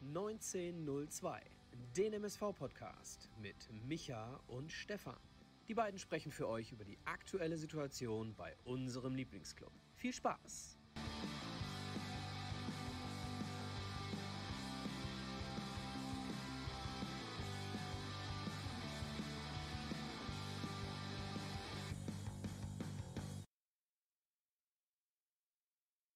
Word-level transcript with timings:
1902, 0.00 1.42
den 1.94 2.14
MSV-Podcast 2.14 3.28
mit 3.38 3.68
Micha 3.86 4.40
und 4.46 4.72
Stefan. 4.72 5.18
Die 5.68 5.74
beiden 5.74 5.98
sprechen 5.98 6.32
für 6.32 6.48
euch 6.48 6.72
über 6.72 6.84
die 6.84 6.98
aktuelle 7.04 7.58
Situation 7.58 8.34
bei 8.34 8.56
unserem 8.64 9.14
Lieblingsclub. 9.14 9.72
Viel 9.96 10.14
Spaß! 10.14 10.78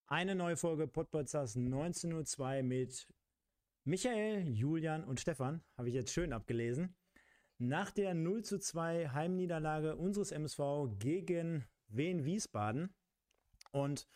Eine 0.06 0.34
neue 0.34 0.56
Folge 0.56 0.86
Podpodcast 0.86 1.56
1902 1.56 2.62
mit 2.62 3.06
Michael, 3.86 4.48
Julian 4.48 5.04
und 5.04 5.20
Stefan. 5.20 5.62
Habe 5.76 5.88
ich 5.88 5.94
jetzt 5.94 6.10
schön 6.10 6.32
abgelesen. 6.32 6.96
Nach 7.58 7.90
der 7.90 8.14
0 8.14 8.42
zu 8.42 8.58
2 8.58 9.10
Heimniederlage 9.10 9.96
unseres 9.96 10.32
MSV 10.32 10.98
gegen 10.98 11.66
Wien 11.88 12.24
Wiesbaden. 12.24 12.94
Und 13.72 14.08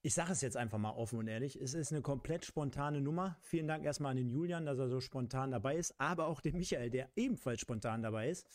ich 0.00 0.14
sage 0.14 0.32
es 0.32 0.40
jetzt 0.40 0.56
einfach 0.56 0.78
mal 0.78 0.92
offen 0.92 1.18
und 1.18 1.28
ehrlich, 1.28 1.60
es 1.60 1.74
ist 1.74 1.92
eine 1.92 2.00
komplett 2.00 2.46
spontane 2.46 3.02
Nummer. 3.02 3.36
Vielen 3.42 3.68
Dank 3.68 3.84
erstmal 3.84 4.12
an 4.12 4.16
den 4.16 4.30
Julian, 4.30 4.64
dass 4.64 4.78
er 4.78 4.88
so 4.88 5.00
spontan 5.00 5.50
dabei 5.50 5.76
ist, 5.76 5.94
aber 6.00 6.26
auch 6.26 6.40
den 6.40 6.56
Michael, 6.56 6.88
der 6.88 7.10
ebenfalls 7.14 7.60
spontan 7.60 8.02
dabei 8.02 8.30
ist. 8.30 8.46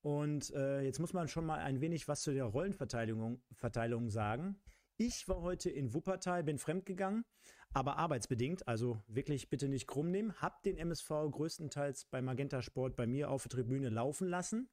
Und 0.00 0.50
äh, 0.54 0.80
jetzt 0.80 0.98
muss 0.98 1.12
man 1.12 1.28
schon 1.28 1.44
mal 1.44 1.58
ein 1.58 1.82
wenig 1.82 2.08
was 2.08 2.22
zu 2.22 2.32
der 2.32 2.44
Rollenverteilung 2.44 3.42
Verteilung 3.52 4.08
sagen. 4.08 4.56
Ich 5.02 5.28
war 5.28 5.40
heute 5.40 5.70
in 5.70 5.94
Wuppertal, 5.94 6.44
bin 6.44 6.58
fremdgegangen, 6.58 7.24
aber 7.72 7.96
arbeitsbedingt, 7.96 8.68
also 8.68 9.02
wirklich 9.08 9.48
bitte 9.48 9.66
nicht 9.66 9.86
krumm 9.86 10.10
nehmen. 10.10 10.34
Hab 10.42 10.62
den 10.62 10.76
MSV 10.76 11.08
größtenteils 11.30 12.04
bei 12.04 12.20
Magenta 12.20 12.60
Sport 12.60 12.96
bei 12.96 13.06
mir 13.06 13.30
auf 13.30 13.44
der 13.44 13.48
Tribüne 13.48 13.88
laufen 13.88 14.28
lassen. 14.28 14.68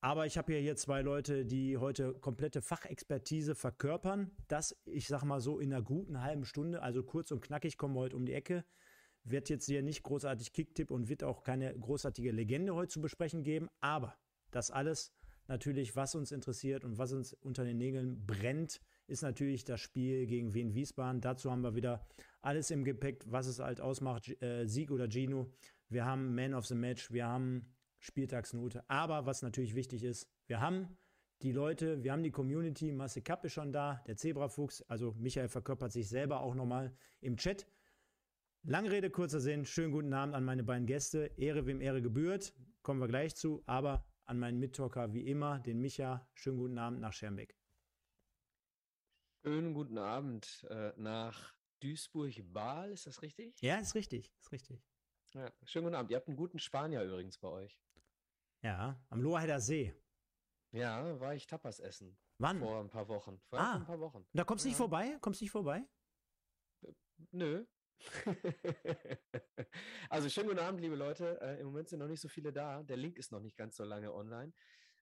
Aber 0.00 0.24
ich 0.24 0.38
habe 0.38 0.54
hier 0.54 0.74
zwei 0.76 1.02
Leute, 1.02 1.44
die 1.44 1.76
heute 1.76 2.14
komplette 2.14 2.62
Fachexpertise 2.62 3.54
verkörpern. 3.54 4.30
Das, 4.48 4.74
ich 4.86 5.06
sag 5.06 5.22
mal 5.22 5.40
so, 5.40 5.58
in 5.58 5.70
einer 5.70 5.82
guten 5.82 6.22
halben 6.22 6.46
Stunde, 6.46 6.80
also 6.80 7.02
kurz 7.02 7.30
und 7.30 7.42
knackig, 7.42 7.76
kommen 7.76 7.94
wir 7.94 8.00
heute 8.00 8.16
um 8.16 8.24
die 8.24 8.32
Ecke. 8.32 8.64
Wird 9.22 9.50
jetzt 9.50 9.66
hier 9.66 9.82
nicht 9.82 10.02
großartig 10.02 10.54
Kicktipp 10.54 10.90
und 10.90 11.10
wird 11.10 11.22
auch 11.22 11.42
keine 11.42 11.78
großartige 11.78 12.32
Legende 12.32 12.74
heute 12.74 12.88
zu 12.88 13.02
besprechen 13.02 13.42
geben. 13.42 13.68
Aber 13.82 14.16
das 14.50 14.70
alles 14.70 15.12
natürlich, 15.46 15.94
was 15.94 16.14
uns 16.14 16.32
interessiert 16.32 16.86
und 16.86 16.96
was 16.96 17.12
uns 17.12 17.34
unter 17.34 17.64
den 17.64 17.76
Nägeln 17.76 18.24
brennt, 18.24 18.80
ist 19.06 19.22
natürlich 19.22 19.64
das 19.64 19.80
Spiel 19.80 20.26
gegen 20.26 20.54
Wien 20.54 20.74
Wiesbaden. 20.74 21.20
Dazu 21.20 21.50
haben 21.50 21.62
wir 21.62 21.74
wieder 21.74 22.06
alles 22.42 22.70
im 22.70 22.84
Gepäck, 22.84 23.24
was 23.26 23.46
es 23.46 23.58
halt 23.58 23.80
ausmacht, 23.80 24.40
äh, 24.42 24.66
Sieg 24.66 24.90
oder 24.90 25.08
Gino. 25.08 25.52
Wir 25.88 26.04
haben 26.04 26.34
Man 26.34 26.54
of 26.54 26.66
the 26.66 26.74
Match, 26.74 27.12
wir 27.12 27.26
haben 27.26 27.66
Spieltagsnote. 27.98 28.88
Aber 28.88 29.26
was 29.26 29.42
natürlich 29.42 29.74
wichtig 29.74 30.04
ist, 30.04 30.28
wir 30.46 30.60
haben 30.60 30.96
die 31.42 31.52
Leute, 31.52 32.02
wir 32.02 32.12
haben 32.12 32.22
die 32.22 32.30
Community, 32.30 32.92
Masse 32.92 33.22
Kapp 33.22 33.44
ist 33.44 33.52
schon 33.52 33.72
da, 33.72 34.02
der 34.06 34.16
Zebrafuchs, 34.16 34.82
also 34.82 35.14
Michael 35.18 35.48
verkörpert 35.48 35.92
sich 35.92 36.08
selber 36.08 36.40
auch 36.40 36.54
nochmal 36.54 36.96
im 37.20 37.36
Chat. 37.36 37.66
Lange 38.62 38.90
Rede, 38.90 39.10
kurzer 39.10 39.40
Sinn, 39.40 39.64
schönen 39.64 39.92
guten 39.92 40.12
Abend 40.12 40.34
an 40.34 40.44
meine 40.44 40.64
beiden 40.64 40.86
Gäste. 40.86 41.30
Ehre 41.36 41.66
wem 41.66 41.80
Ehre 41.80 42.02
gebührt, 42.02 42.52
kommen 42.82 43.00
wir 43.00 43.06
gleich 43.06 43.36
zu, 43.36 43.62
aber 43.66 44.04
an 44.24 44.38
meinen 44.38 44.58
Mittalker 44.58 45.12
wie 45.12 45.28
immer, 45.28 45.60
den 45.60 45.80
Micha, 45.80 46.26
schönen 46.34 46.58
guten 46.58 46.78
Abend 46.78 47.00
nach 47.00 47.12
Schermbeck. 47.12 47.56
Schönen 49.46 49.74
guten 49.74 49.96
Abend 49.96 50.66
äh, 50.70 50.92
nach 50.96 51.54
Duisburg-Baal, 51.78 52.90
ist 52.90 53.06
das 53.06 53.22
richtig? 53.22 53.62
Ja, 53.62 53.76
ist 53.76 53.94
richtig, 53.94 54.34
ist 54.40 54.50
richtig. 54.50 54.84
Ja, 55.34 55.52
schönen 55.62 55.84
guten 55.84 55.94
Abend. 55.94 56.10
Ihr 56.10 56.16
habt 56.16 56.26
einen 56.26 56.36
guten 56.36 56.58
Spanier 56.58 57.04
übrigens 57.04 57.38
bei 57.38 57.46
euch. 57.46 57.80
Ja, 58.62 59.00
am 59.08 59.22
Lohrheider 59.22 59.60
See. 59.60 59.94
Ja, 60.72 61.20
war 61.20 61.36
ich 61.36 61.46
Tapas 61.46 61.78
essen. 61.78 62.18
Wann? 62.38 62.58
Vor 62.58 62.80
ein 62.80 62.90
paar 62.90 63.06
Wochen. 63.06 63.40
Vor 63.48 63.60
ah, 63.60 63.76
ein 63.76 63.84
paar 63.84 64.00
Wochen. 64.00 64.26
Da 64.32 64.42
kommst 64.42 64.64
du 64.64 64.68
ja. 64.68 64.70
nicht 64.70 64.78
vorbei? 64.78 65.16
Kommst 65.20 65.40
du 65.40 65.44
nicht 65.44 65.52
vorbei? 65.52 65.86
Nö. 67.30 67.64
also 70.10 70.28
schönen 70.28 70.48
guten 70.48 70.58
Abend, 70.58 70.80
liebe 70.80 70.96
Leute. 70.96 71.40
Äh, 71.40 71.60
Im 71.60 71.66
Moment 71.66 71.88
sind 71.88 72.00
noch 72.00 72.08
nicht 72.08 72.20
so 72.20 72.26
viele 72.26 72.52
da. 72.52 72.82
Der 72.82 72.96
Link 72.96 73.16
ist 73.16 73.30
noch 73.30 73.38
nicht 73.38 73.56
ganz 73.56 73.76
so 73.76 73.84
lange 73.84 74.12
online. 74.12 74.52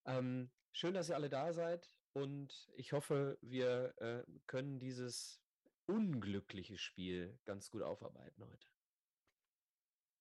Ähm, 0.05 0.53
schön, 0.71 0.93
dass 0.93 1.09
ihr 1.09 1.15
alle 1.15 1.31
da 1.31 1.51
seid. 1.55 1.97
Und 2.15 2.71
ich 2.77 2.93
hoffe, 2.93 3.39
wir 3.43 3.93
äh, 3.99 4.23
können 4.47 4.79
dieses 4.79 5.41
unglückliche 5.87 6.79
Spiel 6.79 7.39
ganz 7.45 7.71
gut 7.71 7.83
aufarbeiten 7.83 8.45
heute. 8.45 8.67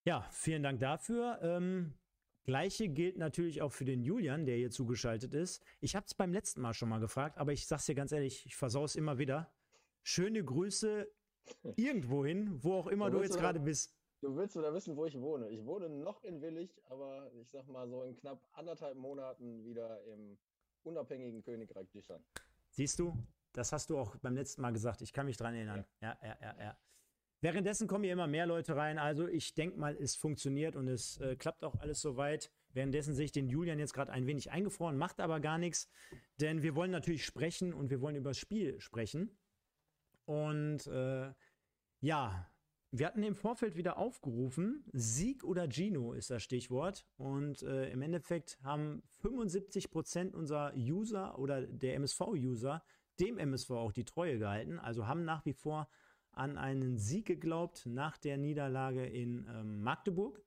Ja, 0.05 0.27
vielen 0.31 0.63
Dank 0.63 0.79
dafür. 0.79 1.39
Ähm, 1.41 1.93
Gleiche 2.45 2.89
gilt 2.89 3.17
natürlich 3.17 3.61
auch 3.61 3.71
für 3.71 3.85
den 3.85 4.01
Julian, 4.01 4.45
der 4.45 4.57
hier 4.57 4.71
zugeschaltet 4.71 5.33
ist. 5.33 5.63
Ich 5.79 5.95
habe 5.95 6.05
es 6.05 6.13
beim 6.13 6.33
letzten 6.33 6.61
Mal 6.61 6.73
schon 6.73 6.89
mal 6.89 6.99
gefragt, 6.99 7.37
aber 7.37 7.53
ich 7.53 7.67
sag's 7.67 7.85
dir 7.85 7.95
ganz 7.95 8.11
ehrlich, 8.11 8.45
ich 8.45 8.55
versau 8.55 8.83
es 8.83 8.95
immer 8.95 9.17
wieder. 9.17 9.53
Schöne 10.01 10.43
Grüße 10.43 11.07
irgendwohin, 11.77 12.61
wo 12.63 12.73
auch 12.73 12.87
immer 12.87 13.09
du, 13.09 13.17
du 13.17 13.23
jetzt 13.23 13.37
gerade 13.37 13.59
bist. 13.59 13.95
Du 14.19 14.35
willst 14.35 14.57
oder 14.57 14.73
wissen, 14.73 14.95
wo 14.97 15.05
ich 15.05 15.19
wohne. 15.19 15.49
Ich 15.49 15.63
wohne 15.63 15.89
noch 15.89 16.23
in 16.23 16.41
Willig, 16.41 16.81
aber 16.89 17.31
ich 17.33 17.49
sag 17.49 17.67
mal 17.67 17.87
so 17.87 18.03
in 18.03 18.15
knapp 18.15 18.41
anderthalb 18.53 18.97
Monaten 18.97 19.63
wieder 19.63 20.03
im 20.05 20.37
unabhängigen 20.83 21.41
Königreich 21.43 21.89
Dischan. 21.91 22.23
Siehst 22.69 22.99
du, 22.99 23.17
das 23.53 23.71
hast 23.71 23.89
du 23.89 23.97
auch 23.97 24.15
beim 24.17 24.35
letzten 24.35 24.61
Mal 24.61 24.71
gesagt. 24.71 25.01
Ich 25.01 25.13
kann 25.13 25.25
mich 25.25 25.37
dran 25.37 25.53
erinnern. 25.53 25.85
Ja, 26.01 26.17
ja, 26.23 26.37
ja, 26.41 26.55
ja. 26.59 26.77
Währenddessen 27.41 27.87
kommen 27.87 28.05
hier 28.05 28.13
immer 28.13 28.27
mehr 28.27 28.45
Leute 28.45 28.75
rein. 28.75 28.97
Also 28.97 29.27
ich 29.27 29.53
denke 29.53 29.77
mal, 29.77 29.97
es 29.97 30.15
funktioniert 30.15 30.77
und 30.77 30.87
es 30.87 31.17
äh, 31.17 31.35
klappt 31.35 31.65
auch 31.65 31.75
alles 31.75 31.99
soweit. 31.99 32.49
Währenddessen 32.69 33.13
sehe 33.13 33.25
ich 33.25 33.31
den 33.33 33.49
Julian 33.49 33.79
jetzt 33.79 33.93
gerade 33.93 34.11
ein 34.13 34.25
wenig 34.25 34.51
eingefroren, 34.51 34.97
macht 34.97 35.19
aber 35.19 35.39
gar 35.39 35.57
nichts, 35.57 35.89
denn 36.39 36.63
wir 36.63 36.73
wollen 36.73 36.89
natürlich 36.89 37.25
sprechen 37.25 37.73
und 37.73 37.89
wir 37.89 38.01
wollen 38.01 38.15
über 38.15 38.29
das 38.29 38.37
Spiel 38.37 38.79
sprechen. 38.79 39.37
Und 40.25 40.87
äh, 40.87 41.33
ja, 41.99 42.49
wir 42.95 43.07
hatten 43.07 43.23
im 43.23 43.33
Vorfeld 43.33 43.75
wieder 43.75 43.97
aufgerufen, 43.97 44.83
Sieg 44.93 45.43
oder 45.43 45.67
Gino 45.67 46.13
ist 46.13 46.29
das 46.29 46.43
Stichwort. 46.43 47.07
Und 47.17 47.63
äh, 47.63 47.89
im 47.89 48.03
Endeffekt 48.03 48.59
haben 48.61 49.01
75 49.21 49.89
Prozent 49.89 50.35
unserer 50.35 50.73
User 50.75 51.39
oder 51.39 51.65
der 51.65 51.95
MSV-User 51.95 52.83
dem 53.19 53.39
MSV 53.39 53.71
auch 53.71 53.91
die 53.91 54.05
Treue 54.05 54.37
gehalten. 54.37 54.77
Also 54.77 55.07
haben 55.07 55.25
nach 55.25 55.43
wie 55.43 55.53
vor 55.53 55.89
an 56.33 56.59
einen 56.59 56.99
Sieg 56.99 57.25
geglaubt 57.25 57.87
nach 57.87 58.19
der 58.19 58.37
Niederlage 58.37 59.07
in 59.07 59.47
ähm, 59.49 59.81
Magdeburg. 59.81 60.39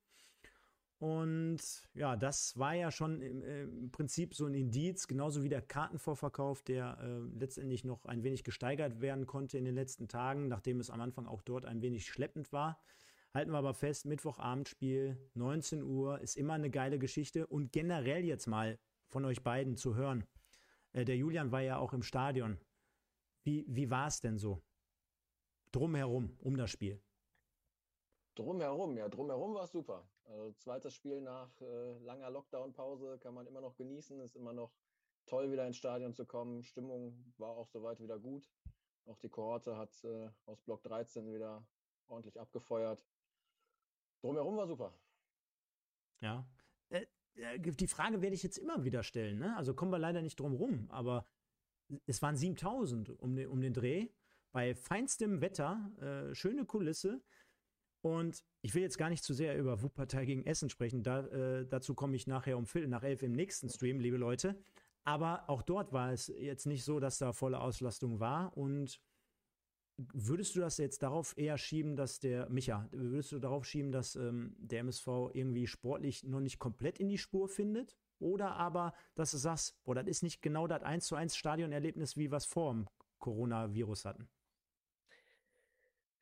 Und 0.99 1.59
ja, 1.93 2.15
das 2.15 2.57
war 2.57 2.73
ja 2.73 2.89
schon 2.89 3.21
im, 3.21 3.43
im, 3.43 3.91
Prinzip 3.91 4.33
so 4.33 4.47
ein 4.47 4.55
Indiz, 4.55 5.07
genauso 5.07 5.43
wie 5.43 5.49
der 5.49 5.61
Kartenvorverkauf, 5.61 6.63
der 6.63 6.97
äh, 6.99 7.19
letztendlich 7.37 7.83
noch 7.83 8.05
ein 8.05 8.23
wenig 8.23 8.43
gesteigert 8.43 8.99
werden 8.99 9.27
konnte 9.27 9.59
in 9.59 9.65
den 9.65 9.75
letzten 9.75 10.07
Tagen, 10.07 10.47
nachdem 10.47 10.79
es 10.79 10.89
am 10.89 11.01
Anfang 11.01 11.27
auch 11.27 11.43
dort 11.43 11.65
ein 11.65 11.83
wenig 11.83 12.05
schleppend 12.07 12.51
war. 12.51 12.81
Halten 13.31 13.51
wir 13.51 13.59
aber 13.59 13.75
fest, 13.75 14.05
Mittwochabendspiel, 14.05 15.17
19 15.35 15.83
Uhr, 15.83 16.19
ist 16.21 16.35
immer 16.35 16.53
eine 16.53 16.71
geile 16.71 16.97
Geschichte 16.97 17.45
und 17.45 17.71
generell 17.71 18.25
jetzt 18.25 18.47
mal 18.47 18.79
von 19.07 19.23
euch 19.25 19.43
beiden 19.43 19.75
zu 19.75 19.93
hören. 19.93 20.25
Äh, 20.93 21.05
der 21.05 21.17
Julian 21.17 21.51
war 21.51 21.61
ja 21.61 21.77
auch 21.77 21.93
im 21.93 22.01
Stadion. 22.01 22.57
Wie, 23.43 23.65
wie 23.67 23.91
war 23.91 24.07
es 24.07 24.19
denn 24.19 24.39
so? 24.39 24.63
Drumherum, 25.71 26.35
um 26.39 26.57
das 26.57 26.71
Spiel. 26.71 26.99
Drumherum, 28.33 28.97
ja, 28.97 29.07
drumherum 29.07 29.53
war 29.53 29.65
es 29.65 29.71
super. 29.71 30.07
Also 30.27 30.51
zweites 30.53 30.93
Spiel 30.93 31.21
nach 31.21 31.49
äh, 31.61 31.97
langer 31.99 32.29
Lockdown-Pause 32.29 33.17
kann 33.19 33.33
man 33.33 33.47
immer 33.47 33.61
noch 33.61 33.75
genießen, 33.77 34.19
ist 34.19 34.35
immer 34.35 34.53
noch 34.53 34.73
toll, 35.25 35.51
wieder 35.51 35.65
ins 35.65 35.77
Stadion 35.77 36.13
zu 36.13 36.25
kommen. 36.25 36.63
Stimmung 36.63 37.33
war 37.37 37.49
auch 37.49 37.67
soweit 37.67 37.99
wieder 37.99 38.19
gut. 38.19 38.49
Auch 39.05 39.17
die 39.19 39.29
Kohorte 39.29 39.77
hat 39.77 40.03
äh, 40.03 40.29
aus 40.45 40.61
Block 40.61 40.83
13 40.83 41.33
wieder 41.33 41.65
ordentlich 42.07 42.39
abgefeuert. 42.39 43.05
Drumherum 44.21 44.57
war 44.57 44.67
super. 44.67 44.93
Ja. 46.21 46.45
Äh, 46.89 47.05
äh, 47.35 47.59
die 47.59 47.87
Frage 47.87 48.21
werde 48.21 48.35
ich 48.35 48.43
jetzt 48.43 48.57
immer 48.57 48.83
wieder 48.83 49.03
stellen. 49.03 49.39
Ne? 49.39 49.55
Also 49.55 49.73
kommen 49.73 49.91
wir 49.91 49.99
leider 49.99 50.21
nicht 50.21 50.39
drum 50.39 50.55
rum, 50.55 50.87
aber 50.89 51.25
es 52.05 52.21
waren 52.21 52.35
7000 52.35 53.09
um 53.21 53.35
den, 53.35 53.47
um 53.47 53.61
den 53.61 53.73
Dreh. 53.73 54.09
Bei 54.51 54.75
feinstem 54.75 55.41
Wetter, 55.41 55.91
äh, 56.01 56.35
schöne 56.35 56.65
Kulisse. 56.65 57.21
Und 58.07 58.45
ich 58.61 58.73
will 58.73 58.81
jetzt 58.81 58.97
gar 58.97 59.09
nicht 59.09 59.23
zu 59.23 59.33
sehr 59.33 59.57
über 59.57 59.81
Wuppertal 59.81 60.25
gegen 60.25 60.45
Essen 60.45 60.69
sprechen. 60.69 61.03
Da, 61.03 61.27
äh, 61.27 61.67
dazu 61.67 61.93
komme 61.93 62.15
ich 62.15 62.25
nachher 62.25 62.57
um 62.57 62.65
Viertel 62.65 62.87
nach 62.89 63.03
elf 63.03 63.21
im 63.21 63.33
nächsten 63.33 63.69
Stream, 63.69 63.99
liebe 63.99 64.17
Leute. 64.17 64.55
Aber 65.03 65.49
auch 65.49 65.61
dort 65.61 65.91
war 65.91 66.11
es 66.11 66.27
jetzt 66.27 66.65
nicht 66.67 66.83
so, 66.83 66.99
dass 66.99 67.17
da 67.17 67.33
volle 67.33 67.59
Auslastung 67.59 68.19
war. 68.19 68.57
Und 68.57 69.01
würdest 69.97 70.55
du 70.55 70.61
das 70.61 70.77
jetzt 70.77 71.03
darauf 71.03 71.37
eher 71.37 71.57
schieben, 71.57 71.95
dass 71.95 72.19
der, 72.19 72.49
Micha, 72.49 72.87
würdest 72.91 73.33
du 73.33 73.39
darauf 73.39 73.65
schieben, 73.65 73.91
dass 73.91 74.15
ähm, 74.15 74.55
der 74.57 74.81
MSV 74.81 75.07
irgendwie 75.33 75.67
sportlich 75.67 76.23
noch 76.23 76.39
nicht 76.39 76.59
komplett 76.59 76.99
in 76.99 77.09
die 77.09 77.17
Spur 77.17 77.49
findet? 77.49 77.97
Oder 78.19 78.55
aber, 78.55 78.93
dass 79.15 79.31
du 79.31 79.37
sagst, 79.37 79.75
boah, 79.83 79.95
das 79.95 80.07
ist 80.07 80.23
nicht 80.23 80.41
genau 80.41 80.65
das 80.67 80.81
1 80.81 81.05
zu 81.05 81.15
1 81.15 81.35
Stadionerlebnis, 81.35 82.15
wie 82.15 82.31
wir 82.31 82.37
es 82.37 82.45
vor 82.45 82.73
dem 82.73 82.87
Coronavirus 83.19 84.05
hatten? 84.05 84.29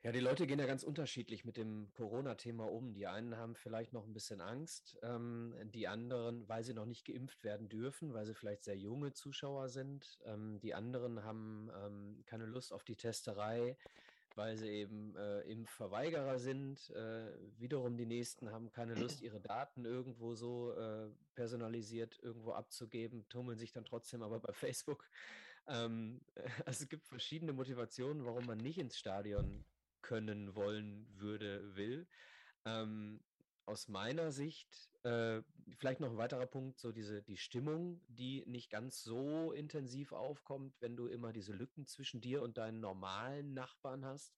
Ja, 0.05 0.11
die 0.11 0.19
Leute 0.19 0.45
gehen 0.45 0.59
ja 0.59 0.67
ganz 0.67 0.83
unterschiedlich 0.83 1.45
mit 1.45 1.57
dem 1.57 1.91
Corona-Thema 1.95 2.71
um. 2.71 2.93
Die 2.93 3.07
einen 3.07 3.37
haben 3.37 3.55
vielleicht 3.55 3.91
noch 3.91 4.05
ein 4.05 4.13
bisschen 4.13 4.39
Angst, 4.39 4.99
ähm, 5.01 5.55
die 5.73 5.87
anderen, 5.87 6.47
weil 6.47 6.63
sie 6.63 6.75
noch 6.75 6.85
nicht 6.85 7.05
geimpft 7.07 7.43
werden 7.43 7.69
dürfen, 7.69 8.13
weil 8.13 8.23
sie 8.27 8.35
vielleicht 8.35 8.63
sehr 8.63 8.77
junge 8.77 9.13
Zuschauer 9.13 9.67
sind. 9.67 10.19
Ähm, 10.27 10.59
die 10.59 10.75
anderen 10.75 11.23
haben 11.23 11.71
ähm, 11.83 12.23
keine 12.27 12.45
Lust 12.45 12.71
auf 12.71 12.83
die 12.83 12.95
Testerei, 12.95 13.75
weil 14.35 14.57
sie 14.57 14.69
eben 14.69 15.15
äh, 15.15 15.41
Impfverweigerer 15.51 16.37
sind. 16.37 16.87
Äh, 16.91 17.31
wiederum 17.57 17.97
die 17.97 18.05
nächsten 18.05 18.51
haben 18.51 18.69
keine 18.71 18.93
Lust, 18.93 19.21
ihre 19.21 19.41
Daten 19.41 19.85
irgendwo 19.85 20.35
so 20.35 20.73
äh, 20.73 21.09
personalisiert 21.33 22.19
irgendwo 22.21 22.51
abzugeben, 22.51 23.27
tummeln 23.27 23.57
sich 23.57 23.71
dann 23.71 23.85
trotzdem 23.85 24.21
aber 24.21 24.39
bei 24.39 24.53
Facebook. 24.53 25.09
Ähm, 25.65 26.21
also 26.67 26.83
es 26.83 26.89
gibt 26.89 27.07
verschiedene 27.07 27.53
Motivationen, 27.53 28.23
warum 28.23 28.45
man 28.45 28.59
nicht 28.59 28.77
ins 28.77 28.99
Stadion 28.99 29.65
können, 30.05 30.55
wollen, 30.55 31.07
würde, 31.17 31.75
will. 31.75 32.07
Ähm, 32.63 33.19
aus 33.65 33.87
meiner 33.87 34.31
Sicht, 34.31 34.91
äh, 35.01 35.41
vielleicht 35.79 35.99
noch 35.99 36.11
ein 36.11 36.17
weiterer 36.17 36.45
Punkt, 36.45 36.79
so 36.79 36.91
diese, 36.91 37.23
die 37.23 37.37
Stimmung, 37.37 37.99
die 38.07 38.43
nicht 38.45 38.69
ganz 38.69 39.01
so 39.03 39.51
intensiv 39.51 40.11
aufkommt, 40.11 40.79
wenn 40.79 40.95
du 40.95 41.07
immer 41.07 41.33
diese 41.33 41.53
Lücken 41.53 41.87
zwischen 41.87 42.21
dir 42.21 42.43
und 42.43 42.59
deinen 42.59 42.79
normalen 42.79 43.55
Nachbarn 43.55 44.05
hast. 44.05 44.35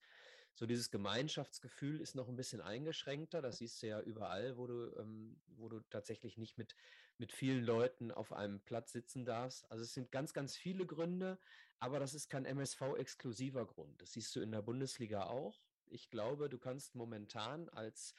So 0.54 0.66
dieses 0.66 0.90
Gemeinschaftsgefühl 0.90 2.00
ist 2.00 2.16
noch 2.16 2.30
ein 2.30 2.38
bisschen 2.38 2.62
eingeschränkter. 2.62 3.42
Das 3.42 3.58
siehst 3.58 3.84
du 3.84 3.88
ja 3.88 4.00
überall, 4.00 4.56
wo 4.58 4.68
du, 4.68 4.96
ähm, 4.98 5.42
wo 5.58 5.68
du 5.68 5.82
tatsächlich 5.90 6.38
nicht 6.38 6.58
mit, 6.58 6.76
mit 7.20 7.32
vielen 7.32 7.64
Leuten 7.64 8.12
auf 8.12 8.34
einem 8.34 8.60
Platz 8.60 8.92
sitzen 8.92 9.26
darfst. 9.26 9.70
Also 9.72 9.84
es 9.84 9.94
sind 9.94 10.12
ganz, 10.12 10.34
ganz 10.34 10.56
viele 10.56 10.86
Gründe, 10.86 11.38
aber 11.80 12.00
das 12.00 12.14
ist 12.14 12.30
kein 12.30 12.46
MSV-exklusiver 12.46 13.66
Grund. 13.66 14.02
Das 14.02 14.14
siehst 14.14 14.36
du 14.36 14.42
in 14.42 14.52
der 14.52 14.62
Bundesliga 14.62 15.26
auch. 15.26 15.60
Ich 15.88 16.10
glaube, 16.10 16.50
du 16.50 16.58
kannst 16.58 16.96
momentan 16.96 17.70
als 17.70 18.16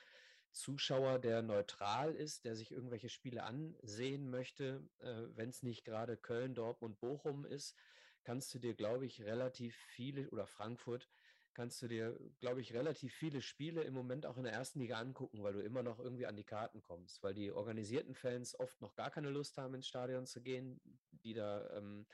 Zuschauer, 0.51 1.19
der 1.19 1.43
neutral 1.43 2.15
ist, 2.15 2.45
der 2.45 2.57
sich 2.57 2.73
irgendwelche 2.73 3.09
Spiele 3.09 3.45
ansehen 3.45 4.31
möchte, 4.31 4.89
äh, 4.99 5.25
wenn 5.35 5.51
es 5.51 5.63
nicht 5.63 5.85
gerade 5.85 6.17
Köln, 6.17 6.55
Dortmund, 6.55 6.99
Bochum 7.01 7.45
ist, 7.45 7.77
kannst 8.25 8.53
du 8.55 8.59
dir, 8.59 8.75
glaube 8.75 9.07
ich, 9.07 9.23
relativ 9.23 9.77
viele 9.77 10.29
oder 10.31 10.47
Frankfurt 10.47 11.09
kannst 11.59 11.83
du 11.83 11.89
dir, 11.89 12.17
glaube 12.39 12.61
ich, 12.61 12.73
relativ 12.73 13.13
viele 13.13 13.43
Spiele 13.43 13.83
im 13.83 13.93
Moment 13.93 14.27
auch 14.27 14.37
in 14.37 14.45
der 14.45 14.53
ersten 14.53 14.79
Liga 14.79 15.01
angucken, 15.01 15.43
weil 15.43 15.55
du 15.55 15.61
immer 15.61 15.83
noch 15.83 15.99
irgendwie 15.99 16.25
an 16.25 16.37
die 16.37 16.45
Karten 16.45 16.83
kommst, 16.83 17.21
weil 17.25 17.35
die 17.35 17.51
organisierten 17.51 18.15
Fans 18.15 18.57
oft 18.61 18.81
noch 18.81 18.95
gar 18.95 19.11
keine 19.11 19.29
Lust 19.29 19.59
haben, 19.59 19.75
ins 19.75 19.89
Stadion 19.89 20.25
zu 20.25 20.41
gehen, 20.41 20.81
die 21.11 21.35
da 21.35 21.69
ähm, 21.77 22.07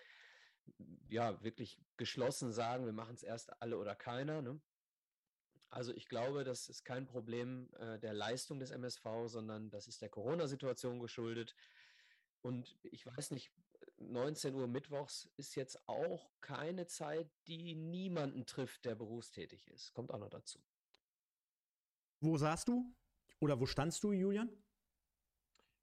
ja 1.10 1.42
wirklich 1.44 1.78
geschlossen 1.98 2.52
sagen, 2.52 2.86
wir 2.86 2.94
machen 2.94 3.16
es 3.16 3.22
erst 3.22 3.60
alle 3.60 3.76
oder 3.76 3.94
keiner. 3.94 4.40
Ne? 4.40 4.58
Also 5.68 5.92
ich 5.92 6.08
glaube, 6.08 6.44
das 6.44 6.70
ist 6.70 6.82
kein 6.86 7.04
Problem 7.04 7.68
äh, 7.74 7.98
der 7.98 8.14
Leistung 8.14 8.58
des 8.60 8.70
MSV, 8.70 9.04
sondern 9.26 9.68
das 9.68 9.88
ist 9.88 10.00
der 10.00 10.08
Corona-Situation 10.08 11.00
geschuldet. 11.00 11.54
Und 12.40 12.78
ich 12.82 13.04
weiß 13.04 13.32
nicht, 13.32 13.52
19 14.12 14.54
Uhr 14.54 14.66
mittwochs 14.66 15.30
ist 15.36 15.54
jetzt 15.54 15.88
auch 15.88 16.30
keine 16.40 16.86
Zeit, 16.86 17.30
die 17.46 17.74
niemanden 17.74 18.46
trifft, 18.46 18.84
der 18.84 18.94
berufstätig 18.94 19.68
ist. 19.68 19.92
Kommt 19.94 20.12
auch 20.12 20.18
noch 20.18 20.30
dazu. 20.30 20.58
Wo 22.20 22.36
saßt 22.36 22.68
du? 22.68 22.94
Oder 23.40 23.60
wo 23.60 23.66
standst 23.66 24.02
du, 24.02 24.12
Julian? 24.12 24.50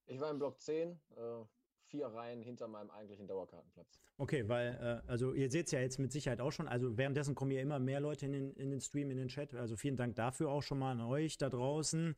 Ich 0.07 0.19
war 0.19 0.31
im 0.31 0.39
Block 0.39 0.59
10, 0.59 0.99
äh, 1.15 1.45
vier 1.85 2.07
Reihen 2.07 2.41
hinter 2.41 2.67
meinem 2.67 2.89
eigentlichen 2.89 3.27
Dauerkartenplatz. 3.27 3.99
Okay, 4.17 4.47
weil, 4.47 5.03
äh, 5.05 5.09
also 5.09 5.33
ihr 5.33 5.49
seht 5.51 5.67
es 5.67 5.71
ja 5.71 5.79
jetzt 5.79 5.99
mit 5.99 6.11
Sicherheit 6.11 6.41
auch 6.41 6.51
schon. 6.51 6.67
Also 6.67 6.97
währenddessen 6.97 7.35
kommen 7.35 7.51
ja 7.51 7.61
immer 7.61 7.79
mehr 7.79 7.99
Leute 7.99 8.25
in 8.25 8.31
den, 8.31 8.53
in 8.55 8.71
den 8.71 8.81
Stream, 8.81 9.11
in 9.11 9.17
den 9.17 9.27
Chat. 9.27 9.53
Also 9.53 9.75
vielen 9.75 9.97
Dank 9.97 10.15
dafür 10.15 10.49
auch 10.49 10.63
schon 10.63 10.79
mal 10.79 10.91
an 10.91 11.01
euch 11.01 11.37
da 11.37 11.49
draußen. 11.49 12.15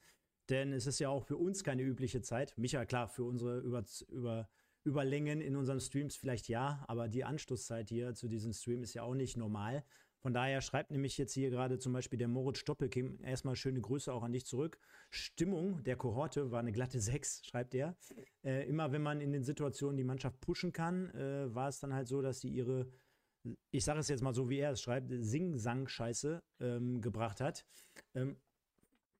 Denn 0.50 0.73
es 0.73 0.88
ist 0.88 1.00
ja 1.00 1.09
auch 1.09 1.23
für 1.23 1.38
uns 1.38 1.63
keine 1.63 1.81
übliche 1.83 2.21
Zeit. 2.21 2.57
Micha, 2.57 2.85
klar, 2.85 3.07
für 3.07 3.23
unsere 3.23 3.59
über, 3.59 3.83
über, 4.09 4.50
Überlängen 4.83 5.41
in 5.41 5.56
unseren 5.56 5.80
Streams 5.80 6.15
vielleicht 6.15 6.47
ja, 6.47 6.83
aber 6.88 7.07
die 7.07 7.24
Anschlusszeit 7.24 7.89
hier 7.89 8.13
zu 8.13 8.27
diesem 8.27 8.53
Stream 8.53 8.83
ist 8.83 8.94
ja 8.94 9.03
auch 9.03 9.15
nicht 9.15 9.38
normal. 9.38 9.83
Von 10.24 10.33
daher 10.33 10.62
schreibt 10.62 10.89
nämlich 10.89 11.18
jetzt 11.18 11.33
hier 11.33 11.50
gerade 11.50 11.80
zum 11.80 11.91
Beispiel 11.91 12.18
der 12.18 12.30
Moritz 12.30 12.59
Stoppelkim 12.59 13.19
erstmal 13.24 13.57
schöne 13.57 13.81
Grüße 13.81 14.12
auch 14.12 14.24
an 14.24 14.31
dich 14.31 14.45
zurück. 14.45 14.80
Stimmung 15.09 15.83
der 15.83 15.97
Kohorte 15.97 16.50
war 16.50 16.62
eine 16.62 16.71
glatte 16.71 17.01
6, 17.01 17.45
schreibt 17.45 17.75
er. 17.75 17.97
Äh, 18.41 18.65
immer 18.69 18.94
wenn 18.94 19.01
man 19.01 19.19
in 19.19 19.33
den 19.33 19.44
Situationen 19.44 19.97
die 19.97 20.06
Mannschaft 20.06 20.39
pushen 20.39 20.71
kann, 20.71 21.09
äh, 21.09 21.53
war 21.53 21.68
es 21.68 21.81
dann 21.81 21.94
halt 21.94 22.07
so, 22.07 22.21
dass 22.21 22.39
sie 22.39 22.47
ihre, 22.47 22.88
ich 23.71 23.83
sage 23.83 24.00
es 24.00 24.07
jetzt 24.07 24.24
mal 24.24 24.33
so, 24.33 24.50
wie 24.50 24.59
er 24.59 24.71
es 24.71 24.81
schreibt, 24.81 25.12
Sing-Sang-Scheiße 25.12 26.41
ähm, 26.62 27.01
gebracht 27.01 27.41
hat. 27.41 27.65
Ähm, 28.15 28.38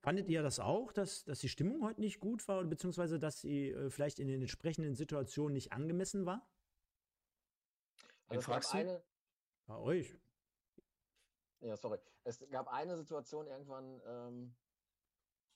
fandet 0.04 0.28
ihr 0.30 0.44
das 0.44 0.60
auch, 0.60 0.92
dass, 0.92 1.24
dass 1.24 1.40
die 1.40 1.50
Stimmung 1.50 1.84
heute 1.84 2.02
nicht 2.02 2.20
gut 2.20 2.46
war, 2.48 2.64
beziehungsweise 2.66 3.20
dass 3.20 3.40
sie 3.40 3.70
äh, 3.70 3.90
vielleicht 3.90 4.20
in 4.20 4.28
den 4.28 4.42
entsprechenden 4.42 4.96
Situationen 4.96 5.54
nicht 5.54 5.72
angemessen 5.72 6.26
war? 6.26 6.46
Also 8.28 8.42
es 8.42 8.48
gab 8.48 8.76
eine, 8.76 9.04
Bei 9.66 9.78
euch. 9.78 10.16
Ja, 11.62 11.78
sorry. 11.78 12.00
Es 12.26 12.46
gab 12.50 12.68
eine 12.68 12.98
Situation 12.98 13.48
irgendwann, 13.48 14.02
ähm, 14.06 14.56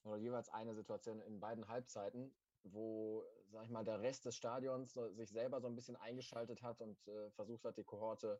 oder 0.03 0.17
jeweils 0.17 0.49
eine 0.49 0.73
Situation 0.73 1.19
in 1.21 1.39
beiden 1.41 1.67
Halbzeiten, 1.67 2.33
wo, 2.63 3.25
sag 3.51 3.65
ich 3.65 3.69
mal, 3.69 3.83
der 3.83 4.01
Rest 4.01 4.25
des 4.25 4.35
Stadions 4.37 4.93
sich 4.93 5.29
selber 5.29 5.59
so 5.59 5.67
ein 5.67 5.75
bisschen 5.75 5.97
eingeschaltet 5.97 6.61
hat 6.63 6.81
und 6.81 7.05
äh, 7.07 7.29
versucht 7.31 7.65
hat, 7.65 7.77
die 7.77 7.83
Kohorte 7.83 8.39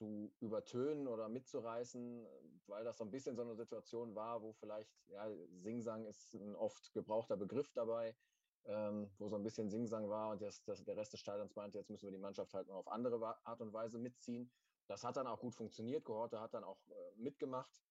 zu 0.00 0.32
übertönen 0.40 1.06
oder 1.08 1.28
mitzureißen, 1.28 2.26
weil 2.66 2.84
das 2.84 2.96
so 2.96 3.04
ein 3.04 3.10
bisschen 3.10 3.36
so 3.36 3.42
eine 3.42 3.54
Situation 3.54 4.14
war, 4.14 4.40
wo 4.40 4.54
vielleicht, 4.54 4.90
ja, 5.08 5.30
Singsang 5.58 6.06
ist 6.06 6.32
ein 6.34 6.56
oft 6.56 6.94
gebrauchter 6.94 7.36
Begriff 7.36 7.70
dabei, 7.74 8.16
ähm, 8.64 9.10
wo 9.18 9.28
so 9.28 9.36
ein 9.36 9.42
bisschen 9.42 9.68
Singsang 9.68 10.08
war 10.08 10.30
und 10.30 10.40
das, 10.40 10.64
das, 10.64 10.82
der 10.84 10.96
Rest 10.96 11.12
des 11.12 11.20
Stadions 11.20 11.54
meinte, 11.54 11.76
jetzt 11.76 11.90
müssen 11.90 12.06
wir 12.06 12.12
die 12.12 12.18
Mannschaft 12.18 12.54
halt 12.54 12.68
noch 12.68 12.76
auf 12.76 12.88
andere 12.88 13.36
Art 13.44 13.60
und 13.60 13.74
Weise 13.74 13.98
mitziehen. 13.98 14.50
Das 14.86 15.04
hat 15.04 15.18
dann 15.18 15.26
auch 15.26 15.38
gut 15.38 15.54
funktioniert. 15.54 16.02
Kohorte 16.02 16.40
hat 16.40 16.54
dann 16.54 16.64
auch 16.64 16.80
äh, 16.88 17.12
mitgemacht. 17.16 17.84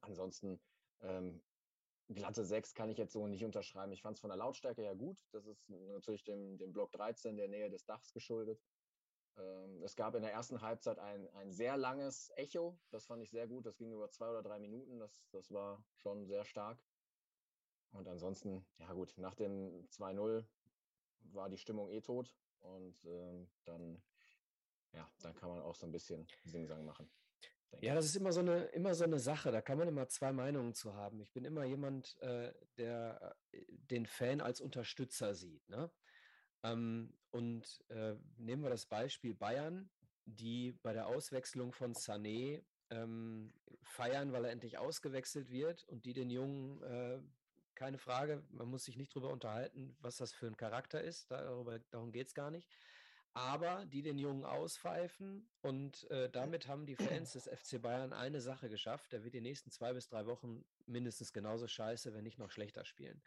Ansonsten 0.00 0.60
ähm, 1.00 1.40
glatte 2.08 2.44
6 2.44 2.74
kann 2.74 2.88
ich 2.88 2.98
jetzt 2.98 3.12
so 3.12 3.28
nicht 3.28 3.44
unterschreiben. 3.44 3.92
Ich 3.92 4.02
fand 4.02 4.16
es 4.16 4.20
von 4.20 4.30
der 4.30 4.36
Lautstärke 4.36 4.82
her 4.82 4.96
gut. 4.96 5.24
Das 5.30 5.46
ist 5.46 5.68
natürlich 5.68 6.24
dem, 6.24 6.58
dem 6.58 6.72
Block 6.72 6.90
13 6.90 7.36
der 7.36 7.48
Nähe 7.48 7.70
des 7.70 7.84
Dachs 7.84 8.12
geschuldet. 8.12 8.60
Ähm, 9.40 9.82
es 9.82 9.96
gab 9.96 10.14
in 10.14 10.22
der 10.22 10.32
ersten 10.32 10.60
Halbzeit 10.60 10.98
ein, 10.98 11.28
ein 11.34 11.50
sehr 11.50 11.76
langes 11.76 12.30
Echo. 12.36 12.78
Das 12.90 13.06
fand 13.06 13.22
ich 13.22 13.30
sehr 13.30 13.48
gut. 13.48 13.66
Das 13.66 13.76
ging 13.76 13.92
über 13.92 14.10
zwei 14.10 14.28
oder 14.28 14.42
drei 14.42 14.58
Minuten. 14.58 14.98
Das, 14.98 15.26
das 15.32 15.50
war 15.50 15.84
schon 15.94 16.26
sehr 16.26 16.44
stark. 16.44 16.78
Und 17.92 18.06
ansonsten, 18.06 18.66
ja 18.78 18.92
gut, 18.92 19.14
nach 19.16 19.34
dem 19.34 19.88
2-0 19.88 20.44
war 21.32 21.48
die 21.48 21.58
Stimmung 21.58 21.90
eh 21.90 22.00
tot. 22.00 22.36
Und 22.60 23.04
ähm, 23.04 23.50
dann 23.64 24.02
ja, 24.92 25.08
dann 25.20 25.34
kann 25.34 25.50
man 25.50 25.60
auch 25.60 25.74
so 25.74 25.86
ein 25.86 25.92
bisschen 25.92 26.26
Singsang 26.44 26.84
machen. 26.84 27.10
Ja, 27.80 27.94
das 27.94 28.06
ist 28.06 28.16
immer 28.16 28.32
so 28.32 28.40
eine 28.40 28.64
immer 28.66 28.94
so 28.94 29.04
eine 29.04 29.20
Sache. 29.20 29.52
Da 29.52 29.62
kann 29.62 29.78
man 29.78 29.86
immer 29.86 30.08
zwei 30.08 30.32
Meinungen 30.32 30.74
zu 30.74 30.94
haben. 30.94 31.20
Ich 31.20 31.32
bin 31.32 31.44
immer 31.44 31.64
jemand, 31.64 32.16
äh, 32.20 32.52
der 32.76 33.36
äh, 33.52 33.64
den 33.68 34.06
Fan 34.06 34.40
als 34.40 34.60
Unterstützer 34.60 35.34
sieht. 35.34 35.68
Ne? 35.68 35.90
Ähm, 36.64 37.16
und 37.30 37.84
äh, 37.88 38.14
nehmen 38.36 38.62
wir 38.62 38.70
das 38.70 38.86
Beispiel 38.86 39.34
Bayern, 39.34 39.90
die 40.24 40.72
bei 40.82 40.92
der 40.92 41.06
Auswechslung 41.06 41.72
von 41.72 41.94
Sané 41.94 42.62
ähm, 42.90 43.52
feiern, 43.82 44.32
weil 44.32 44.44
er 44.44 44.50
endlich 44.50 44.78
ausgewechselt 44.78 45.50
wird 45.50 45.84
und 45.84 46.04
die 46.04 46.12
den 46.12 46.30
Jungen 46.30 46.82
äh, 46.82 47.20
keine 47.74 47.98
Frage, 47.98 48.42
man 48.50 48.68
muss 48.68 48.84
sich 48.84 48.96
nicht 48.96 49.14
darüber 49.14 49.30
unterhalten, 49.30 49.96
was 50.00 50.16
das 50.16 50.32
für 50.32 50.46
ein 50.46 50.56
Charakter 50.56 51.00
ist. 51.00 51.30
Darüber, 51.30 51.78
darum 51.90 52.12
geht 52.12 52.26
es 52.26 52.34
gar 52.34 52.50
nicht 52.50 52.68
aber 53.34 53.84
die 53.86 54.02
den 54.02 54.18
Jungen 54.18 54.44
auspfeifen. 54.44 55.48
Und 55.62 56.10
äh, 56.10 56.28
damit 56.30 56.66
haben 56.66 56.86
die 56.86 56.96
Fans 56.96 57.32
des 57.32 57.48
FC 57.48 57.80
Bayern 57.80 58.12
eine 58.12 58.40
Sache 58.40 58.68
geschafft. 58.68 59.12
Der 59.12 59.24
wird 59.24 59.34
die 59.34 59.40
nächsten 59.40 59.70
zwei 59.70 59.92
bis 59.92 60.08
drei 60.08 60.26
Wochen 60.26 60.64
mindestens 60.86 61.32
genauso 61.32 61.68
scheiße, 61.68 62.12
wenn 62.12 62.24
nicht 62.24 62.38
noch 62.38 62.50
schlechter 62.50 62.84
spielen. 62.84 63.22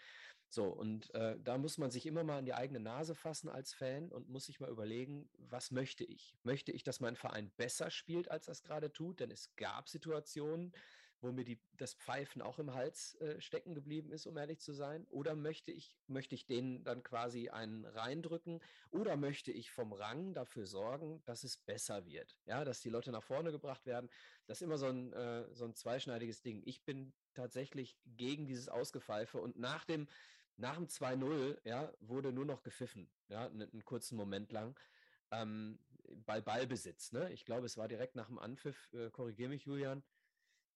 So, 0.54 0.66
und 0.66 1.12
äh, 1.16 1.36
da 1.44 1.58
muss 1.58 1.80
man 1.80 1.90
sich 1.90 2.06
immer 2.06 2.24
mal 2.24 2.38
in 2.38 2.46
die 2.46 2.54
eigene 2.54 2.80
Nase 2.80 3.16
fassen 3.16 3.50
als 3.50 3.74
Fan 3.74 4.12
und 4.12 4.30
muss 4.30 4.46
sich 4.46 4.60
mal 4.60 4.70
überlegen, 4.70 5.28
was 5.40 5.72
möchte 5.72 6.04
ich? 6.04 6.36
Möchte 6.44 6.72
ich, 6.72 6.84
dass 6.84 7.00
mein 7.00 7.16
Verein 7.16 7.50
besser 7.58 7.90
spielt, 7.90 8.30
als 8.30 8.46
das 8.46 8.62
gerade 8.62 8.94
tut? 8.94 9.20
Denn 9.20 9.32
es 9.32 9.50
gab 9.56 9.90
Situationen, 9.90 10.72
wo 11.22 11.32
mir 11.32 11.44
die, 11.44 11.60
das 11.78 11.96
Pfeifen 11.96 12.44
auch 12.44 12.60
im 12.60 12.76
Hals 12.76 13.16
äh, 13.16 13.42
stecken 13.42 13.74
geblieben 13.74 14.12
ist, 14.12 14.28
um 14.28 14.38
ehrlich 14.38 14.60
zu 14.60 14.74
sein? 14.74 15.08
Oder 15.10 15.36
möchte 15.36 15.72
ich, 15.72 15.98
möchte 16.06 16.36
ich 16.36 16.46
denen 16.46 16.84
dann 16.84 17.02
quasi 17.02 17.50
einen 17.50 17.86
reindrücken? 17.86 18.60
Oder 18.92 19.18
möchte 19.18 19.52
ich 19.52 19.72
vom 19.72 19.92
Rang 19.92 20.36
dafür 20.36 20.68
sorgen, 20.68 21.24
dass 21.26 21.44
es 21.44 21.58
besser 21.58 22.06
wird? 22.06 22.38
Ja, 22.46 22.64
dass 22.64 22.80
die 22.82 22.90
Leute 22.90 23.12
nach 23.12 23.24
vorne 23.24 23.52
gebracht 23.52 23.88
werden. 23.88 24.08
Das 24.46 24.60
ist 24.60 24.62
immer 24.62 24.78
so 24.78 24.86
ein, 24.86 25.14
äh, 25.14 25.52
so 25.56 25.66
ein 25.66 25.74
zweischneidiges 25.74 26.44
Ding. 26.44 26.62
Ich 26.64 26.84
bin 26.84 27.12
tatsächlich 27.34 27.98
gegen 28.06 28.46
dieses 28.46 28.70
Ausgepfeife 28.70 29.40
und 29.40 29.58
nach 29.58 29.84
dem, 29.86 30.08
nach 30.58 30.76
dem 30.76 30.88
2-0, 30.88 31.60
ja, 31.64 31.92
wurde 32.00 32.32
nur 32.32 32.46
noch 32.46 32.64
gepfiffen, 32.64 33.10
ja, 33.28 33.46
einen, 33.46 33.72
einen 33.72 33.86
kurzen 33.86 34.16
Moment 34.16 34.52
lang. 34.52 34.80
Ähm, 35.32 35.80
bei 36.26 36.42
Ballbesitz, 36.42 37.12
ne? 37.12 37.32
Ich 37.32 37.46
glaube, 37.46 37.66
es 37.66 37.78
war 37.78 37.88
direkt 37.88 38.16
nach 38.16 38.28
dem 38.28 38.38
Anpfiff, 38.38 38.94
äh, 38.94 39.10
korrigiere 39.10 39.50
mich, 39.50 39.66
Julian, 39.66 40.04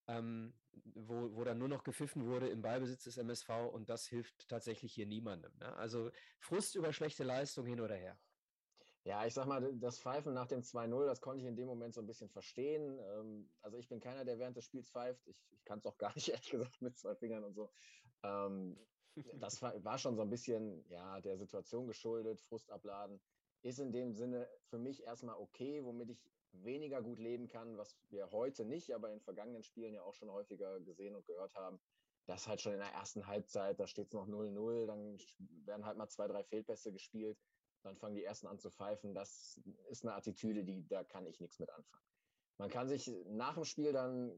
ähm, 0.08 0.54
wo, 0.94 1.36
wo 1.36 1.44
dann 1.44 1.58
nur 1.60 1.68
noch 1.68 1.84
gepfiffen 1.84 2.26
wurde 2.26 2.48
im 2.48 2.62
Ballbesitz 2.62 3.04
des 3.04 3.18
MSV 3.18 3.50
und 3.72 3.90
das 3.90 4.08
hilft 4.08 4.48
tatsächlich 4.48 4.94
hier 4.94 5.06
niemandem. 5.06 5.52
Ne? 5.60 5.76
Also 5.76 6.12
Frust 6.40 6.76
über 6.76 6.94
schlechte 6.94 7.24
Leistung 7.24 7.66
hin 7.66 7.82
oder 7.82 7.96
her. 7.96 8.18
Ja, 9.04 9.26
ich 9.26 9.34
sag 9.34 9.46
mal, 9.46 9.74
das 9.80 10.00
Pfeifen 10.00 10.34
nach 10.34 10.48
dem 10.48 10.62
2-0, 10.62 11.06
das 11.06 11.22
konnte 11.22 11.42
ich 11.42 11.48
in 11.48 11.56
dem 11.56 11.68
Moment 11.68 11.94
so 11.94 12.02
ein 12.02 12.08
bisschen 12.08 12.30
verstehen. 12.30 13.00
Ähm, 13.00 13.50
also 13.62 13.78
ich 13.78 13.88
bin 13.88 14.02
keiner, 14.02 14.26
der 14.26 14.38
während 14.38 14.58
des 14.58 14.66
Spiels 14.66 14.90
pfeift. 14.90 15.26
Ich, 15.28 15.42
ich 15.52 15.64
kann 15.64 15.80
es 15.80 15.86
auch 15.86 15.98
gar 15.98 16.14
nicht, 16.16 16.30
ehrlich 16.30 16.50
gesagt, 16.50 16.82
mit 16.82 16.98
zwei 16.98 17.16
Fingern 17.16 17.44
und 17.44 17.54
so. 17.54 17.72
Das 19.40 19.62
war, 19.62 19.84
war, 19.84 19.98
schon 19.98 20.16
so 20.16 20.22
ein 20.22 20.30
bisschen 20.30 20.88
ja, 20.90 21.20
der 21.22 21.38
Situation 21.38 21.88
geschuldet, 21.88 22.42
Frust 22.42 22.72
abladen. 22.72 23.20
Ist 23.64 23.80
in 23.80 23.92
dem 23.92 24.14
Sinne 24.14 24.48
für 24.70 24.78
mich 24.78 25.04
erstmal 25.04 25.36
okay, 25.36 25.84
womit 25.84 26.10
ich 26.10 26.30
weniger 26.52 27.02
gut 27.02 27.20
leben 27.20 27.48
kann, 27.48 27.78
was 27.78 27.98
wir 28.10 28.32
heute 28.32 28.66
nicht, 28.66 28.94
aber 28.94 29.12
in 29.12 29.20
vergangenen 29.20 29.64
Spielen 29.64 29.94
ja 29.94 30.04
auch 30.04 30.14
schon 30.14 30.32
häufiger 30.32 30.80
gesehen 30.82 31.16
und 31.16 31.26
gehört 31.26 31.54
haben. 31.56 31.80
Das 32.26 32.48
halt 32.48 32.62
schon 32.62 32.74
in 32.74 32.80
der 32.80 32.92
ersten 32.94 33.26
Halbzeit, 33.26 33.80
da 33.80 33.88
steht 33.88 34.08
es 34.08 34.14
noch 34.14 34.28
0-0, 34.28 34.86
dann 34.86 35.18
werden 35.66 35.86
halt 35.86 35.98
mal 35.98 36.10
zwei, 36.10 36.28
drei 36.28 36.44
Fehlpässe 36.44 36.92
gespielt 36.92 37.38
dann 37.88 37.96
fangen 37.96 38.16
die 38.16 38.24
ersten 38.24 38.48
an 38.48 38.60
zu 38.60 38.70
pfeifen. 38.70 39.14
Das 39.14 39.60
ist 39.90 40.04
eine 40.04 40.14
Attitüde, 40.14 40.64
die, 40.64 40.86
da 40.88 41.04
kann 41.04 41.26
ich 41.26 41.40
nichts 41.40 41.60
mit 41.60 41.70
anfangen. 41.70 42.04
Man 42.58 42.70
kann 42.70 42.88
sich 42.88 43.10
nach 43.26 43.56
dem 43.56 43.66
Spiel 43.66 43.94
dann 43.94 44.32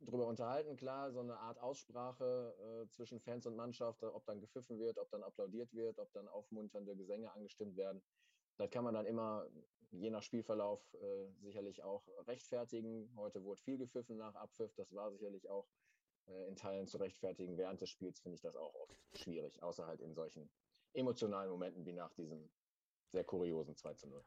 drüber 0.00 0.26
unterhalten, 0.26 0.76
klar, 0.76 1.12
so 1.12 1.20
eine 1.20 1.38
Art 1.38 1.58
Aussprache 1.58 2.54
äh, 2.84 2.88
zwischen 2.88 3.20
Fans 3.20 3.46
und 3.46 3.56
Mannschaft, 3.56 4.02
ob 4.02 4.24
dann 4.26 4.40
gepfiffen 4.40 4.78
wird, 4.78 4.98
ob 4.98 5.10
dann 5.10 5.22
applaudiert 5.22 5.72
wird, 5.72 5.98
ob 5.98 6.12
dann 6.12 6.28
aufmunternde 6.28 6.96
Gesänge 6.96 7.32
angestimmt 7.32 7.76
werden. 7.76 8.02
Das 8.56 8.70
kann 8.70 8.84
man 8.84 8.94
dann 8.94 9.06
immer, 9.06 9.48
je 9.90 10.10
nach 10.10 10.22
Spielverlauf, 10.22 10.82
äh, 10.94 11.30
sicherlich 11.40 11.82
auch 11.82 12.06
rechtfertigen. 12.26 13.10
Heute 13.16 13.42
wurde 13.44 13.60
viel 13.60 13.78
gepfiffen 13.78 14.16
nach 14.16 14.34
Abpfiff, 14.34 14.74
das 14.74 14.94
war 14.94 15.10
sicherlich 15.12 15.48
auch 15.48 15.68
äh, 16.26 16.48
in 16.48 16.56
Teilen 16.56 16.86
zu 16.86 16.98
rechtfertigen. 16.98 17.56
Während 17.56 17.80
des 17.80 17.90
Spiels 17.90 18.20
finde 18.20 18.36
ich 18.36 18.42
das 18.42 18.56
auch 18.56 18.74
oft 18.74 18.96
schwierig, 19.14 19.62
außer 19.62 19.86
halt 19.86 20.00
in 20.00 20.14
solchen 20.14 20.50
emotionalen 20.92 21.50
Momenten 21.50 21.84
wie 21.84 21.92
nach 21.92 22.12
diesem 22.14 22.50
sehr 23.08 23.24
kuriosen 23.24 23.76
2 23.76 23.94
zu 23.94 24.08
0. 24.08 24.24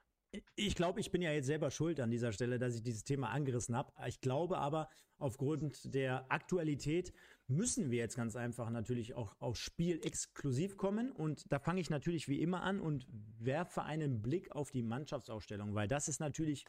Ich 0.55 0.75
glaube, 0.75 0.99
ich 0.99 1.09
bin 1.09 1.21
ja 1.21 1.31
jetzt 1.31 1.47
selber 1.47 1.71
schuld 1.71 1.99
an 1.99 2.11
dieser 2.11 2.31
Stelle, 2.31 2.59
dass 2.59 2.75
ich 2.75 2.83
dieses 2.83 3.03
Thema 3.03 3.29
angerissen 3.29 3.75
habe. 3.75 3.91
Ich 4.07 4.21
glaube 4.21 4.59
aber, 4.59 4.89
aufgrund 5.17 5.93
der 5.93 6.31
Aktualität 6.31 7.13
müssen 7.47 7.89
wir 7.89 7.97
jetzt 7.97 8.15
ganz 8.15 8.35
einfach 8.35 8.69
natürlich 8.69 9.15
auch 9.15 9.35
aufs 9.39 9.59
Spiel 9.59 9.99
exklusiv 10.03 10.77
kommen. 10.77 11.11
Und 11.11 11.51
da 11.51 11.59
fange 11.59 11.81
ich 11.81 11.89
natürlich 11.89 12.27
wie 12.27 12.41
immer 12.41 12.61
an 12.61 12.79
und 12.79 13.07
werfe 13.39 13.83
einen 13.83 14.21
Blick 14.21 14.51
auf 14.51 14.69
die 14.69 14.83
Mannschaftsausstellung, 14.83 15.73
weil 15.73 15.87
das 15.87 16.07
ist 16.07 16.19
natürlich, 16.19 16.65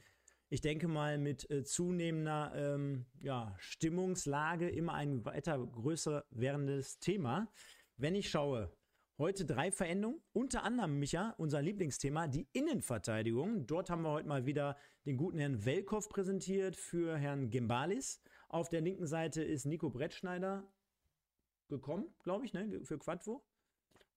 ich 0.48 0.62
denke 0.62 0.88
mal, 0.88 1.18
mit 1.18 1.50
äh, 1.50 1.62
zunehmender 1.62 2.52
ähm, 2.54 3.04
ja, 3.20 3.54
Stimmungslage 3.58 4.70
immer 4.70 4.94
ein 4.94 5.24
weiter 5.26 5.58
größer 5.58 6.24
werdendes 6.30 6.98
Thema. 6.98 7.52
Wenn 7.98 8.14
ich 8.14 8.30
schaue, 8.30 8.72
Heute 9.20 9.44
drei 9.44 9.70
Veränderungen, 9.70 10.22
unter 10.32 10.62
anderem, 10.62 10.98
Micha, 10.98 11.34
unser 11.36 11.60
Lieblingsthema, 11.60 12.26
die 12.26 12.48
Innenverteidigung. 12.54 13.66
Dort 13.66 13.90
haben 13.90 14.00
wir 14.00 14.12
heute 14.12 14.26
mal 14.26 14.46
wieder 14.46 14.78
den 15.04 15.18
guten 15.18 15.38
Herrn 15.38 15.66
Welkow 15.66 16.08
präsentiert 16.08 16.74
für 16.74 17.18
Herrn 17.18 17.50
Gembalis. 17.50 18.22
Auf 18.48 18.70
der 18.70 18.80
linken 18.80 19.06
Seite 19.06 19.42
ist 19.42 19.66
Nico 19.66 19.90
Brettschneider 19.90 20.66
gekommen, 21.68 22.06
glaube 22.22 22.46
ich, 22.46 22.54
ne, 22.54 22.80
für 22.82 22.96
Quadvo. 22.96 23.44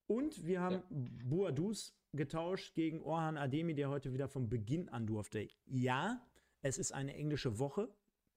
Und 0.06 0.46
wir 0.46 0.62
haben 0.62 0.76
ja. 0.88 1.08
Boadus 1.26 1.94
getauscht 2.14 2.74
gegen 2.74 3.02
Orhan 3.02 3.36
Ademi, 3.36 3.74
der 3.74 3.90
heute 3.90 4.14
wieder 4.14 4.28
vom 4.28 4.48
Beginn 4.48 4.88
an 4.88 5.06
durfte. 5.06 5.46
Ja, 5.66 6.26
es 6.62 6.78
ist 6.78 6.92
eine 6.92 7.14
englische 7.14 7.58
Woche, 7.58 7.94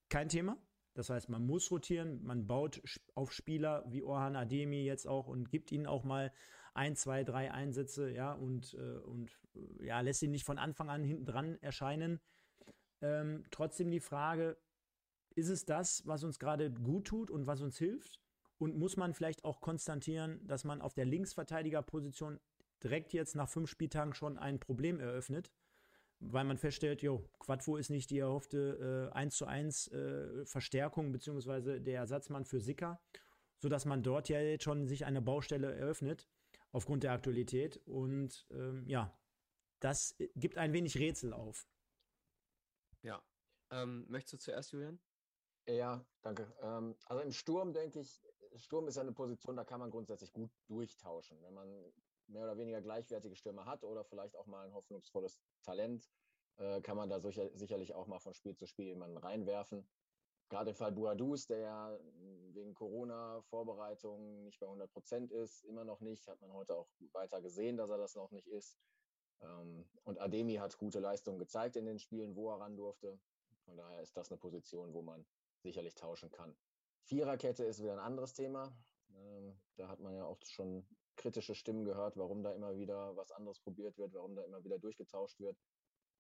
kein 0.10 0.28
Thema. 0.28 0.58
Das 0.96 1.12
heißt, 1.12 1.30
man 1.30 1.46
muss 1.46 1.70
rotieren, 1.70 2.24
man 2.26 2.48
baut 2.48 2.82
auf 3.14 3.32
Spieler 3.32 3.86
wie 3.88 4.02
Orhan 4.04 4.36
Ademi 4.36 4.84
jetzt 4.84 5.08
auch 5.08 5.28
und 5.28 5.50
gibt 5.52 5.72
ihnen 5.72 5.86
auch 5.86 6.04
mal 6.04 6.34
ein, 6.78 6.96
zwei, 6.96 7.24
drei 7.24 7.52
Einsätze, 7.52 8.10
ja, 8.12 8.34
und, 8.34 8.74
äh, 8.76 9.00
und 9.00 9.32
ja, 9.82 10.00
lässt 10.02 10.22
ihn 10.22 10.32
nicht 10.32 10.46
von 10.46 10.58
Anfang 10.58 10.90
an 10.90 11.04
hinten 11.04 11.26
dran 11.26 11.58
erscheinen. 11.62 12.20
Ähm, 13.02 13.44
trotzdem 13.52 13.92
die 13.92 14.00
Frage, 14.00 14.58
ist 15.36 15.50
es 15.50 15.66
das, 15.66 16.06
was 16.06 16.24
uns 16.24 16.40
gerade 16.40 16.72
gut 16.72 17.06
tut 17.06 17.32
und 17.32 17.48
was 17.48 17.62
uns 17.62 17.78
hilft? 17.78 18.20
Und 18.60 18.78
muss 18.78 18.98
man 18.98 19.14
vielleicht 19.14 19.44
auch 19.44 19.62
konstatieren, 19.62 20.40
dass 20.48 20.64
man 20.64 20.82
auf 20.82 20.94
der 20.94 21.06
Linksverteidigerposition 21.06 22.40
direkt 22.84 23.14
jetzt 23.14 23.36
nach 23.36 23.50
fünf 23.50 23.70
Spieltagen 23.70 24.14
schon 24.14 24.38
ein 24.38 24.60
Problem 24.60 25.00
eröffnet? 25.00 25.52
weil 26.20 26.46
man 26.46 26.58
feststellt, 26.58 27.02
jo, 27.04 27.30
Quadvo 27.40 27.78
ist 27.78 27.90
nicht 27.90 28.10
die 28.10 28.18
erhoffte 28.18 29.12
äh, 29.14 29.16
1 29.16 29.38
zu 29.38 29.46
1 29.46 29.90
äh, 29.90 30.46
Verstärkung 30.46 31.12
beziehungsweise 31.12 31.80
der 31.80 32.00
Ersatzmann 32.00 32.44
für 32.44 32.60
Sicker, 32.60 33.00
sodass 33.60 33.86
man 33.86 34.02
dort 34.02 34.28
ja 34.30 34.40
jetzt 34.42 34.64
schon 34.64 34.88
sich 34.88 35.06
eine 35.06 35.22
Baustelle 35.22 35.76
eröffnet 35.76 36.28
aufgrund 36.78 37.04
der 37.04 37.12
Aktualität 37.12 37.78
und 37.88 38.46
ähm, 38.52 38.86
ja, 38.88 39.12
das 39.80 40.16
gibt 40.36 40.58
ein 40.58 40.74
wenig 40.74 40.96
Rätsel 40.98 41.34
auf. 41.34 41.68
Ja. 43.02 43.24
Ähm, 43.72 44.06
möchtest 44.10 44.34
du 44.34 44.38
zuerst, 44.38 44.72
Julian? 44.72 45.00
Ja, 45.68 46.06
danke. 46.22 46.54
Ähm, 46.62 46.96
also 47.06 47.24
im 47.24 47.32
Sturm 47.32 47.74
denke 47.74 48.00
ich, 48.00 48.22
Sturm 48.56 48.88
ist 48.88 48.96
ja 48.96 49.02
eine 49.02 49.12
Position, 49.12 49.56
da 49.56 49.66
kann 49.66 49.80
man 49.80 49.90
grundsätzlich 49.90 50.32
gut 50.32 50.52
durchtauschen. 50.68 51.42
Wenn 51.42 51.56
man 51.56 51.94
mehr 52.28 52.44
oder 52.44 52.58
weniger 52.58 52.82
gleichwertige 52.82 53.36
Stürmer 53.36 53.66
hat 53.66 53.84
oder 53.84 54.06
vielleicht 54.06 54.36
auch 54.36 54.46
mal 54.46 54.66
ein 54.66 54.74
hoffnungsvolles 54.74 55.42
Talent, 55.64 56.08
äh, 56.58 56.82
kann 56.82 56.96
man 56.96 57.10
da 57.10 57.20
sicher, 57.20 57.50
sicherlich 57.56 57.96
auch 57.96 58.06
mal 58.06 58.20
von 58.20 58.36
Spiel 58.36 58.56
zu 58.56 58.68
Spiel 58.68 58.86
jemanden 58.86 59.18
reinwerfen. 59.18 59.90
Gerade 60.50 60.70
im 60.70 60.76
Fall 60.76 60.92
Buadus, 60.92 61.48
der 61.48 61.60
ja 61.60 62.00
wegen 62.54 62.74
Corona-Vorbereitungen 62.74 64.44
nicht 64.44 64.60
bei 64.60 64.66
100 64.66 64.92
Prozent 64.92 65.32
ist, 65.32 65.64
immer 65.66 65.84
noch 65.84 66.00
nicht, 66.00 66.28
hat 66.28 66.42
man 66.42 66.54
heute 66.54 66.76
auch 66.76 66.90
weiter 67.12 67.42
gesehen, 67.42 67.78
dass 67.78 67.90
er 67.90 67.98
das 67.98 68.16
noch 68.16 68.32
nicht 68.32 68.48
ist. 68.48 68.78
Ähm, 69.42 69.88
und 70.04 70.20
Ademi 70.20 70.56
hat 70.56 70.78
gute 70.78 71.00
Leistungen 71.00 71.38
gezeigt 71.38 71.76
in 71.76 71.86
den 71.86 72.00
Spielen, 72.00 72.36
wo 72.36 72.50
er 72.52 72.60
ran 72.60 72.78
durfte. 72.78 73.20
Von 73.66 73.78
daher 73.78 74.02
ist 74.02 74.16
das 74.16 74.32
eine 74.32 74.38
Position, 74.38 74.94
wo 74.94 75.02
man 75.02 75.26
sicherlich 75.62 75.96
tauschen 75.96 76.32
kann. 76.32 76.56
Viererkette 77.04 77.64
ist 77.64 77.82
wieder 77.82 77.94
ein 77.94 78.00
anderes 78.00 78.34
Thema. 78.34 78.74
Ähm, 79.10 79.60
da 79.76 79.90
hat 79.90 80.00
man 80.00 80.16
ja 80.16 80.26
auch 80.26 80.40
schon 80.44 80.88
kritische 81.16 81.56
Stimmen 81.56 81.84
gehört, 81.84 82.16
warum 82.18 82.44
da 82.44 82.54
immer 82.54 82.78
wieder 82.78 83.16
was 83.16 83.32
anderes 83.32 83.60
probiert 83.60 83.98
wird, 83.98 84.14
warum 84.14 84.36
da 84.36 84.44
immer 84.44 84.64
wieder 84.64 84.80
durchgetauscht 84.80 85.40
wird. 85.40 85.58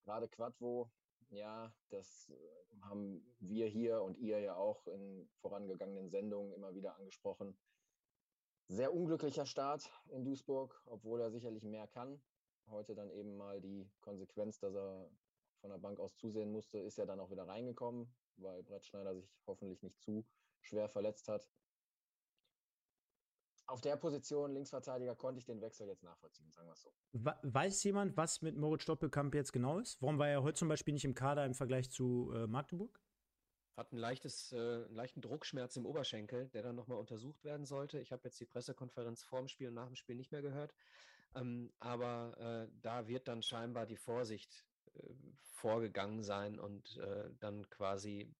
Gerade 0.03 0.27
Quadvo, 0.27 0.91
ja, 1.29 1.73
das 1.89 2.29
äh, 2.29 2.35
haben 2.81 3.25
wir 3.39 3.67
hier 3.67 4.01
und 4.01 4.17
ihr 4.17 4.39
ja 4.39 4.55
auch 4.55 4.87
in 4.87 5.27
vorangegangenen 5.41 6.09
Sendungen 6.09 6.53
immer 6.53 6.73
wieder 6.73 6.95
angesprochen. 6.95 7.57
Sehr 8.67 8.93
unglücklicher 8.93 9.45
Start 9.45 9.89
in 10.09 10.25
Duisburg, 10.25 10.81
obwohl 10.85 11.21
er 11.21 11.31
sicherlich 11.31 11.63
mehr 11.63 11.87
kann. 11.87 12.21
Heute 12.69 12.95
dann 12.95 13.09
eben 13.11 13.37
mal 13.37 13.61
die 13.61 13.89
Konsequenz, 14.01 14.59
dass 14.59 14.75
er 14.75 15.09
von 15.61 15.69
der 15.69 15.77
Bank 15.77 15.99
aus 15.99 16.15
zusehen 16.15 16.51
musste, 16.51 16.79
ist 16.79 16.97
ja 16.97 17.05
dann 17.05 17.19
auch 17.19 17.31
wieder 17.31 17.47
reingekommen, 17.47 18.13
weil 18.35 18.63
Brett 18.63 18.85
Schneider 18.85 19.15
sich 19.15 19.29
hoffentlich 19.47 19.81
nicht 19.83 19.99
zu 20.01 20.25
schwer 20.61 20.89
verletzt 20.89 21.29
hat 21.29 21.47
auf 23.67 23.81
der 23.81 23.97
Position 23.97 24.53
Linksverteidiger 24.53 25.15
konnte 25.15 25.39
ich 25.39 25.45
den 25.45 25.61
Wechsel 25.61 25.87
jetzt 25.87 26.03
nachvollziehen, 26.03 26.49
sagen 26.51 26.67
wir 26.67 26.73
es 26.73 26.81
so. 26.81 26.91
Weiß 27.13 27.83
jemand, 27.83 28.15
was 28.17 28.41
mit 28.41 28.55
Moritz 28.55 28.83
Stoppelkamp 28.83 29.35
jetzt 29.35 29.51
genau 29.51 29.79
ist? 29.79 30.01
Warum 30.01 30.17
war 30.17 30.29
er 30.29 30.41
heute 30.41 30.57
zum 30.57 30.69
Beispiel 30.69 30.93
nicht 30.93 31.05
im 31.05 31.13
Kader 31.13 31.45
im 31.45 31.53
Vergleich 31.53 31.91
zu 31.91 32.31
äh, 32.33 32.47
Magdeburg? 32.47 32.99
Hat 33.75 33.91
ein 33.91 33.97
leichtes, 33.97 34.53
äh, 34.53 34.57
einen 34.57 34.95
leichten 34.95 35.21
Druckschmerz 35.21 35.75
im 35.75 35.85
Oberschenkel, 35.85 36.47
der 36.49 36.63
dann 36.63 36.75
nochmal 36.75 36.97
untersucht 36.97 37.43
werden 37.43 37.65
sollte. 37.65 37.99
Ich 37.99 38.11
habe 38.11 38.23
jetzt 38.23 38.39
die 38.39 38.45
Pressekonferenz 38.45 39.23
vor 39.23 39.39
dem 39.39 39.47
Spiel 39.49 39.67
und 39.67 39.75
nach 39.75 39.87
dem 39.87 39.95
Spiel 39.95 40.15
nicht 40.15 40.31
mehr 40.31 40.41
gehört. 40.41 40.73
Ähm, 41.35 41.71
aber 41.79 42.37
äh, 42.39 42.71
da 42.81 43.07
wird 43.07 43.27
dann 43.27 43.43
scheinbar 43.43 43.85
die 43.85 43.97
Vorsicht 43.97 44.65
vorgegangen 45.57 46.23
sein 46.23 46.59
und 46.59 46.97
äh, 46.97 47.29
dann 47.39 47.67
quasi 47.69 48.33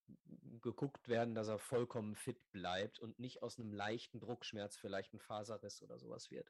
geguckt 0.62 1.08
werden, 1.08 1.34
dass 1.34 1.48
er 1.48 1.58
vollkommen 1.58 2.16
fit 2.16 2.40
bleibt 2.52 3.00
und 3.00 3.20
nicht 3.20 3.42
aus 3.42 3.60
einem 3.60 3.74
leichten 3.74 4.20
Druckschmerz 4.20 4.78
vielleicht 4.78 5.14
ein 5.14 5.20
Faserriss 5.20 5.82
oder 5.82 5.98
sowas 5.98 6.30
wird. 6.32 6.50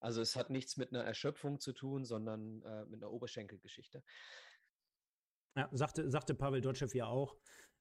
Also 0.00 0.20
es 0.20 0.34
hat 0.36 0.50
nichts 0.50 0.76
mit 0.76 0.92
einer 0.92 1.04
Erschöpfung 1.04 1.60
zu 1.60 1.72
tun, 1.72 2.04
sondern 2.04 2.62
äh, 2.62 2.84
mit 2.86 3.02
einer 3.02 3.12
Oberschenkelgeschichte. 3.12 4.02
Ja, 5.56 5.68
sagte, 5.72 6.10
sagte 6.10 6.34
Pavel 6.34 6.60
Dotschew 6.60 6.88
ja 6.92 7.06
auch, 7.06 7.36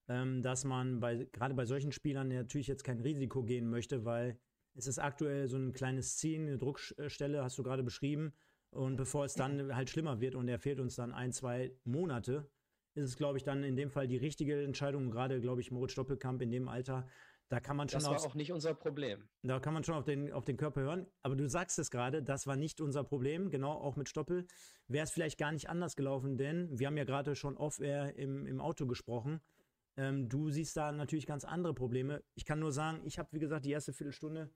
ähm, 0.07 0.41
dass 0.41 0.63
man 0.65 0.99
bei, 0.99 1.27
gerade 1.31 1.53
bei 1.53 1.65
solchen 1.65 1.91
Spielern 1.91 2.29
natürlich 2.29 2.67
jetzt 2.67 2.83
kein 2.83 2.99
Risiko 2.99 3.43
gehen 3.43 3.69
möchte, 3.69 4.05
weil 4.05 4.39
es 4.75 4.87
ist 4.87 4.99
aktuell 4.99 5.47
so 5.47 5.57
ein 5.57 5.73
kleines 5.73 6.17
Ziehen, 6.17 6.47
eine 6.47 6.57
Druckstelle, 6.57 7.43
hast 7.43 7.57
du 7.57 7.63
gerade 7.63 7.83
beschrieben. 7.83 8.33
Und 8.71 8.97
bevor 8.97 9.25
es 9.25 9.33
dann 9.33 9.75
halt 9.75 9.89
schlimmer 9.89 10.21
wird 10.21 10.35
und 10.35 10.47
er 10.47 10.59
fehlt 10.59 10.79
uns 10.79 10.95
dann 10.95 11.11
ein, 11.11 11.31
zwei 11.31 11.71
Monate, 11.85 12.49
ist 12.93 13.05
es, 13.05 13.15
glaube 13.17 13.37
ich, 13.37 13.43
dann 13.43 13.63
in 13.63 13.75
dem 13.75 13.89
Fall 13.89 14.07
die 14.07 14.17
richtige 14.17 14.63
Entscheidung. 14.63 15.09
Gerade, 15.09 15.41
glaube 15.41 15.61
ich, 15.61 15.71
Moritz 15.71 15.93
Stoppelkamp 15.93 16.41
in 16.41 16.51
dem 16.51 16.67
Alter, 16.67 17.07
da 17.49 17.59
kann 17.59 17.75
man 17.75 17.89
schon. 17.89 18.01
Das 18.01 18.09
war 18.09 18.21
auch 18.21 18.35
nicht 18.35 18.51
unser 18.51 18.75
Problem. 18.75 19.27
Da 19.41 19.59
kann 19.59 19.73
man 19.73 19.83
schon 19.83 19.95
auf 19.95 20.05
den, 20.05 20.31
auf 20.31 20.45
den 20.45 20.55
Körper 20.55 20.81
hören. 20.81 21.07
Aber 21.23 21.35
du 21.35 21.49
sagst 21.49 21.79
es 21.79 21.89
gerade, 21.89 22.21
das 22.21 22.45
war 22.45 22.55
nicht 22.55 22.79
unser 22.79 23.03
Problem. 23.03 23.49
Genau, 23.49 23.71
auch 23.71 23.95
mit 23.95 24.07
Stoppel 24.07 24.45
wäre 24.87 25.03
es 25.03 25.11
vielleicht 25.11 25.39
gar 25.39 25.51
nicht 25.51 25.67
anders 25.67 25.95
gelaufen, 25.95 26.37
denn 26.37 26.77
wir 26.77 26.87
haben 26.87 26.97
ja 26.97 27.05
gerade 27.05 27.35
schon 27.35 27.57
off-air 27.57 28.15
im, 28.15 28.45
im 28.45 28.61
Auto 28.61 28.85
gesprochen. 28.85 29.41
Ähm, 29.97 30.29
du 30.29 30.51
siehst 30.51 30.77
da 30.77 30.91
natürlich 30.91 31.25
ganz 31.25 31.43
andere 31.43 31.73
Probleme. 31.73 32.23
Ich 32.35 32.45
kann 32.45 32.59
nur 32.59 32.71
sagen, 32.71 33.01
ich 33.03 33.17
habe, 33.17 33.29
wie 33.31 33.39
gesagt, 33.39 33.65
die 33.65 33.71
erste 33.71 33.93
Viertelstunde 33.93 34.51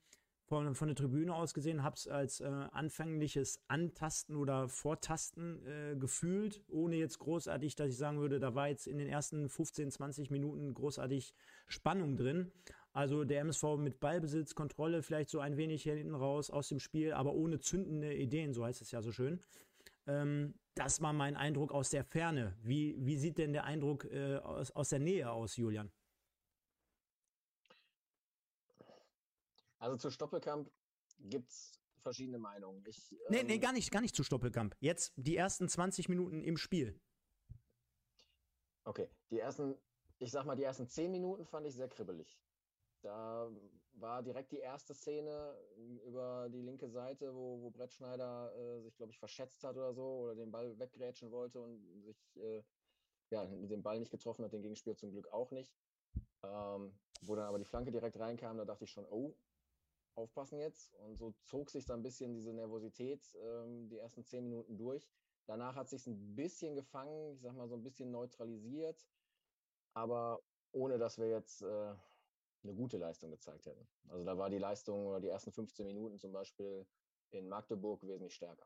von, 0.53 0.75
von 0.75 0.87
der 0.87 0.95
Tribüne 0.95 1.33
aus 1.33 1.55
gesehen, 1.55 1.81
habe 1.81 1.95
es 1.95 2.07
als 2.07 2.39
äh, 2.39 2.45
anfängliches 2.45 3.59
Antasten 3.67 4.35
oder 4.35 4.69
Vortasten 4.69 5.65
äh, 5.65 5.95
gefühlt, 5.95 6.61
ohne 6.69 6.95
jetzt 6.95 7.17
großartig, 7.17 7.75
dass 7.75 7.89
ich 7.89 7.97
sagen 7.97 8.19
würde, 8.19 8.39
da 8.39 8.53
war 8.53 8.67
jetzt 8.67 8.85
in 8.85 8.99
den 8.99 9.07
ersten 9.07 9.49
15, 9.49 9.89
20 9.89 10.29
Minuten 10.29 10.75
großartig 10.75 11.33
Spannung 11.67 12.17
drin. 12.17 12.51
Also 12.91 13.23
der 13.23 13.41
MSV 13.41 13.77
mit 13.79 13.99
Ballbesitz, 13.99 14.53
Kontrolle, 14.53 15.01
vielleicht 15.01 15.31
so 15.31 15.39
ein 15.39 15.57
wenig 15.57 15.81
hinten 15.81 16.13
raus 16.13 16.51
aus 16.51 16.69
dem 16.69 16.79
Spiel, 16.79 17.13
aber 17.13 17.33
ohne 17.33 17.59
zündende 17.59 18.13
Ideen, 18.13 18.53
so 18.53 18.63
heißt 18.63 18.83
es 18.83 18.91
ja 18.91 19.01
so 19.01 19.11
schön. 19.11 19.39
Ähm, 20.05 20.53
das 20.75 21.01
war 21.01 21.13
mein 21.13 21.35
Eindruck 21.35 21.71
aus 21.71 21.89
der 21.89 22.03
Ferne. 22.03 22.55
Wie, 22.61 22.95
wie 22.99 23.17
sieht 23.17 23.39
denn 23.39 23.53
der 23.53 23.63
Eindruck 23.63 24.05
äh, 24.05 24.35
aus, 24.35 24.69
aus 24.69 24.89
der 24.89 24.99
Nähe 24.99 25.31
aus, 25.31 25.57
Julian? 25.57 25.91
Also 29.83 29.97
zu 29.97 30.11
Stoppelkamp 30.11 30.71
gibt 31.19 31.49
es 31.49 31.77
verschiedene 31.97 32.39
Meinungen. 32.39 32.85
Ich, 32.87 33.11
ähm, 33.11 33.17
nee, 33.27 33.43
nee, 33.43 33.57
gar 33.57 33.73
nicht, 33.73 33.91
gar 33.91 33.99
nicht 33.99 34.15
zu 34.15 34.23
Stoppelkamp. 34.23 34.77
Jetzt 34.79 35.11
die 35.17 35.35
ersten 35.35 35.67
20 35.67 36.07
Minuten 36.07 36.41
im 36.41 36.55
Spiel. 36.55 36.97
Okay, 38.85 39.09
die 39.29 39.39
ersten, 39.39 39.75
ich 40.19 40.31
sag 40.31 40.45
mal, 40.45 40.55
die 40.55 40.63
ersten 40.63 40.87
10 40.87 41.11
Minuten 41.11 41.45
fand 41.45 41.67
ich 41.67 41.73
sehr 41.73 41.89
kribbelig. 41.89 42.39
Da 43.01 43.51
war 43.95 44.23
direkt 44.23 44.53
die 44.53 44.59
erste 44.59 44.93
Szene 44.93 45.53
über 46.05 46.47
die 46.49 46.61
linke 46.61 46.87
Seite, 46.87 47.35
wo, 47.35 47.61
wo 47.61 47.69
Brett 47.69 47.91
Schneider 47.91 48.55
äh, 48.55 48.81
sich, 48.83 48.95
glaube 48.95 49.11
ich, 49.11 49.19
verschätzt 49.19 49.65
hat 49.65 49.75
oder 49.75 49.93
so 49.93 50.19
oder 50.19 50.35
den 50.35 50.49
Ball 50.49 50.79
weggrätschen 50.79 51.29
wollte 51.29 51.59
und 51.59 52.01
sich 52.03 52.37
äh, 52.37 52.63
ja, 53.31 53.45
den 53.45 53.83
Ball 53.83 53.99
nicht 53.99 54.11
getroffen 54.11 54.45
hat, 54.45 54.53
den 54.53 54.61
Gegenspiel 54.61 54.95
zum 54.95 55.11
Glück 55.11 55.27
auch 55.33 55.51
nicht. 55.51 55.75
Ähm, 56.41 56.97
wo 57.21 57.35
dann 57.35 57.47
aber 57.47 57.59
die 57.59 57.65
Flanke 57.65 57.91
direkt 57.91 58.17
reinkam, 58.17 58.57
da 58.57 58.63
dachte 58.63 58.85
ich 58.85 58.91
schon, 58.91 59.05
oh, 59.09 59.35
aufpassen 60.15 60.59
jetzt. 60.59 60.93
Und 60.95 61.17
so 61.17 61.33
zog 61.43 61.69
sich 61.69 61.85
dann 61.85 61.99
ein 61.99 62.03
bisschen 62.03 62.33
diese 62.33 62.53
Nervosität 62.53 63.21
ähm, 63.41 63.89
die 63.89 63.97
ersten 63.97 64.23
zehn 64.23 64.43
Minuten 64.43 64.77
durch. 64.77 65.09
Danach 65.45 65.75
hat 65.75 65.89
sich 65.89 66.07
ein 66.07 66.35
bisschen 66.35 66.75
gefangen, 66.75 67.33
ich 67.33 67.41
sag 67.41 67.53
mal 67.55 67.67
so 67.67 67.75
ein 67.75 67.83
bisschen 67.83 68.11
neutralisiert, 68.11 69.05
aber 69.93 70.41
ohne 70.71 70.97
dass 70.97 71.17
wir 71.17 71.27
jetzt 71.27 71.61
äh, 71.61 71.95
eine 72.63 72.73
gute 72.73 72.97
Leistung 72.97 73.29
gezeigt 73.31 73.65
hätten. 73.65 73.87
Also 74.07 74.23
da 74.23 74.37
war 74.37 74.49
die 74.49 74.57
Leistung 74.57 75.05
oder 75.05 75.19
die 75.19 75.27
ersten 75.27 75.51
15 75.51 75.85
Minuten 75.85 76.17
zum 76.17 76.31
Beispiel 76.31 76.85
in 77.31 77.49
Magdeburg 77.49 78.01
wesentlich 78.03 78.35
stärker. 78.35 78.65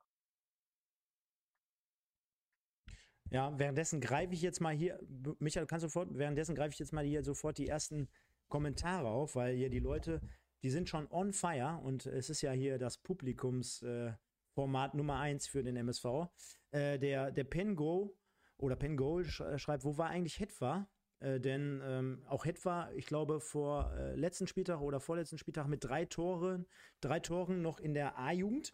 Ja, 3.30 3.58
währenddessen 3.60 4.00
greife 4.00 4.34
ich 4.34 4.42
jetzt 4.42 4.62
mal 4.62 4.74
hier, 4.74 5.00
Michael, 5.40 5.66
kannst 5.66 5.84
du 5.84 5.90
sofort, 5.90 6.10
währenddessen 6.14 6.56
greife 6.56 6.74
ich 6.74 6.80
jetzt 6.80 6.94
mal 6.94 7.04
hier 7.04 7.24
sofort 7.24 7.58
die 7.58 7.68
ersten 7.68 8.08
Kommentare 8.48 9.10
auf, 9.10 9.36
weil 9.36 9.56
hier 9.56 9.70
die 9.70 9.80
Leute 9.80 10.22
die 10.64 10.70
sind 10.70 10.90
schon 10.90 11.08
on 11.12 11.34
fire 11.34 11.80
und 11.84 12.06
es 12.06 12.30
ist 12.30 12.42
ja 12.42 12.52
hier 12.52 12.78
das 12.78 12.98
Publikumsformat 12.98 14.94
äh, 14.94 14.98
Nummer 14.98 15.20
1 15.20 15.48
für 15.48 15.64
den 15.64 15.76
MSV. 15.76 16.06
Äh, 16.72 17.00
der, 17.00 17.32
der 17.32 17.44
Pengo 17.44 18.18
oder 18.58 18.76
Pengo 18.76 19.24
schreibt, 19.24 19.84
wo 19.84 19.98
war 19.98 20.10
eigentlich 20.10 20.40
Hetwa? 20.40 20.88
Äh, 21.20 21.40
denn 21.40 21.82
ähm, 21.84 22.24
auch 22.28 22.46
Hetwa, 22.46 22.92
ich 22.96 23.06
glaube, 23.06 23.40
vor 23.40 23.94
äh, 23.94 24.16
letzten 24.16 24.48
Spieltag 24.48 24.82
oder 24.82 25.00
vorletzten 25.00 25.38
Spieltag 25.38 25.68
mit 25.68 25.84
drei 25.84 26.06
Toren, 26.06 26.66
drei 27.02 27.20
Toren 27.20 27.62
noch 27.62 27.80
in 27.80 27.94
der 27.94 28.18
A-Jugend. 28.18 28.74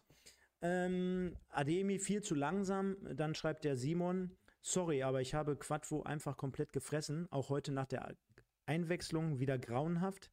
Ähm, 0.60 1.36
Ademi 1.48 1.98
viel 1.98 2.22
zu 2.22 2.34
langsam. 2.34 2.96
Dann 3.14 3.34
schreibt 3.34 3.64
der 3.64 3.76
Simon, 3.76 4.36
sorry, 4.60 5.02
aber 5.02 5.20
ich 5.20 5.34
habe 5.34 5.56
Quadvo 5.56 6.02
einfach 6.02 6.36
komplett 6.36 6.72
gefressen. 6.72 7.28
Auch 7.30 7.48
heute 7.50 7.72
nach 7.72 7.86
der 7.86 8.14
Einwechslung 8.66 9.38
wieder 9.38 9.58
grauenhaft. 9.58 10.30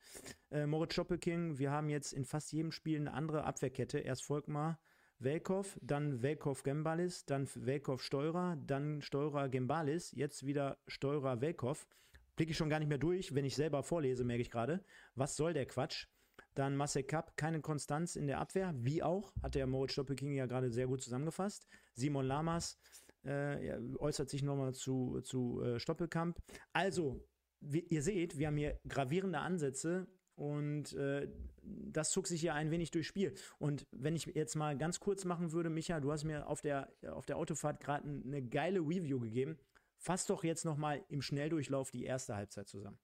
Äh, 0.51 0.65
Moritz 0.65 0.93
Schoppelking, 0.93 1.57
wir 1.57 1.71
haben 1.71 1.89
jetzt 1.89 2.13
in 2.13 2.25
fast 2.25 2.51
jedem 2.51 2.71
Spiel 2.71 2.99
eine 2.99 3.13
andere 3.13 3.43
Abwehrkette. 3.43 3.99
Erst 3.99 4.23
Volkmar, 4.23 4.79
Velkov, 5.19 5.77
dann 5.81 6.21
Velkov 6.21 6.63
Gembalis, 6.63 7.25
dann 7.25 7.47
Velkov 7.53 8.01
Steurer, 8.01 8.57
dann 8.65 9.01
Steurer 9.01 9.49
Gembalis, 9.49 10.11
jetzt 10.13 10.45
wieder 10.45 10.79
Steurer 10.87 11.41
Velkov. 11.41 11.87
Blicke 12.35 12.51
ich 12.51 12.57
schon 12.57 12.69
gar 12.69 12.79
nicht 12.79 12.89
mehr 12.89 12.97
durch, 12.97 13.35
wenn 13.35 13.45
ich 13.45 13.55
selber 13.55 13.83
vorlese, 13.83 14.23
merke 14.23 14.41
ich 14.41 14.49
gerade. 14.49 14.83
Was 15.15 15.35
soll 15.35 15.53
der 15.53 15.65
Quatsch? 15.65 16.07
Dann 16.55 16.75
Marcel 16.75 17.03
Kapp, 17.03 17.37
keine 17.37 17.61
Konstanz 17.61 18.15
in 18.15 18.27
der 18.27 18.39
Abwehr, 18.39 18.73
wie 18.75 19.03
auch, 19.03 19.33
hat 19.41 19.55
der 19.55 19.67
Moritz 19.67 19.93
Stoppelking 19.93 20.33
ja 20.33 20.47
gerade 20.47 20.71
sehr 20.71 20.87
gut 20.87 21.01
zusammengefasst. 21.01 21.67
Simon 21.93 22.25
Lamas 22.25 22.77
äh, 23.23 23.77
äußert 23.99 24.29
sich 24.29 24.43
nochmal 24.43 24.73
zu, 24.73 25.21
zu 25.21 25.61
äh, 25.61 25.79
Stoppelkamp. 25.79 26.39
Also, 26.73 27.23
wie, 27.61 27.85
ihr 27.89 28.01
seht, 28.01 28.37
wir 28.37 28.47
haben 28.47 28.57
hier 28.57 28.79
gravierende 28.87 29.39
Ansätze 29.39 30.07
und 30.35 30.93
äh, 30.93 31.27
das 31.61 32.11
zog 32.11 32.27
sich 32.27 32.41
ja 32.41 32.55
ein 32.55 32.71
wenig 32.71 32.91
durchs 32.91 33.07
Spiel. 33.07 33.35
Und 33.59 33.85
wenn 33.91 34.15
ich 34.15 34.25
jetzt 34.25 34.55
mal 34.55 34.77
ganz 34.77 34.99
kurz 34.99 35.25
machen 35.25 35.51
würde, 35.51 35.69
Micha, 35.69 35.99
du 35.99 36.11
hast 36.11 36.23
mir 36.23 36.47
auf 36.47 36.61
der, 36.61 36.91
auf 37.11 37.25
der 37.25 37.37
Autofahrt 37.37 37.79
gerade 37.79 38.07
eine 38.07 38.41
geile 38.41 38.79
Review 38.79 39.19
gegeben. 39.19 39.57
Fass 39.97 40.25
doch 40.25 40.43
jetzt 40.43 40.65
noch 40.65 40.77
mal 40.77 41.03
im 41.09 41.21
Schnelldurchlauf 41.21 41.91
die 41.91 42.05
erste 42.05 42.35
Halbzeit 42.35 42.67
zusammen. 42.67 42.97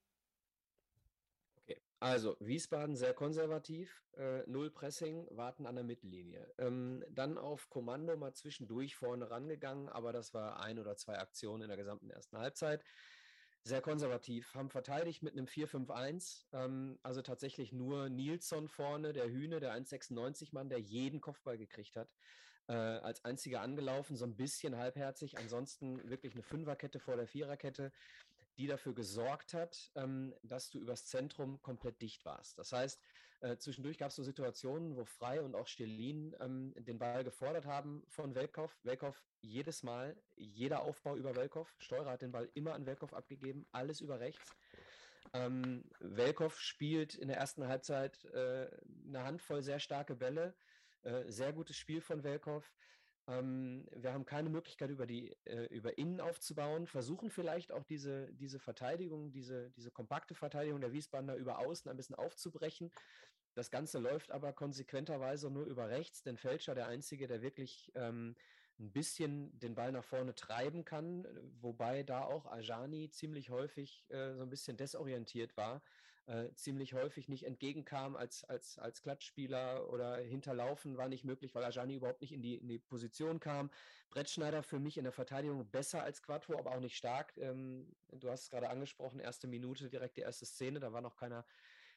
Okay, 1.62 1.80
also 2.00 2.36
Wiesbaden 2.40 2.96
sehr 2.96 3.14
konservativ, 3.14 4.04
äh, 4.16 4.42
null 4.48 4.72
Pressing, 4.72 5.28
warten 5.30 5.68
an 5.68 5.76
der 5.76 5.84
Mittellinie. 5.84 6.52
Ähm, 6.58 7.06
dann 7.12 7.38
auf 7.38 7.70
Kommando 7.70 8.18
mal 8.18 8.34
zwischendurch 8.34 8.96
vorne 8.96 9.30
rangegangen, 9.30 9.90
aber 9.90 10.12
das 10.12 10.34
war 10.34 10.60
ein 10.60 10.80
oder 10.80 10.96
zwei 10.96 11.20
Aktionen 11.20 11.64
in 11.64 11.68
der 11.68 11.78
gesamten 11.78 12.10
ersten 12.10 12.40
Halbzeit 12.40 12.84
sehr 13.64 13.82
konservativ, 13.82 14.54
haben 14.56 14.70
verteidigt 14.70 15.24
mit 15.24 15.34
einem 15.34 15.46
4-5-1. 15.46 16.46
Ähm, 16.54 17.00
also 17.04 17.22
tatsächlich 17.22 17.74
nur 17.74 18.10
Nilsson 18.10 18.68
vorne, 18.68 19.14
der 19.14 19.30
Hühne, 19.30 19.60
der 19.60 19.74
1,96-Mann, 19.74 20.70
der 20.70 20.80
jeden 20.80 21.22
Kopfball 21.22 21.58
gekriegt 21.58 21.96
hat. 21.96 22.10
Äh, 22.70 22.74
als 22.74 23.24
einziger 23.24 23.62
angelaufen, 23.62 24.18
so 24.18 24.26
ein 24.26 24.36
bisschen 24.36 24.78
halbherzig. 24.78 25.38
Ansonsten 25.38 26.10
wirklich 26.10 26.34
eine 26.34 26.44
Fünferkette 26.44 27.00
vor 27.00 27.16
der 27.16 27.28
Viererkette, 27.28 27.94
die 28.58 28.68
dafür 28.68 28.94
gesorgt 28.94 29.54
hat, 29.54 29.92
ähm, 29.96 30.34
dass 30.44 30.70
du 30.70 30.80
übers 30.80 31.06
Zentrum 31.06 31.62
komplett 31.62 32.02
dicht 32.02 32.26
warst. 32.26 32.58
Das 32.58 32.74
heißt, 32.74 33.02
äh, 33.42 33.58
zwischendurch 33.58 33.98
gab 33.98 34.10
es 34.10 34.16
so 34.16 34.24
Situationen, 34.24 34.96
wo 34.96 35.06
Frei 35.06 35.42
und 35.42 35.56
auch 35.56 35.68
Stelin 35.68 36.36
ähm, 36.40 36.74
den 36.78 36.98
Ball 36.98 37.24
gefordert 37.24 37.66
haben 37.66 38.04
von 38.08 38.34
Welkow. 38.34 38.76
Welkow 38.84 39.16
jedes 39.42 39.84
Mal, 39.84 40.16
jeder 40.36 40.82
Aufbau 40.82 41.16
über 41.16 41.36
Welkow. 41.36 41.72
Steurer 41.78 42.12
hat 42.12 42.22
den 42.24 42.32
Ball 42.32 42.50
immer 42.56 42.74
an 42.74 42.86
Welkow 42.86 43.14
abgegeben, 43.14 43.68
alles 43.72 44.02
über 44.02 44.20
rechts. 44.20 44.56
Ähm, 45.34 45.84
Welkow 46.00 46.58
spielt 46.60 47.16
in 47.16 47.28
der 47.28 47.38
ersten 47.38 47.68
Halbzeit 47.68 48.24
äh, 48.26 48.70
eine 49.08 49.24
Handvoll 49.24 49.62
sehr 49.62 49.80
starke 49.80 50.16
Bälle. 50.16 50.56
Äh, 51.04 51.30
sehr 51.32 51.54
gutes 51.54 51.78
Spiel 51.78 52.02
von 52.02 52.24
Welkow. 52.24 52.64
Ähm, 53.28 53.86
wir 53.96 54.14
haben 54.14 54.26
keine 54.26 54.50
Möglichkeit, 54.50 54.90
über 54.90 55.06
die 55.06 55.36
äh, 55.46 55.66
über 55.66 55.98
Innen 55.98 56.22
aufzubauen, 56.22 56.88
versuchen 56.88 57.30
vielleicht 57.30 57.72
auch 57.72 57.84
diese, 57.84 58.32
diese 58.34 58.60
Verteidigung, 58.60 59.32
diese, 59.32 59.70
diese 59.72 59.92
kompakte 59.92 60.34
Verteidigung 60.34 60.80
der 60.80 60.94
Wiesbadener 60.94 61.36
über 61.36 61.60
Außen 61.60 61.90
ein 61.92 61.98
bisschen 61.98 62.16
aufzubrechen. 62.16 62.92
Das 63.54 63.72
Ganze 63.72 64.00
läuft 64.00 64.32
aber 64.32 64.54
konsequenterweise 64.54 65.50
nur 65.50 65.66
über 65.66 65.90
rechts, 65.90 66.22
denn 66.22 66.38
Fälscher 66.38 66.76
der 66.76 66.88
Einzige, 66.88 67.28
der 67.28 67.42
wirklich 67.42 67.92
ähm, 67.96 68.36
ein 68.80 68.92
bisschen 68.92 69.58
den 69.60 69.76
Ball 69.76 69.92
nach 69.92 70.04
vorne 70.04 70.36
treiben 70.36 70.86
kann, 70.86 71.26
wobei 71.60 72.04
da 72.04 72.22
auch 72.22 72.46
Ajani 72.46 73.10
ziemlich 73.10 73.50
häufig 73.50 74.06
äh, 74.10 74.36
so 74.36 74.44
ein 74.44 74.50
bisschen 74.50 74.78
desorientiert 74.78 75.58
war 75.58 75.82
äh, 76.28 76.54
ziemlich 76.56 76.94
häufig 76.94 77.30
nicht 77.30 77.46
entgegenkam 77.46 78.16
als, 78.16 78.44
als, 78.44 78.78
als 78.80 79.02
Klatschspieler 79.02 79.90
oder 79.90 80.18
hinterlaufen 80.18 80.98
war 80.98 81.08
nicht 81.08 81.24
möglich, 81.24 81.56
weil 81.56 81.64
Ajani 81.64 81.96
überhaupt 81.96 82.22
nicht 82.22 82.34
in 82.34 82.42
die, 82.42 82.56
in 82.56 82.68
die 82.68 82.80
Position 82.80 83.40
kam. 83.40 83.72
Brettschneider 84.10 84.62
für 84.62 84.80
mich 84.80 84.98
in 84.98 85.04
der 85.04 85.14
Verteidigung 85.14 85.66
besser 85.70 86.04
als 86.04 86.22
Quattro, 86.22 86.58
aber 86.58 86.72
auch 86.72 86.80
nicht 86.80 86.98
stark. 86.98 87.38
Ähm, 87.38 87.96
du 88.12 88.30
hast 88.30 88.44
es 88.44 88.50
gerade 88.50 88.70
angesprochen, 88.70 89.20
erste 89.20 89.48
Minute, 89.48 89.90
direkt 89.90 90.18
die 90.18 90.22
erste 90.22 90.46
Szene, 90.46 90.80
da 90.80 90.92
war 90.94 91.02
noch 91.02 91.16
keiner 91.16 91.46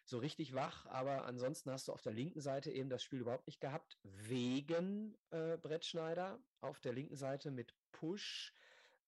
so 0.04 0.18
richtig 0.18 0.54
wach, 0.54 0.86
aber 0.86 1.24
ansonsten 1.24 1.70
hast 1.70 1.88
du 1.88 1.92
auf 1.92 2.02
der 2.02 2.12
linken 2.12 2.40
Seite 2.40 2.70
eben 2.70 2.88
das 2.88 3.02
Spiel 3.02 3.20
überhaupt 3.20 3.46
nicht 3.46 3.60
gehabt, 3.60 3.98
wegen 4.02 5.16
äh, 5.30 5.56
Brettschneider. 5.56 6.38
Auf 6.60 6.80
der 6.80 6.92
linken 6.92 7.16
Seite 7.16 7.50
mit 7.50 7.74
Push, 7.92 8.54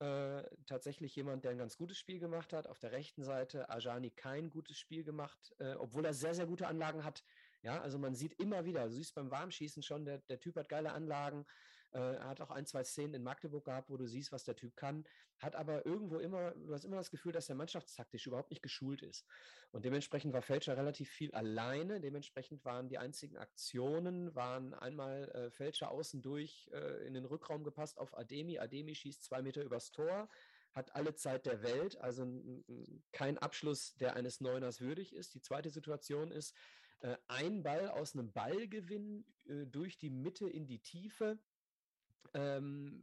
äh, 0.03 0.43
tatsächlich 0.67 1.15
jemand, 1.15 1.45
der 1.45 1.53
ein 1.53 1.59
ganz 1.59 1.77
gutes 1.77 1.97
Spiel 1.97 2.19
gemacht 2.19 2.53
hat. 2.53 2.67
Auf 2.67 2.81
der 2.81 2.91
rechten 2.91 3.23
Seite 3.23 3.71
Ajani 3.71 4.11
kein 4.11 4.51
gutes 4.51 4.77
Spiel 4.77 5.05
gemacht, 5.05 5.55
äh, 5.61 5.75
obwohl 5.75 6.05
er 6.05 6.13
sehr, 6.13 6.35
sehr 6.35 6.47
gute 6.47 6.67
Anlagen 6.67 7.05
hat. 7.05 7.23
Ja, 7.63 7.81
also 7.81 7.99
man 7.99 8.17
sieht 8.17 8.33
immer 8.41 8.65
wieder, 8.65 8.85
du 8.89 8.91
siehst 8.91 9.15
beim 9.15 9.31
Warmschießen 9.31 9.85
schon, 9.85 10.05
der, 10.05 10.19
der 10.19 10.41
Typ 10.41 10.57
hat 10.57 10.69
geile 10.69 10.93
Anlagen, 10.93 11.47
äh, 11.93 12.17
er 12.17 12.29
hat 12.29 12.41
auch 12.41 12.51
ein, 12.51 12.67
zwei 12.67 12.85
Szenen 12.85 13.15
in 13.15 13.23
Magdeburg 13.23 13.65
gehabt, 13.65 13.91
wo 13.91 13.97
du 13.97 14.07
siehst, 14.07 14.33
was 14.33 14.45
der 14.45 14.57
Typ 14.57 14.77
kann, 14.77 15.05
hat 15.39 15.57
aber 15.57 15.85
irgendwo 15.87 16.19
immer, 16.19 16.53
du 16.53 16.73
hast 16.73 16.85
immer 16.85 16.97
das 16.97 17.11
Gefühl, 17.11 17.33
dass 17.33 17.47
der 17.47 17.57
mannschaftstaktisch 17.57 18.27
überhaupt 18.27 18.51
nicht 18.51 18.63
geschult 18.63 19.03
ist. 19.03 19.27
Und 19.71 19.85
dementsprechend 19.85 20.33
war 20.33 20.43
Fälscher 20.43 20.77
relativ 20.77 21.11
viel 21.11 21.33
alleine, 21.33 22.01
dementsprechend 22.01 22.65
waren 22.65 22.89
die 22.89 22.99
einzigen 22.99 23.37
Aktionen, 23.37 24.35
waren 24.35 24.75
einmal 24.75 25.29
äh, 25.31 25.51
Fälscher 25.51 25.91
außen 25.91 26.23
durch 26.23 26.71
äh, 26.73 27.07
in 27.07 27.15
den 27.15 27.25
Rückraum 27.25 27.65
gepasst 27.65 27.99
auf 27.99 28.17
Ademi, 28.17 28.59
Ademi 28.59 28.95
schießt 28.95 29.25
zwei 29.25 29.43
Meter 29.43 29.63
übers 29.63 29.91
Tor, 29.91 30.29
hat 30.73 30.95
alle 30.95 31.15
Zeit 31.15 31.45
der 31.45 31.63
Welt, 31.63 31.99
also 31.99 32.27
kein 33.13 33.37
Abschluss, 33.37 33.95
der 33.97 34.17
eines 34.17 34.41
Neuners 34.41 34.81
würdig 34.81 35.15
ist. 35.15 35.35
Die 35.35 35.43
zweite 35.43 35.69
Situation 35.69 36.31
ist, 36.31 36.57
äh, 37.03 37.17
ein 37.27 37.63
Ball 37.63 37.89
aus 37.89 38.15
einem 38.15 38.33
Ballgewinn 38.33 39.25
äh, 39.47 39.67
durch 39.67 39.99
die 39.99 40.11
Mitte 40.11 40.49
in 40.49 40.67
die 40.67 40.79
Tiefe. 40.79 41.39
Ähm, 42.35 43.03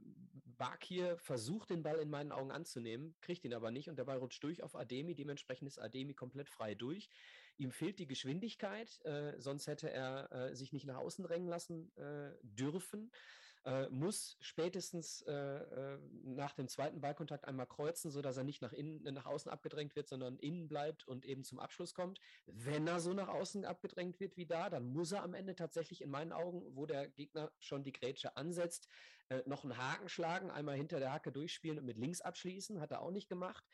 Bakir 0.57 1.17
versucht 1.17 1.69
den 1.69 1.83
Ball 1.83 1.99
in 1.99 2.09
meinen 2.09 2.33
Augen 2.33 2.51
anzunehmen, 2.51 3.15
kriegt 3.21 3.45
ihn 3.45 3.53
aber 3.53 3.71
nicht 3.71 3.89
und 3.89 3.97
der 3.97 4.03
Ball 4.03 4.17
rutscht 4.17 4.43
durch 4.43 4.61
auf 4.61 4.75
Ademi. 4.75 5.15
Dementsprechend 5.15 5.67
ist 5.67 5.79
Ademi 5.79 6.13
komplett 6.13 6.49
frei 6.49 6.75
durch. 6.75 7.09
Ihm 7.57 7.71
fehlt 7.71 7.97
die 7.97 8.07
Geschwindigkeit, 8.07 9.03
äh, 9.05 9.39
sonst 9.39 9.67
hätte 9.67 9.89
er 9.89 10.31
äh, 10.31 10.55
sich 10.55 10.73
nicht 10.73 10.85
nach 10.85 10.97
außen 10.97 11.23
drängen 11.23 11.47
lassen 11.47 11.95
äh, 11.97 12.31
dürfen 12.43 13.11
äh, 13.65 13.89
muss 13.89 14.37
spätestens 14.39 15.21
äh, 15.23 15.33
äh, 15.33 15.99
nach 16.23 16.53
dem 16.53 16.67
zweiten 16.67 17.01
Ballkontakt 17.01 17.45
einmal 17.45 17.67
kreuzen, 17.67 18.11
sodass 18.11 18.37
er 18.37 18.43
nicht 18.43 18.61
nach 18.61 18.73
innen, 18.73 19.13
nach 19.13 19.25
außen 19.25 19.51
abgedrängt 19.51 19.95
wird, 19.95 20.07
sondern 20.07 20.37
innen 20.37 20.67
bleibt 20.67 21.07
und 21.07 21.25
eben 21.25 21.43
zum 21.43 21.59
Abschluss 21.59 21.93
kommt. 21.93 22.19
Wenn 22.45 22.87
er 22.87 22.99
so 22.99 23.13
nach 23.13 23.27
außen 23.27 23.65
abgedrängt 23.65 24.19
wird 24.19 24.37
wie 24.37 24.45
da, 24.45 24.69
dann 24.69 24.85
muss 24.85 25.11
er 25.11 25.23
am 25.23 25.33
Ende 25.33 25.55
tatsächlich 25.55 26.01
in 26.01 26.09
meinen 26.09 26.31
Augen, 26.31 26.63
wo 26.75 26.85
der 26.85 27.09
Gegner 27.09 27.51
schon 27.59 27.83
die 27.83 27.93
Grätsche 27.93 28.37
ansetzt, 28.37 28.87
äh, 29.29 29.43
noch 29.45 29.63
einen 29.63 29.77
Haken 29.77 30.09
schlagen, 30.09 30.49
einmal 30.51 30.75
hinter 30.75 30.99
der 30.99 31.11
Hacke 31.11 31.31
durchspielen 31.31 31.79
und 31.79 31.85
mit 31.85 31.97
links 31.97 32.21
abschließen, 32.21 32.79
hat 32.79 32.91
er 32.91 33.01
auch 33.01 33.11
nicht 33.11 33.29
gemacht. 33.29 33.65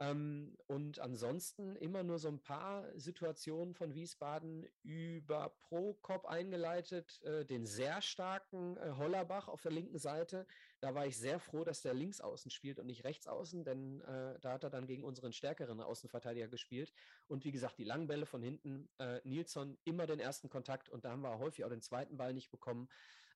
Ähm, 0.00 0.56
und 0.68 1.00
ansonsten 1.00 1.74
immer 1.76 2.04
nur 2.04 2.20
so 2.20 2.28
ein 2.28 2.40
paar 2.40 2.84
Situationen 2.96 3.74
von 3.74 3.94
Wiesbaden 3.94 4.66
über 4.84 5.56
Prokop 5.60 6.24
eingeleitet, 6.26 7.20
äh, 7.22 7.44
den 7.44 7.66
sehr 7.66 8.00
starken 8.00 8.76
äh, 8.76 8.92
Hollerbach 8.96 9.48
auf 9.48 9.60
der 9.62 9.72
linken 9.72 9.98
Seite. 9.98 10.46
Da 10.80 10.94
war 10.94 11.06
ich 11.06 11.16
sehr 11.16 11.40
froh, 11.40 11.64
dass 11.64 11.82
der 11.82 11.94
links 11.94 12.20
außen 12.20 12.52
spielt 12.52 12.78
und 12.78 12.86
nicht 12.86 13.02
rechts 13.02 13.26
außen, 13.26 13.64
denn 13.64 14.00
äh, 14.02 14.38
da 14.40 14.52
hat 14.52 14.62
er 14.62 14.70
dann 14.70 14.86
gegen 14.86 15.02
unseren 15.02 15.32
stärkeren 15.32 15.80
Außenverteidiger 15.80 16.46
gespielt. 16.46 16.92
Und 17.26 17.44
wie 17.44 17.50
gesagt, 17.50 17.78
die 17.78 17.84
langen 17.84 18.06
Bälle 18.06 18.26
von 18.26 18.42
hinten, 18.42 18.88
äh, 18.98 19.20
Nilsson 19.24 19.78
immer 19.82 20.06
den 20.06 20.20
ersten 20.20 20.48
Kontakt 20.48 20.88
und 20.88 21.04
da 21.04 21.10
haben 21.10 21.22
wir 21.22 21.40
häufig 21.40 21.64
auch 21.64 21.70
den 21.70 21.82
zweiten 21.82 22.16
Ball 22.16 22.34
nicht 22.34 22.52
bekommen. 22.52 22.88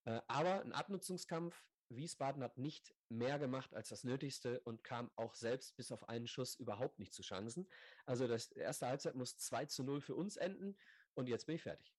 Äh, 0.04 0.20
aber 0.28 0.60
ein 0.62 0.72
Abnutzungskampf, 0.72 1.64
Wiesbaden 1.96 2.42
hat 2.42 2.58
nicht 2.58 2.94
mehr 3.08 3.38
gemacht 3.38 3.74
als 3.74 3.88
das 3.88 4.04
Nötigste 4.04 4.60
und 4.60 4.84
kam 4.84 5.10
auch 5.16 5.34
selbst 5.34 5.76
bis 5.76 5.92
auf 5.92 6.08
einen 6.08 6.26
Schuss 6.26 6.54
überhaupt 6.54 6.98
nicht 6.98 7.12
zu 7.12 7.22
Chancen. 7.22 7.66
Also 8.06 8.26
das 8.26 8.52
erste 8.52 8.86
Halbzeit 8.86 9.14
muss 9.14 9.36
2 9.36 9.66
zu 9.66 9.84
0 9.84 10.00
für 10.00 10.14
uns 10.14 10.36
enden 10.36 10.76
und 11.14 11.28
jetzt 11.28 11.46
bin 11.46 11.56
ich 11.56 11.62
fertig. 11.62 11.92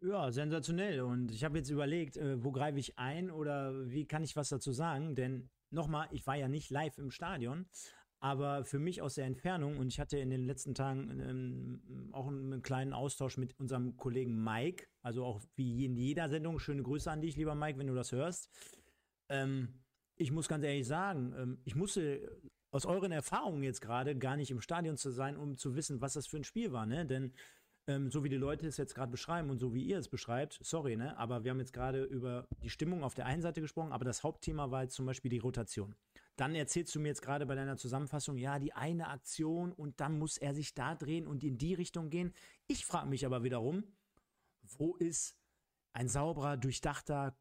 Ja, 0.00 0.30
sensationell. 0.30 1.00
Und 1.00 1.32
ich 1.32 1.42
habe 1.42 1.58
jetzt 1.58 1.70
überlegt, 1.70 2.16
äh, 2.16 2.42
wo 2.42 2.52
greife 2.52 2.78
ich 2.78 2.98
ein 2.98 3.30
oder 3.30 3.88
wie 3.90 4.06
kann 4.06 4.22
ich 4.22 4.36
was 4.36 4.50
dazu 4.50 4.72
sagen? 4.72 5.14
Denn 5.14 5.48
nochmal, 5.70 6.08
ich 6.10 6.26
war 6.26 6.36
ja 6.36 6.48
nicht 6.48 6.70
live 6.70 6.98
im 6.98 7.10
Stadion, 7.10 7.66
aber 8.20 8.64
für 8.64 8.78
mich 8.78 9.02
aus 9.02 9.14
der 9.14 9.26
Entfernung, 9.26 9.76
und 9.78 9.88
ich 9.88 10.00
hatte 10.00 10.18
in 10.18 10.30
den 10.30 10.44
letzten 10.44 10.74
Tagen 10.74 11.20
ähm, 11.20 12.10
auch 12.12 12.28
einen, 12.28 12.52
einen, 12.52 12.62
kleinen 12.62 12.92
Austausch 12.92 13.36
mit 13.36 13.58
unserem 13.58 13.96
Kollegen 13.96 14.42
Mike, 14.42 14.86
also 15.02 15.24
auch 15.24 15.42
wie 15.54 15.84
in 15.84 15.96
jeder 15.96 16.28
Sendung, 16.28 16.58
schöne 16.58 16.82
Grüße 16.82 17.10
an 17.10 17.20
dich, 17.20 17.36
lieber 17.36 17.54
Mike, 17.54 17.78
wenn 17.78 17.86
du 17.86 17.94
das 17.94 18.12
hörst. 18.12 18.48
Ähm, 19.28 19.80
ich 20.16 20.32
muss 20.32 20.48
ganz 20.48 20.64
ehrlich 20.64 20.86
sagen, 20.86 21.34
ähm, 21.36 21.58
ich 21.64 21.74
musste 21.74 22.40
aus 22.70 22.86
euren 22.86 23.12
Erfahrungen 23.12 23.62
jetzt 23.62 23.80
gerade 23.80 24.16
gar 24.16 24.36
nicht 24.36 24.50
im 24.50 24.60
Stadion 24.60 24.96
zu 24.96 25.10
sein, 25.10 25.36
um 25.36 25.56
zu 25.56 25.76
wissen, 25.76 26.00
was 26.00 26.14
das 26.14 26.26
für 26.26 26.38
ein 26.38 26.44
Spiel 26.44 26.72
war, 26.72 26.86
ne? 26.86 27.06
Denn 27.06 27.32
ähm, 27.86 28.10
so 28.10 28.24
wie 28.24 28.28
die 28.28 28.36
Leute 28.36 28.66
es 28.66 28.76
jetzt 28.76 28.94
gerade 28.94 29.12
beschreiben 29.12 29.50
und 29.50 29.58
so 29.58 29.72
wie 29.74 29.84
ihr 29.84 29.98
es 29.98 30.08
beschreibt, 30.08 30.58
sorry, 30.62 30.96
ne? 30.96 31.16
Aber 31.18 31.44
wir 31.44 31.50
haben 31.50 31.60
jetzt 31.60 31.72
gerade 31.72 32.02
über 32.02 32.48
die 32.62 32.70
Stimmung 32.70 33.04
auf 33.04 33.14
der 33.14 33.26
einen 33.26 33.42
Seite 33.42 33.60
gesprochen, 33.60 33.92
aber 33.92 34.04
das 34.04 34.24
Hauptthema 34.24 34.70
war 34.70 34.82
jetzt 34.82 34.94
zum 34.94 35.06
Beispiel 35.06 35.30
die 35.30 35.38
Rotation. 35.38 35.94
Dann 36.36 36.54
erzählst 36.54 36.94
du 36.94 37.00
mir 37.00 37.08
jetzt 37.08 37.22
gerade 37.22 37.46
bei 37.46 37.54
deiner 37.54 37.76
Zusammenfassung, 37.76 38.36
ja, 38.36 38.58
die 38.58 38.74
eine 38.74 39.08
Aktion 39.08 39.72
und 39.72 40.00
dann 40.00 40.18
muss 40.18 40.36
er 40.36 40.54
sich 40.54 40.74
da 40.74 40.94
drehen 40.94 41.26
und 41.26 41.42
in 41.42 41.58
die 41.58 41.74
Richtung 41.74 42.10
gehen. 42.10 42.34
Ich 42.66 42.84
frage 42.84 43.08
mich 43.08 43.24
aber 43.24 43.42
wiederum, 43.42 43.84
wo 44.62 44.96
ist 44.96 45.36
ein 45.96 46.08
sauberer, 46.08 46.58
durchdachter, 46.58 47.34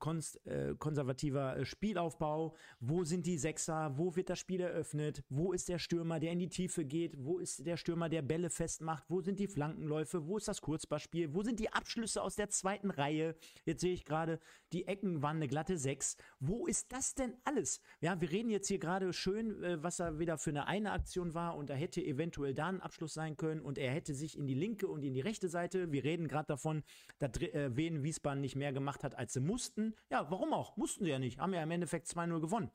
äh, 0.45 0.75
konservativer 0.75 1.57
äh, 1.57 1.65
Spielaufbau. 1.65 2.55
Wo 2.79 3.03
sind 3.03 3.25
die 3.25 3.37
Sechser? 3.37 3.97
Wo 3.97 4.15
wird 4.15 4.29
das 4.29 4.39
Spiel 4.39 4.61
eröffnet? 4.61 5.23
Wo 5.27 5.51
ist 5.51 5.67
der 5.67 5.77
Stürmer, 5.77 6.21
der 6.21 6.31
in 6.31 6.39
die 6.39 6.47
Tiefe 6.47 6.85
geht? 6.85 7.15
Wo 7.17 7.37
ist 7.39 7.65
der 7.65 7.75
Stürmer, 7.75 8.07
der 8.07 8.21
Bälle 8.21 8.49
festmacht? 8.49 9.03
Wo 9.09 9.19
sind 9.19 9.39
die 9.39 9.49
Flankenläufe? 9.49 10.25
Wo 10.25 10.37
ist 10.37 10.47
das 10.47 10.61
Kurzballspiel? 10.61 11.33
Wo 11.33 11.43
sind 11.43 11.59
die 11.59 11.73
Abschlüsse 11.73 12.21
aus 12.21 12.35
der 12.35 12.49
zweiten 12.49 12.91
Reihe? 12.91 13.35
Jetzt 13.65 13.81
sehe 13.81 13.93
ich 13.93 14.05
gerade, 14.05 14.39
die 14.71 14.87
Ecken 14.87 15.21
waren 15.21 15.35
eine 15.35 15.49
glatte 15.49 15.77
Sechs. 15.77 16.15
Wo 16.39 16.65
ist 16.65 16.93
das 16.93 17.13
denn 17.13 17.35
alles? 17.43 17.81
Ja, 17.99 18.21
wir 18.21 18.31
reden 18.31 18.49
jetzt 18.49 18.69
hier 18.69 18.79
gerade 18.79 19.11
schön, 19.11 19.61
äh, 19.63 19.83
was 19.83 19.97
da 19.97 20.17
wieder 20.17 20.37
für 20.37 20.51
eine 20.51 20.67
eine 20.67 20.93
Aktion 20.93 21.33
war 21.33 21.57
und 21.57 21.69
da 21.69 21.73
hätte 21.73 22.01
eventuell 22.01 22.53
da 22.53 22.67
ein 22.67 22.79
Abschluss 22.79 23.13
sein 23.13 23.35
können 23.35 23.59
und 23.59 23.77
er 23.77 23.91
hätte 23.91 24.13
sich 24.13 24.37
in 24.37 24.47
die 24.47 24.53
linke 24.53 24.87
und 24.87 25.03
in 25.03 25.13
die 25.13 25.21
rechte 25.21 25.49
Seite. 25.49 25.91
Wir 25.91 26.05
reden 26.05 26.29
gerade 26.29 26.47
davon, 26.47 26.83
dass 27.19 27.31
äh, 27.41 27.75
Wien 27.75 28.01
Wiesbaden 28.01 28.44
nicht 28.45 28.55
mehr 28.55 28.71
gemacht 28.73 29.03
hat, 29.03 29.15
als 29.15 29.33
sie 29.33 29.41
mussten. 29.41 29.95
Ja, 30.09 30.29
warum 30.29 30.53
auch? 30.53 30.77
Mussten 30.77 31.03
sie 31.03 31.09
ja 31.09 31.19
nicht. 31.19 31.39
Haben 31.39 31.53
ja 31.53 31.63
im 31.63 31.71
Endeffekt 31.71 32.07
2-0 32.07 32.39
gewonnen. 32.39 32.71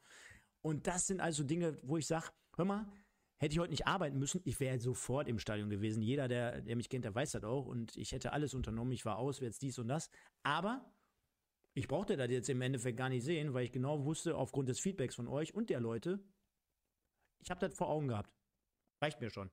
Und 0.62 0.87
das 0.87 1.06
sind 1.06 1.20
also 1.20 1.44
Dinge, 1.44 1.78
wo 1.83 1.96
ich 1.96 2.06
sage, 2.06 2.26
hör 2.56 2.64
mal, 2.64 2.92
hätte 3.38 3.54
ich 3.54 3.59
heute 3.59 3.70
nicht 3.70 3.87
arbeiten 3.87 4.18
müssen, 4.18 4.42
ich 4.44 4.61
wäre 4.61 4.78
sofort 4.78 5.28
im 5.28 5.38
Stadion 5.38 5.70
gewesen. 5.70 6.02
Jeder, 6.02 6.28
der, 6.28 6.61
der 6.61 6.76
mich 6.76 6.88
kennt, 6.88 7.04
der 7.04 7.14
weiß 7.14 7.33
das 7.33 7.44
auch. 7.44 7.66
Und 7.66 7.96
ich 7.96 8.12
hätte 8.12 8.33
alles 8.33 8.52
unternommen. 8.52 8.92
Ich 8.92 9.04
war 9.04 9.16
auswärts, 9.16 9.59
dies 9.59 9.78
und 9.78 9.88
das. 9.88 10.11
Aber 10.42 10.92
ich 11.74 11.87
brauchte 11.87 12.16
das 12.16 12.30
jetzt 12.30 12.50
im 12.50 12.61
Endeffekt 12.61 12.98
gar 12.98 13.09
nicht 13.09 13.24
sehen, 13.24 13.54
weil 13.54 13.64
ich 13.64 13.72
genau 13.72 14.04
wusste, 14.04 14.37
aufgrund 14.37 14.68
des 14.68 14.80
Feedbacks 14.80 15.14
von 15.14 15.28
euch 15.28 15.54
und 15.54 15.70
der 15.70 15.80
Leute, 15.80 16.20
ich 17.42 17.50
habe 17.50 17.61
das 17.61 17.74
vor 17.74 17.88
Augen 17.88 18.09
gehabt. 18.09 18.35
Reicht 19.00 19.20
mir 19.20 19.30
schon. 19.30 19.50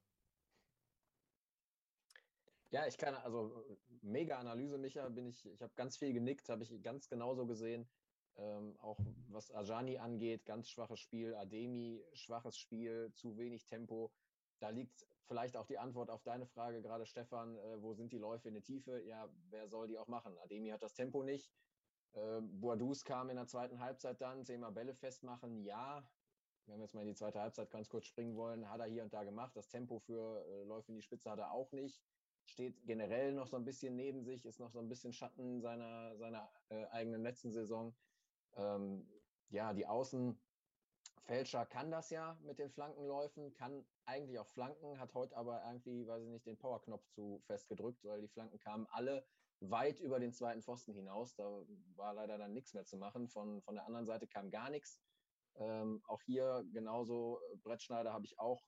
Ja, 2.70 2.86
ich 2.86 2.98
kann, 2.98 3.16
also 3.16 3.66
mega 4.02 4.38
Analyse, 4.40 4.78
Micha, 4.78 5.08
bin 5.08 5.28
ich, 5.28 5.46
ich 5.46 5.62
habe 5.62 5.74
ganz 5.76 5.98
viel 5.98 6.12
genickt, 6.12 6.50
habe 6.50 6.64
ich 6.64 6.82
ganz 6.82 7.08
genauso 7.08 7.46
gesehen. 7.46 7.90
Ähm, 8.36 8.78
auch 8.80 9.00
was 9.30 9.52
Ajani 9.52 9.98
angeht, 9.98 10.46
ganz 10.46 10.70
schwaches 10.70 11.00
Spiel, 11.00 11.34
Ademi, 11.34 12.06
schwaches 12.14 12.58
Spiel, 12.58 13.12
zu 13.14 13.38
wenig 13.38 13.66
Tempo. 13.66 14.14
Da 14.60 14.70
liegt 14.70 15.08
vielleicht 15.24 15.56
auch 15.56 15.66
die 15.66 15.78
Antwort 15.78 16.10
auf 16.10 16.24
deine 16.24 16.46
Frage 16.46 16.82
gerade, 16.82 17.06
Stefan, 17.06 17.58
äh, 17.58 17.82
wo 17.82 17.94
sind 17.94 18.12
die 18.12 18.18
Läufe 18.18 18.50
in 18.50 18.56
der 18.56 18.64
Tiefe? 18.64 19.02
Ja, 19.02 19.34
wer 19.50 19.68
soll 19.70 19.88
die 19.88 19.98
auch 19.98 20.08
machen? 20.08 20.38
Ademi 20.38 20.70
hat 20.70 20.84
das 20.84 20.94
Tempo 20.94 21.24
nicht. 21.24 21.54
Äh, 22.14 22.42
Boadus 22.42 23.06
kam 23.06 23.30
in 23.30 23.38
der 23.38 23.48
zweiten 23.48 23.80
Halbzeit 23.80 24.20
dann, 24.20 24.44
Thema 24.44 24.72
Bälle 24.72 24.94
festmachen, 24.94 25.64
ja. 25.64 26.12
Wenn 26.66 26.80
wir 26.80 26.84
jetzt 26.84 26.94
mal 26.94 27.02
in 27.02 27.08
die 27.08 27.16
zweite 27.16 27.40
Halbzeit 27.40 27.72
ganz 27.72 27.88
kurz 27.88 28.06
springen 28.08 28.36
wollen, 28.36 28.70
hat 28.70 28.82
er 28.82 28.88
hier 28.88 29.04
und 29.04 29.14
da 29.14 29.24
gemacht. 29.24 29.56
Das 29.56 29.70
Tempo 29.70 30.00
für 30.00 30.46
äh, 30.46 30.64
Läufe 30.66 30.92
in 30.92 30.98
die 30.98 31.02
Spitze 31.02 31.32
hat 31.32 31.40
er 31.40 31.52
auch 31.52 31.72
nicht 31.72 32.04
steht 32.50 32.86
generell 32.86 33.34
noch 33.34 33.48
so 33.48 33.58
ein 33.58 33.66
bisschen 33.66 33.96
neben 33.96 34.24
sich, 34.24 34.46
ist 34.46 34.60
noch 34.60 34.72
so 34.72 34.80
ein 34.80 34.90
bisschen 34.90 35.14
Schatten 35.14 35.62
seiner, 35.62 36.16
seiner 36.18 36.50
äh, 36.70 36.86
eigenen 36.88 37.22
letzten 37.22 37.52
Saison. 37.52 37.96
Ähm, 38.56 39.08
ja, 39.50 39.74
die 39.74 39.86
Außenfälscher 39.86 41.66
kann 41.66 41.92
das 41.92 42.10
ja 42.10 42.38
mit 42.42 42.60
den 42.60 42.70
Flankenläufen, 42.70 43.54
kann 43.54 43.86
eigentlich 44.06 44.40
auch 44.40 44.48
flanken, 44.48 45.00
hat 45.00 45.14
heute 45.14 45.36
aber 45.38 45.64
irgendwie, 45.66 46.08
weiß 46.08 46.24
ich 46.24 46.30
nicht, 46.30 46.46
den 46.46 46.58
Powerknopf 46.58 47.08
zu 47.10 47.40
fest 47.46 47.68
gedrückt, 47.68 48.04
weil 48.04 48.22
die 48.22 48.30
Flanken 48.30 48.60
kamen 48.60 48.88
alle 48.90 49.26
weit 49.60 50.00
über 50.00 50.20
den 50.20 50.34
zweiten 50.34 50.62
Pfosten 50.62 50.94
hinaus. 50.94 51.36
Da 51.36 51.44
war 51.96 52.14
leider 52.14 52.38
dann 52.38 52.54
nichts 52.54 52.74
mehr 52.74 52.86
zu 52.86 52.98
machen. 52.98 53.28
Von, 53.28 53.62
von 53.62 53.76
der 53.76 53.86
anderen 53.86 54.06
Seite 54.06 54.28
kam 54.28 54.52
gar 54.52 54.70
nichts. 54.70 55.02
Ähm, 55.56 56.04
auch 56.08 56.22
hier 56.22 56.64
genauso, 56.72 57.42
Brettschneider 57.64 58.14
habe 58.14 58.26
ich 58.26 58.40
auch 58.40 58.64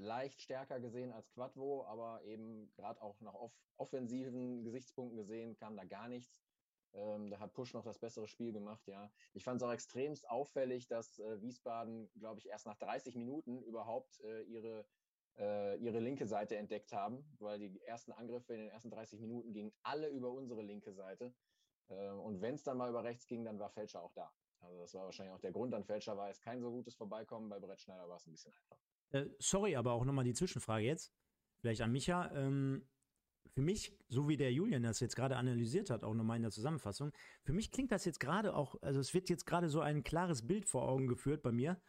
leicht 0.00 0.40
stärker 0.40 0.80
gesehen 0.80 1.12
als 1.12 1.30
Quadvo, 1.30 1.84
aber 1.84 2.22
eben 2.24 2.72
gerade 2.74 3.00
auch 3.02 3.20
nach 3.20 3.34
off 3.34 3.52
offensiven 3.76 4.62
Gesichtspunkten 4.62 5.16
gesehen 5.16 5.56
kam 5.56 5.76
da 5.76 5.84
gar 5.84 6.08
nichts. 6.08 6.38
Ähm, 6.92 7.30
da 7.30 7.38
hat 7.38 7.54
Push 7.54 7.72
noch 7.72 7.84
das 7.84 7.98
bessere 7.98 8.26
Spiel 8.26 8.52
gemacht, 8.52 8.86
ja. 8.86 9.10
Ich 9.32 9.44
fand 9.44 9.60
es 9.60 9.66
auch 9.66 9.72
extremst 9.72 10.28
auffällig, 10.28 10.88
dass 10.88 11.18
äh, 11.18 11.40
Wiesbaden, 11.40 12.10
glaube 12.18 12.40
ich, 12.40 12.48
erst 12.48 12.66
nach 12.66 12.76
30 12.76 13.16
Minuten 13.16 13.62
überhaupt 13.62 14.20
äh, 14.20 14.42
ihre, 14.42 14.86
äh, 15.38 15.78
ihre 15.78 16.00
linke 16.00 16.26
Seite 16.26 16.56
entdeckt 16.56 16.92
haben, 16.92 17.24
weil 17.38 17.58
die 17.58 17.80
ersten 17.82 18.12
Angriffe 18.12 18.54
in 18.54 18.60
den 18.60 18.68
ersten 18.68 18.90
30 18.90 19.20
Minuten 19.20 19.52
gingen 19.52 19.72
alle 19.82 20.08
über 20.08 20.30
unsere 20.30 20.62
linke 20.62 20.92
Seite. 20.92 21.32
Äh, 21.88 22.10
und 22.10 22.40
wenn 22.40 22.54
es 22.54 22.64
dann 22.64 22.76
mal 22.76 22.90
über 22.90 23.04
rechts 23.04 23.26
ging, 23.26 23.44
dann 23.44 23.58
war 23.58 23.70
Fälscher 23.70 24.02
auch 24.02 24.12
da. 24.12 24.32
Also 24.60 24.80
das 24.80 24.94
war 24.94 25.04
wahrscheinlich 25.04 25.34
auch 25.34 25.40
der 25.40 25.52
Grund. 25.52 25.74
An 25.74 25.84
Fälscher 25.84 26.16
war 26.16 26.28
es 26.28 26.40
kein 26.40 26.60
so 26.60 26.70
gutes 26.70 26.94
Vorbeikommen, 26.94 27.48
bei 27.48 27.58
Brett 27.60 27.80
Schneider 27.80 28.08
war 28.08 28.16
es 28.16 28.26
ein 28.26 28.32
bisschen 28.32 28.52
einfach. 28.52 28.78
Äh, 29.10 29.26
sorry, 29.38 29.76
aber 29.76 29.92
auch 29.92 30.04
nochmal 30.04 30.24
die 30.24 30.34
Zwischenfrage 30.34 30.84
jetzt. 30.84 31.12
Vielleicht 31.60 31.82
an 31.82 31.92
Micha. 31.92 32.30
Ähm, 32.34 32.82
für 33.52 33.62
mich, 33.62 33.92
so 34.08 34.28
wie 34.28 34.36
der 34.36 34.52
Julian 34.52 34.82
das 34.82 35.00
jetzt 35.00 35.16
gerade 35.16 35.36
analysiert 35.36 35.90
hat, 35.90 36.04
auch 36.04 36.14
nochmal 36.14 36.36
in 36.36 36.42
der 36.42 36.52
Zusammenfassung, 36.52 37.12
für 37.42 37.52
mich 37.52 37.70
klingt 37.70 37.90
das 37.90 38.04
jetzt 38.04 38.20
gerade 38.20 38.54
auch, 38.54 38.76
also 38.82 39.00
es 39.00 39.12
wird 39.12 39.28
jetzt 39.28 39.44
gerade 39.44 39.68
so 39.68 39.80
ein 39.80 40.04
klares 40.04 40.46
Bild 40.46 40.66
vor 40.66 40.88
Augen 40.88 41.08
geführt 41.08 41.42
bei 41.42 41.52
mir. 41.52 41.80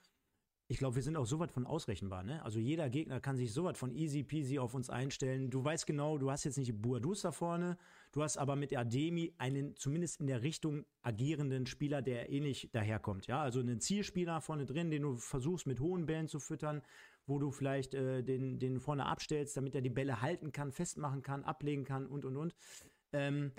ich 0.68 0.78
glaube, 0.78 0.96
wir 0.96 1.04
sind 1.04 1.18
auch 1.18 1.26
so 1.26 1.38
weit 1.40 1.52
von 1.52 1.68
ausrechenbar. 1.68 2.24
Ne? 2.24 2.42
Also 2.46 2.58
jeder 2.58 2.90
Gegner 2.90 3.20
kann 3.20 3.36
sich 3.36 3.52
so 3.54 3.66
weit 3.66 3.78
von 3.78 3.94
easy 3.94 4.24
peasy 4.24 4.58
auf 4.58 4.74
uns 4.74 4.90
einstellen. 4.90 5.50
Du 5.50 5.64
weißt 5.64 5.86
genau, 5.86 6.18
du 6.18 6.32
hast 6.32 6.46
jetzt 6.46 6.58
nicht 6.58 6.82
Boadus 6.82 7.22
da 7.22 7.34
vorne, 7.34 7.78
du 8.14 8.24
hast 8.24 8.38
aber 8.38 8.56
mit 8.56 8.76
Ademi 8.76 9.34
einen 9.38 9.76
zumindest 9.76 10.22
in 10.22 10.28
der 10.28 10.44
Richtung 10.44 10.86
agierenden 11.02 11.66
Spieler, 11.66 12.02
der 12.02 12.30
ähnlich 12.32 12.70
daherkommt. 12.72 13.28
Ja, 13.28 13.42
also 13.42 13.60
einen 13.60 13.82
Zielspieler 13.82 14.40
vorne 14.40 14.66
drin, 14.66 14.90
den 14.92 15.02
du 15.02 15.18
versuchst 15.18 15.68
mit 15.68 15.82
hohen 15.82 16.06
Bällen 16.06 16.30
zu 16.30 16.40
füttern, 16.40 16.82
wo 17.26 17.40
du 17.40 17.52
vielleicht 17.52 17.94
äh, 17.94 18.24
den, 18.24 18.60
den 18.60 18.80
vorne 18.80 19.06
abstellst, 19.06 19.56
damit 19.58 19.76
er 19.76 19.82
die 19.82 19.90
Bälle 19.90 20.22
halten 20.22 20.52
kann, 20.52 20.72
festmachen 20.72 21.22
kann, 21.22 21.44
ablegen 21.44 21.84
kann 21.84 22.08
und 22.08 22.26
und 22.26 22.38
und. 22.38 22.56
Ähm, 23.14 23.52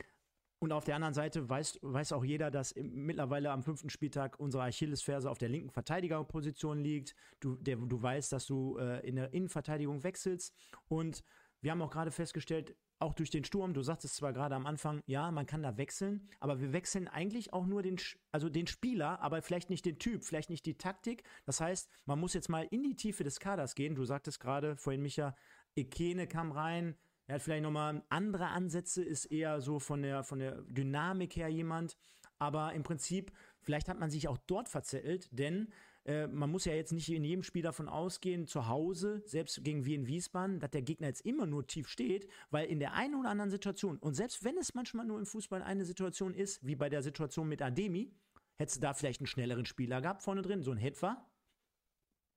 und 0.63 0.71
auf 0.71 0.85
der 0.85 0.95
anderen 0.95 1.15
Seite 1.15 1.49
weiß, 1.49 1.81
weiß 1.83 2.13
auch 2.13 2.25
jeder, 2.25 2.53
dass 2.53 2.73
mittlerweile 2.77 3.51
am 3.51 3.65
fünften 3.65 3.91
Spieltag 3.91 4.39
unsere 4.39 4.63
Achillesferse 4.63 5.29
auf 5.29 5.39
der 5.39 5.49
linken 5.49 5.71
Verteidigerposition 5.71 6.79
liegt. 6.79 7.17
Du, 7.41 7.57
der, 7.57 7.79
du 7.79 8.01
weißt, 8.01 8.33
dass 8.33 8.47
du 8.47 8.79
äh, 8.79 9.05
in 9.05 9.17
der 9.17 9.35
Innenverteidigung 9.35 10.05
wechselst. 10.05 10.55
Und 10.87 11.25
wir 11.63 11.73
haben 11.73 11.83
auch 11.83 11.91
gerade 11.91 12.13
festgestellt, 12.13 12.77
auch 13.03 13.15
durch 13.15 13.31
den 13.31 13.45
Sturm, 13.45 13.75
du 13.75 13.83
sagtest 13.83 14.17
zwar 14.17 14.33
gerade 14.33 14.55
am 14.55 14.67
Anfang, 14.67 15.03
ja, 15.07 15.31
man 15.31 15.47
kann 15.47 15.63
da 15.63 15.77
wechseln, 15.77 16.29
aber 16.41 16.61
wir 16.61 16.73
wechseln 16.73 17.09
eigentlich 17.09 17.53
auch 17.53 17.67
nur 17.67 17.83
den, 17.83 17.99
also 18.31 18.49
den 18.49 18.67
Spieler, 18.67 19.21
aber 19.21 19.43
vielleicht 19.43 19.71
nicht 19.71 19.85
den 19.85 19.99
Typ, 19.99 20.25
vielleicht 20.25 20.51
nicht 20.51 20.67
die 20.67 20.79
Taktik. 20.79 21.25
Das 21.45 21.61
heißt, 21.61 21.91
man 22.07 22.19
muss 22.19 22.35
jetzt 22.35 22.49
mal 22.49 22.67
in 22.71 22.83
die 22.83 22.97
Tiefe 22.97 23.25
des 23.25 23.41
Kaders 23.41 23.75
gehen. 23.75 23.95
Du 23.95 24.05
sagtest 24.05 24.41
gerade 24.41 24.77
vorhin, 24.77 25.03
Micha, 25.03 25.35
Ekene 25.77 26.27
kam 26.27 26.53
rein, 26.53 26.97
er 27.27 27.37
hat 27.37 27.43
vielleicht 27.43 27.63
nochmal 27.63 28.03
andere 28.09 28.49
Ansätze, 28.49 29.03
ist 29.03 29.27
eher 29.27 29.61
so 29.61 29.79
von 29.79 30.03
der, 30.03 30.25
von 30.25 30.39
der 30.39 30.63
Dynamik 30.63 31.37
her 31.37 31.49
jemand. 31.49 31.97
Aber 32.39 32.73
im 32.73 32.83
Prinzip, 32.83 33.33
vielleicht 33.61 33.89
hat 33.89 34.01
man 34.01 34.11
sich 34.11 34.29
auch 34.29 34.39
dort 34.47 34.69
verzettelt, 34.69 35.29
denn 35.31 35.73
äh, 36.05 36.27
man 36.27 36.51
muss 36.51 36.65
ja 36.65 36.75
jetzt 36.75 36.93
nicht 36.93 37.09
in 37.11 37.25
jedem 37.25 37.43
Spiel 37.43 37.63
davon 37.63 37.89
ausgehen, 37.89 38.47
zu 38.47 38.67
Hause, 38.67 39.23
selbst 39.25 39.63
gegen 39.63 39.85
Wien 39.85 40.07
Wiesbaden, 40.07 40.59
dass 40.59 40.71
der 40.71 40.83
Gegner 40.83 41.07
jetzt 41.09 41.25
immer 41.25 41.47
nur 41.47 41.67
tief 41.67 41.89
steht, 41.89 42.29
weil 42.51 42.67
in 42.67 42.81
der 42.81 42.95
einen 42.95 43.15
oder 43.15 43.31
anderen 43.31 43.51
Situation, 43.51 43.99
und 43.99 44.15
selbst 44.15 44.45
wenn 44.45 44.57
es 44.59 44.75
manchmal 44.75 45.07
nur 45.07 45.19
im 45.19 45.27
Fußball 45.27 45.63
eine 45.63 45.85
Situation 45.85 46.35
ist, 46.35 46.65
wie 46.67 46.77
bei 46.77 46.89
der 46.89 47.03
Situation 47.03 47.49
mit 47.49 47.63
Ademi, 47.63 48.13
hättest 48.59 48.79
du 48.79 48.81
da 48.81 48.95
vielleicht 48.95 49.21
einen 49.21 49.27
schnelleren 49.27 49.67
Spieler 49.67 50.01
gehabt 50.01 50.23
vorne 50.23 50.43
drin, 50.43 50.63
so 50.63 50.73
ein 50.73 50.79
Hetwa, 50.79 51.29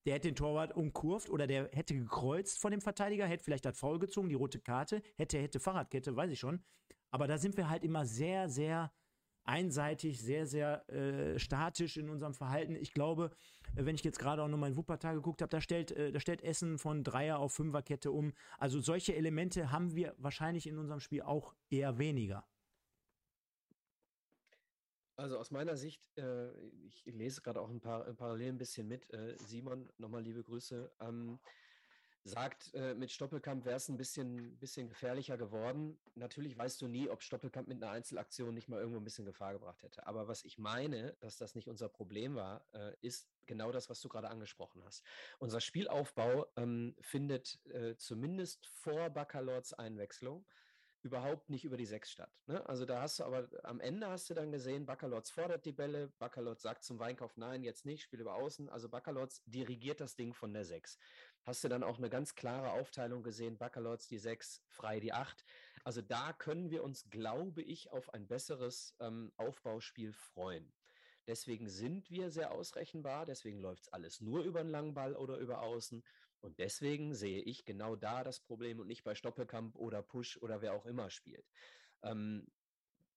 der 0.05 0.13
hätte 0.13 0.27
den 0.27 0.35
Torwart 0.35 0.75
umkurvt 0.75 1.29
oder 1.29 1.47
der 1.47 1.69
hätte 1.73 1.95
gekreuzt 1.95 2.59
von 2.59 2.71
dem 2.71 2.81
Verteidiger, 2.81 3.25
hätte 3.25 3.43
vielleicht 3.43 3.65
das 3.65 3.77
Foul 3.77 3.97
gezogen, 3.97 4.29
die 4.29 4.35
rote 4.35 4.59
Karte, 4.59 5.01
hätte, 5.15 5.39
hätte 5.39 5.59
Fahrradkette, 5.59 6.15
weiß 6.15 6.31
ich 6.31 6.39
schon. 6.39 6.63
Aber 7.09 7.27
da 7.27 7.37
sind 7.37 7.57
wir 7.57 7.69
halt 7.69 7.83
immer 7.83 8.05
sehr, 8.05 8.47
sehr 8.47 8.91
einseitig, 9.45 10.21
sehr, 10.21 10.45
sehr 10.45 10.89
äh, 10.89 11.39
statisch 11.39 11.97
in 11.97 12.09
unserem 12.09 12.33
Verhalten. 12.33 12.75
Ich 12.75 12.93
glaube, 12.93 13.31
wenn 13.75 13.95
ich 13.95 14.03
jetzt 14.03 14.19
gerade 14.19 14.43
auch 14.43 14.47
noch 14.47 14.57
mal 14.57 14.67
in 14.67 14.77
Wuppertal 14.77 15.15
geguckt 15.15 15.41
habe, 15.41 15.49
da 15.49 15.61
stellt, 15.61 15.91
äh, 15.91 16.11
da 16.11 16.19
stellt 16.19 16.41
Essen 16.41 16.77
von 16.77 17.03
Dreier 17.03 17.39
auf 17.39 17.53
Fünferkette 17.53 18.11
um. 18.11 18.33
Also 18.57 18.79
solche 18.79 19.15
Elemente 19.15 19.71
haben 19.71 19.95
wir 19.95 20.15
wahrscheinlich 20.17 20.67
in 20.67 20.77
unserem 20.77 20.99
Spiel 20.99 21.21
auch 21.21 21.53
eher 21.69 21.97
weniger. 21.97 22.45
Also 25.17 25.37
aus 25.37 25.49
meiner 25.49 25.77
Sicht, 25.77 26.01
äh, 26.17 26.51
ich 26.83 27.05
lese 27.05 27.41
gerade 27.41 27.61
auch 27.61 27.69
ein 27.69 27.79
paar 27.79 28.05
äh, 28.07 28.13
parallel 28.13 28.49
ein 28.49 28.57
bisschen 28.57 28.87
mit. 28.87 29.09
Äh, 29.13 29.37
Simon, 29.37 29.89
nochmal 29.97 30.21
liebe 30.21 30.43
Grüße. 30.43 30.91
Ähm, 30.99 31.39
sagt, 32.25 32.73
äh, 32.73 32.95
mit 32.95 33.11
Stoppelkamp 33.11 33.65
wäre 33.65 33.77
es 33.77 33.87
ein 33.87 33.97
bisschen, 33.97 34.57
bisschen 34.57 34.89
gefährlicher 34.89 35.37
geworden. 35.37 35.97
Natürlich 36.15 36.57
weißt 36.57 36.81
du 36.81 36.87
nie, 36.87 37.07
ob 37.07 37.21
Stoppelkamp 37.21 37.67
mit 37.67 37.81
einer 37.81 37.91
Einzelaktion 37.91 38.53
nicht 38.53 38.67
mal 38.67 38.79
irgendwo 38.79 38.99
ein 38.99 39.03
bisschen 39.03 39.25
Gefahr 39.25 39.53
gebracht 39.53 39.83
hätte. 39.83 40.05
Aber 40.07 40.27
was 40.27 40.43
ich 40.43 40.57
meine, 40.57 41.15
dass 41.19 41.37
das 41.37 41.53
nicht 41.53 41.69
unser 41.69 41.87
Problem 41.87 42.33
war, 42.33 42.65
äh, 42.73 42.93
ist 43.01 43.29
genau 43.45 43.71
das, 43.71 43.91
was 43.91 44.01
du 44.01 44.09
gerade 44.09 44.29
angesprochen 44.29 44.83
hast. 44.83 45.03
Unser 45.37 45.61
Spielaufbau 45.61 46.47
ähm, 46.57 46.95
findet 46.99 47.63
äh, 47.67 47.95
zumindest 47.95 48.65
vor 48.65 49.11
Baccalords 49.11 49.73
Einwechslung 49.73 50.45
überhaupt 51.05 51.51
nicht 51.51 51.63
über 51.63 51.77
die 51.77 51.85
Sechs 51.85 52.11
statt. 52.11 52.31
Ne? 52.47 52.67
Also 52.67 52.83
da 52.83 53.01
hast 53.03 53.19
du 53.19 53.25
aber 53.25 53.47
am 53.63 53.79
Ende 53.79 54.07
hast 54.09 54.27
du 54.27 54.33
dann 54.33 54.51
gesehen, 54.51 54.87
Baccalords 54.87 55.29
fordert 55.29 55.63
die 55.63 55.71
Bälle, 55.71 56.07
Baccalords 56.17 56.63
sagt 56.63 56.83
zum 56.83 56.97
Weinkauf, 56.97 57.37
nein, 57.37 57.63
jetzt 57.63 57.85
nicht, 57.85 58.01
spiel 58.01 58.21
über 58.21 58.33
außen. 58.33 58.69
Also 58.69 58.89
Baccalords 58.89 59.43
dirigiert 59.45 60.01
das 60.01 60.15
Ding 60.15 60.33
von 60.33 60.51
der 60.51 60.65
Sechs. 60.65 60.97
Hast 61.45 61.63
du 61.63 61.67
dann 61.67 61.83
auch 61.83 61.99
eine 61.99 62.09
ganz 62.09 62.33
klare 62.33 62.71
Aufteilung 62.71 63.21
gesehen, 63.21 63.57
Baccalords 63.57 64.07
die 64.07 64.17
Sechs, 64.17 64.63
Frei 64.67 64.99
die 64.99 65.13
Acht. 65.13 65.45
Also 65.83 66.01
da 66.01 66.33
können 66.33 66.71
wir 66.71 66.83
uns, 66.83 67.07
glaube 67.11 67.61
ich, 67.61 67.91
auf 67.91 68.13
ein 68.13 68.27
besseres 68.27 68.95
ähm, 68.99 69.31
Aufbauspiel 69.37 70.11
freuen. 70.11 70.73
Deswegen 71.27 71.69
sind 71.69 72.09
wir 72.09 72.31
sehr 72.31 72.51
ausrechenbar, 72.51 73.25
deswegen 73.25 73.59
läuft 73.59 73.83
es 73.83 73.93
alles 73.93 74.21
nur 74.21 74.43
über 74.43 74.59
einen 74.59 74.69
langen 74.69 74.93
Ball 74.95 75.15
oder 75.15 75.37
über 75.37 75.61
außen. 75.61 76.03
Und 76.41 76.59
deswegen 76.59 77.13
sehe 77.13 77.41
ich 77.41 77.65
genau 77.65 77.95
da 77.95 78.23
das 78.23 78.39
Problem 78.39 78.79
und 78.79 78.87
nicht 78.87 79.03
bei 79.03 79.15
Stoppelkamp 79.15 79.75
oder 79.75 80.01
Push 80.01 80.37
oder 80.37 80.61
wer 80.61 80.73
auch 80.73 80.85
immer 80.85 81.09
spielt. 81.09 81.47
Ähm, 82.01 82.47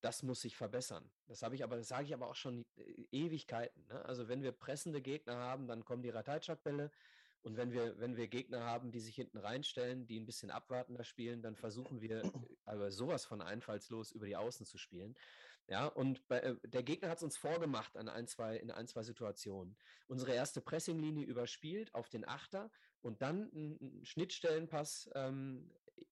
das 0.01 0.23
muss 0.23 0.41
sich 0.43 0.57
verbessern. 0.57 1.11
Das 1.27 1.43
habe 1.43 1.55
ich 1.55 1.65
aber, 1.65 1.83
sage 1.83 2.05
ich 2.05 2.15
aber 2.15 2.29
auch 2.29 2.37
schon 2.37 2.65
äh, 2.77 3.07
Ewigkeiten. 3.11 3.87
Ne? 3.89 4.05
Also 4.05 4.29
wenn 4.29 4.43
wir 4.43 4.53
pressende 4.53 5.03
Gegner 5.03 5.37
haben, 5.37 5.67
dann 5.67 5.85
kommen 5.85 6.03
die 6.03 6.11
Rateitschak-Bälle. 6.11 6.91
Und 7.49 7.57
wenn 7.57 7.73
wir, 7.73 7.99
wenn 7.99 8.19
wir 8.19 8.29
Gegner 8.29 8.63
haben, 8.63 8.91
die 8.93 9.01
sich 9.01 9.15
hinten 9.15 9.39
reinstellen, 9.39 10.07
die 10.07 10.21
ein 10.21 10.27
bisschen 10.27 10.51
abwartender 10.51 11.03
spielen, 11.03 11.41
dann 11.41 11.57
versuchen 11.57 12.03
wir 12.03 12.31
aber 12.67 12.91
sowas 12.93 13.25
von 13.25 13.41
einfallslos 13.41 14.13
über 14.13 14.27
die 14.27 14.37
Außen 14.37 14.67
zu 14.67 14.77
spielen. 14.77 15.17
Ja, 15.67 15.87
und 15.87 16.29
bei, 16.29 16.41
äh, 16.41 16.57
der 16.65 16.83
Gegner 16.83 17.09
hat 17.09 17.17
es 17.17 17.23
uns 17.23 17.39
vorgemacht 17.39 17.97
an 17.97 18.11
ein, 18.11 18.27
zwei, 18.27 18.59
in 18.59 18.71
ein, 18.71 18.87
zwei 18.87 19.03
Situationen. 19.03 19.79
Unsere 20.09 20.35
erste 20.35 20.61
Pressinglinie 20.61 21.25
überspielt 21.25 21.95
auf 21.95 22.11
den 22.11 22.29
Achter 22.29 22.71
und 23.01 23.23
dann 23.23 23.51
ein 23.55 24.05
Schnittstellenpass 24.05 25.09
ähm, 25.15 25.71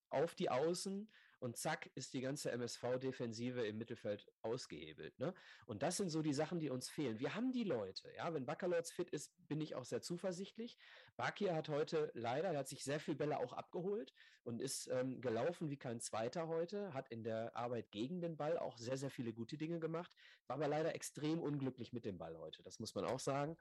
auf 0.08 0.34
die 0.34 0.48
Außen 0.48 1.06
und 1.38 1.56
zack 1.56 1.90
ist 1.94 2.14
die 2.14 2.20
ganze 2.20 2.50
MSV-Defensive 2.50 3.66
im 3.66 3.78
Mittelfeld 3.78 4.26
ausgehebelt. 4.42 5.18
Ne? 5.18 5.34
Und 5.66 5.82
das 5.82 5.96
sind 5.98 6.10
so 6.10 6.22
die 6.22 6.32
Sachen, 6.32 6.60
die 6.60 6.70
uns 6.70 6.88
fehlen. 6.88 7.18
Wir 7.20 7.34
haben 7.34 7.52
die 7.52 7.64
Leute. 7.64 8.10
Ja, 8.16 8.32
wenn 8.32 8.46
Baccalords 8.46 8.90
fit 8.90 9.10
ist, 9.10 9.32
bin 9.46 9.60
ich 9.60 9.74
auch 9.74 9.84
sehr 9.84 10.00
zuversichtlich. 10.00 10.78
Bakir 11.16 11.54
hat 11.54 11.68
heute 11.68 12.10
leider, 12.14 12.50
er 12.50 12.58
hat 12.58 12.68
sich 12.68 12.84
sehr 12.84 13.00
viel 13.00 13.14
Bälle 13.14 13.38
auch 13.38 13.52
abgeholt 13.52 14.12
und 14.44 14.60
ist 14.60 14.88
ähm, 14.88 15.20
gelaufen 15.20 15.70
wie 15.70 15.78
kein 15.78 16.00
Zweiter 16.00 16.46
heute, 16.46 16.92
hat 16.92 17.08
in 17.08 17.24
der 17.24 17.56
Arbeit 17.56 17.90
gegen 17.90 18.20
den 18.20 18.36
Ball 18.36 18.58
auch 18.58 18.76
sehr, 18.76 18.96
sehr 18.96 19.10
viele 19.10 19.32
gute 19.32 19.56
Dinge 19.56 19.80
gemacht, 19.80 20.14
war 20.46 20.56
aber 20.56 20.68
leider 20.68 20.94
extrem 20.94 21.40
unglücklich 21.40 21.92
mit 21.92 22.04
dem 22.04 22.18
Ball 22.18 22.36
heute. 22.38 22.62
Das 22.62 22.78
muss 22.78 22.94
man 22.94 23.04
auch 23.04 23.20
sagen. 23.20 23.56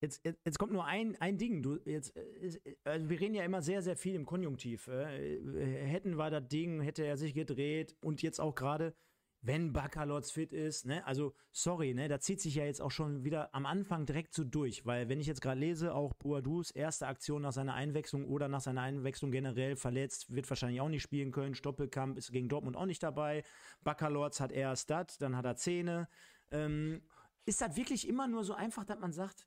Jetzt, 0.00 0.24
jetzt, 0.24 0.38
jetzt, 0.44 0.58
kommt 0.60 0.72
nur 0.72 0.84
ein, 0.84 1.16
ein 1.20 1.38
Ding. 1.38 1.60
Du, 1.60 1.80
jetzt, 1.84 2.16
äh, 2.16 2.76
also 2.84 3.10
wir 3.10 3.18
reden 3.18 3.34
ja 3.34 3.44
immer 3.44 3.62
sehr, 3.62 3.82
sehr 3.82 3.96
viel 3.96 4.14
im 4.14 4.26
Konjunktiv. 4.26 4.86
Äh, 4.86 5.40
hätten 5.86 6.16
wir 6.16 6.30
das 6.30 6.46
Ding, 6.46 6.80
hätte 6.80 7.04
er 7.04 7.16
sich 7.16 7.34
gedreht 7.34 7.96
und 8.00 8.22
jetzt 8.22 8.40
auch 8.40 8.54
gerade, 8.54 8.94
wenn 9.40 9.72
Baccalords 9.72 10.30
fit 10.32 10.52
ist, 10.52 10.86
ne? 10.86 11.06
Also, 11.06 11.34
sorry, 11.52 11.94
ne? 11.94 12.08
Da 12.08 12.18
zieht 12.20 12.40
sich 12.40 12.56
ja 12.56 12.64
jetzt 12.64 12.80
auch 12.80 12.90
schon 12.90 13.24
wieder 13.24 13.54
am 13.54 13.66
Anfang 13.66 14.04
direkt 14.04 14.34
so 14.34 14.44
durch, 14.44 14.84
weil 14.84 15.08
wenn 15.08 15.20
ich 15.20 15.26
jetzt 15.26 15.40
gerade 15.40 15.60
lese, 15.60 15.94
auch 15.94 16.14
Boadus 16.14 16.70
erste 16.70 17.06
Aktion 17.06 17.42
nach 17.42 17.52
seiner 17.52 17.74
Einwechslung 17.74 18.26
oder 18.26 18.48
nach 18.48 18.60
seiner 18.60 18.82
Einwechslung 18.82 19.30
generell 19.30 19.76
verletzt, 19.76 20.34
wird 20.34 20.48
wahrscheinlich 20.50 20.80
auch 20.80 20.88
nicht 20.88 21.02
spielen 21.02 21.30
können. 21.30 21.54
Stoppelkamp 21.54 22.18
ist 22.18 22.32
gegen 22.32 22.48
Dortmund 22.48 22.76
auch 22.76 22.86
nicht 22.86 23.02
dabei. 23.02 23.44
Baccalords 23.84 24.40
hat 24.40 24.52
erst 24.52 24.90
das, 24.90 25.18
dann 25.18 25.36
hat 25.36 25.44
er 25.44 25.56
Zähne. 25.56 26.08
Ähm, 26.50 27.02
ist 27.44 27.60
das 27.60 27.76
wirklich 27.76 28.08
immer 28.08 28.26
nur 28.26 28.44
so 28.44 28.54
einfach, 28.54 28.84
dass 28.84 28.98
man 28.98 29.12
sagt, 29.12 29.46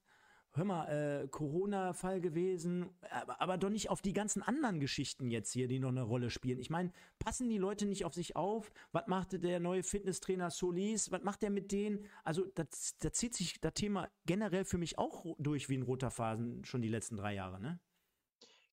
hör 0.54 0.66
mal, 0.66 0.86
äh, 0.88 1.28
Corona-Fall 1.28 2.22
gewesen, 2.22 2.90
aber, 3.10 3.40
aber 3.42 3.58
doch 3.58 3.70
nicht 3.70 3.90
auf 3.90 4.02
die 4.02 4.14
ganzen 4.14 4.42
anderen 4.42 4.80
Geschichten 4.80 5.30
jetzt 5.30 5.52
hier, 5.52 5.68
die 5.68 5.80
noch 5.80 5.90
eine 5.90 6.04
Rolle 6.04 6.30
spielen. 6.30 6.60
Ich 6.60 6.70
meine, 6.70 6.92
passen 7.20 7.50
die 7.50 7.58
Leute 7.58 7.86
nicht 7.86 8.06
auf 8.06 8.14
sich 8.14 8.36
auf? 8.36 8.72
Was 8.92 9.08
machte 9.08 9.40
der 9.40 9.60
neue 9.60 9.84
Fitnesstrainer 9.84 10.50
Solis? 10.50 11.12
Was 11.12 11.24
macht 11.24 11.42
der 11.42 11.50
mit 11.50 11.72
denen? 11.72 12.06
Also, 12.24 12.46
da 12.56 12.70
zieht 12.70 13.34
sich 13.34 13.60
das 13.62 13.74
Thema 13.74 14.10
generell 14.26 14.66
für 14.66 14.78
mich 14.78 14.98
auch 14.98 15.26
durch 15.38 15.70
wie 15.70 15.78
ein 15.78 15.84
roter 15.84 16.12
Phasen 16.12 16.66
schon 16.66 16.82
die 16.82 16.90
letzten 16.90 17.18
drei 17.18 17.34
Jahre, 17.34 17.60
ne? 17.60 17.80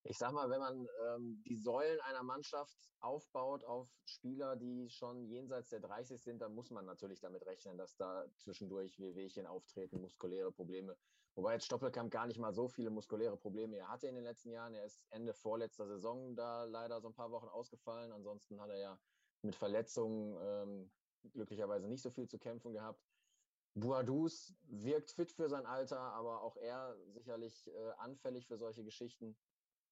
Ich 0.04 0.16
sag 0.16 0.32
mal, 0.32 0.48
wenn 0.48 0.60
man 0.60 0.88
ähm, 1.06 1.42
die 1.46 1.56
Säulen 1.56 2.00
einer 2.00 2.22
Mannschaft 2.22 2.88
aufbaut 3.00 3.62
auf 3.64 3.90
Spieler, 4.06 4.56
die 4.56 4.88
schon 4.88 5.26
jenseits 5.26 5.68
der 5.68 5.80
30 5.80 6.22
sind, 6.22 6.40
dann 6.40 6.54
muss 6.54 6.70
man 6.70 6.86
natürlich 6.86 7.20
damit 7.20 7.44
rechnen, 7.44 7.76
dass 7.76 7.94
da 7.96 8.24
zwischendurch 8.38 8.98
Wehwehchen 8.98 9.46
auftreten, 9.46 10.00
muskuläre 10.00 10.50
Probleme. 10.50 10.96
Wobei 11.38 11.53
jetzt 11.53 11.66
Stoppelkamp 11.66 12.11
gar 12.11 12.27
nicht 12.27 12.40
mal 12.40 12.53
so 12.53 12.66
viele 12.66 12.90
muskuläre 12.90 13.37
Probleme 13.37 13.77
er 13.77 13.88
hatte 13.88 14.09
in 14.09 14.16
den 14.16 14.24
letzten 14.24 14.51
Jahren. 14.51 14.74
Er 14.74 14.85
ist 14.85 15.07
Ende 15.11 15.33
vorletzter 15.33 15.87
Saison 15.87 16.35
da 16.35 16.64
leider 16.64 17.01
so 17.01 17.07
ein 17.07 17.14
paar 17.14 17.31
Wochen 17.31 17.46
ausgefallen. 17.46 18.11
Ansonsten 18.11 18.61
hat 18.61 18.70
er 18.70 18.79
ja 18.79 19.01
mit 19.42 19.55
Verletzungen 19.55 20.37
ähm, 20.40 20.92
glücklicherweise 21.33 21.87
nicht 21.87 22.03
so 22.03 22.11
viel 22.11 22.27
zu 22.27 22.40
kämpfen 22.40 22.72
gehabt. 22.72 23.07
Boadus 23.74 24.57
wirkt 24.64 25.12
fit 25.12 25.31
für 25.31 25.48
sein 25.48 25.64
Alter, 25.64 26.01
aber 26.01 26.42
auch 26.42 26.57
er 26.57 26.96
sicherlich 27.07 27.68
äh, 27.68 27.90
anfällig 27.98 28.48
für 28.48 28.59
solche 28.59 28.83
Geschichten 28.83 29.38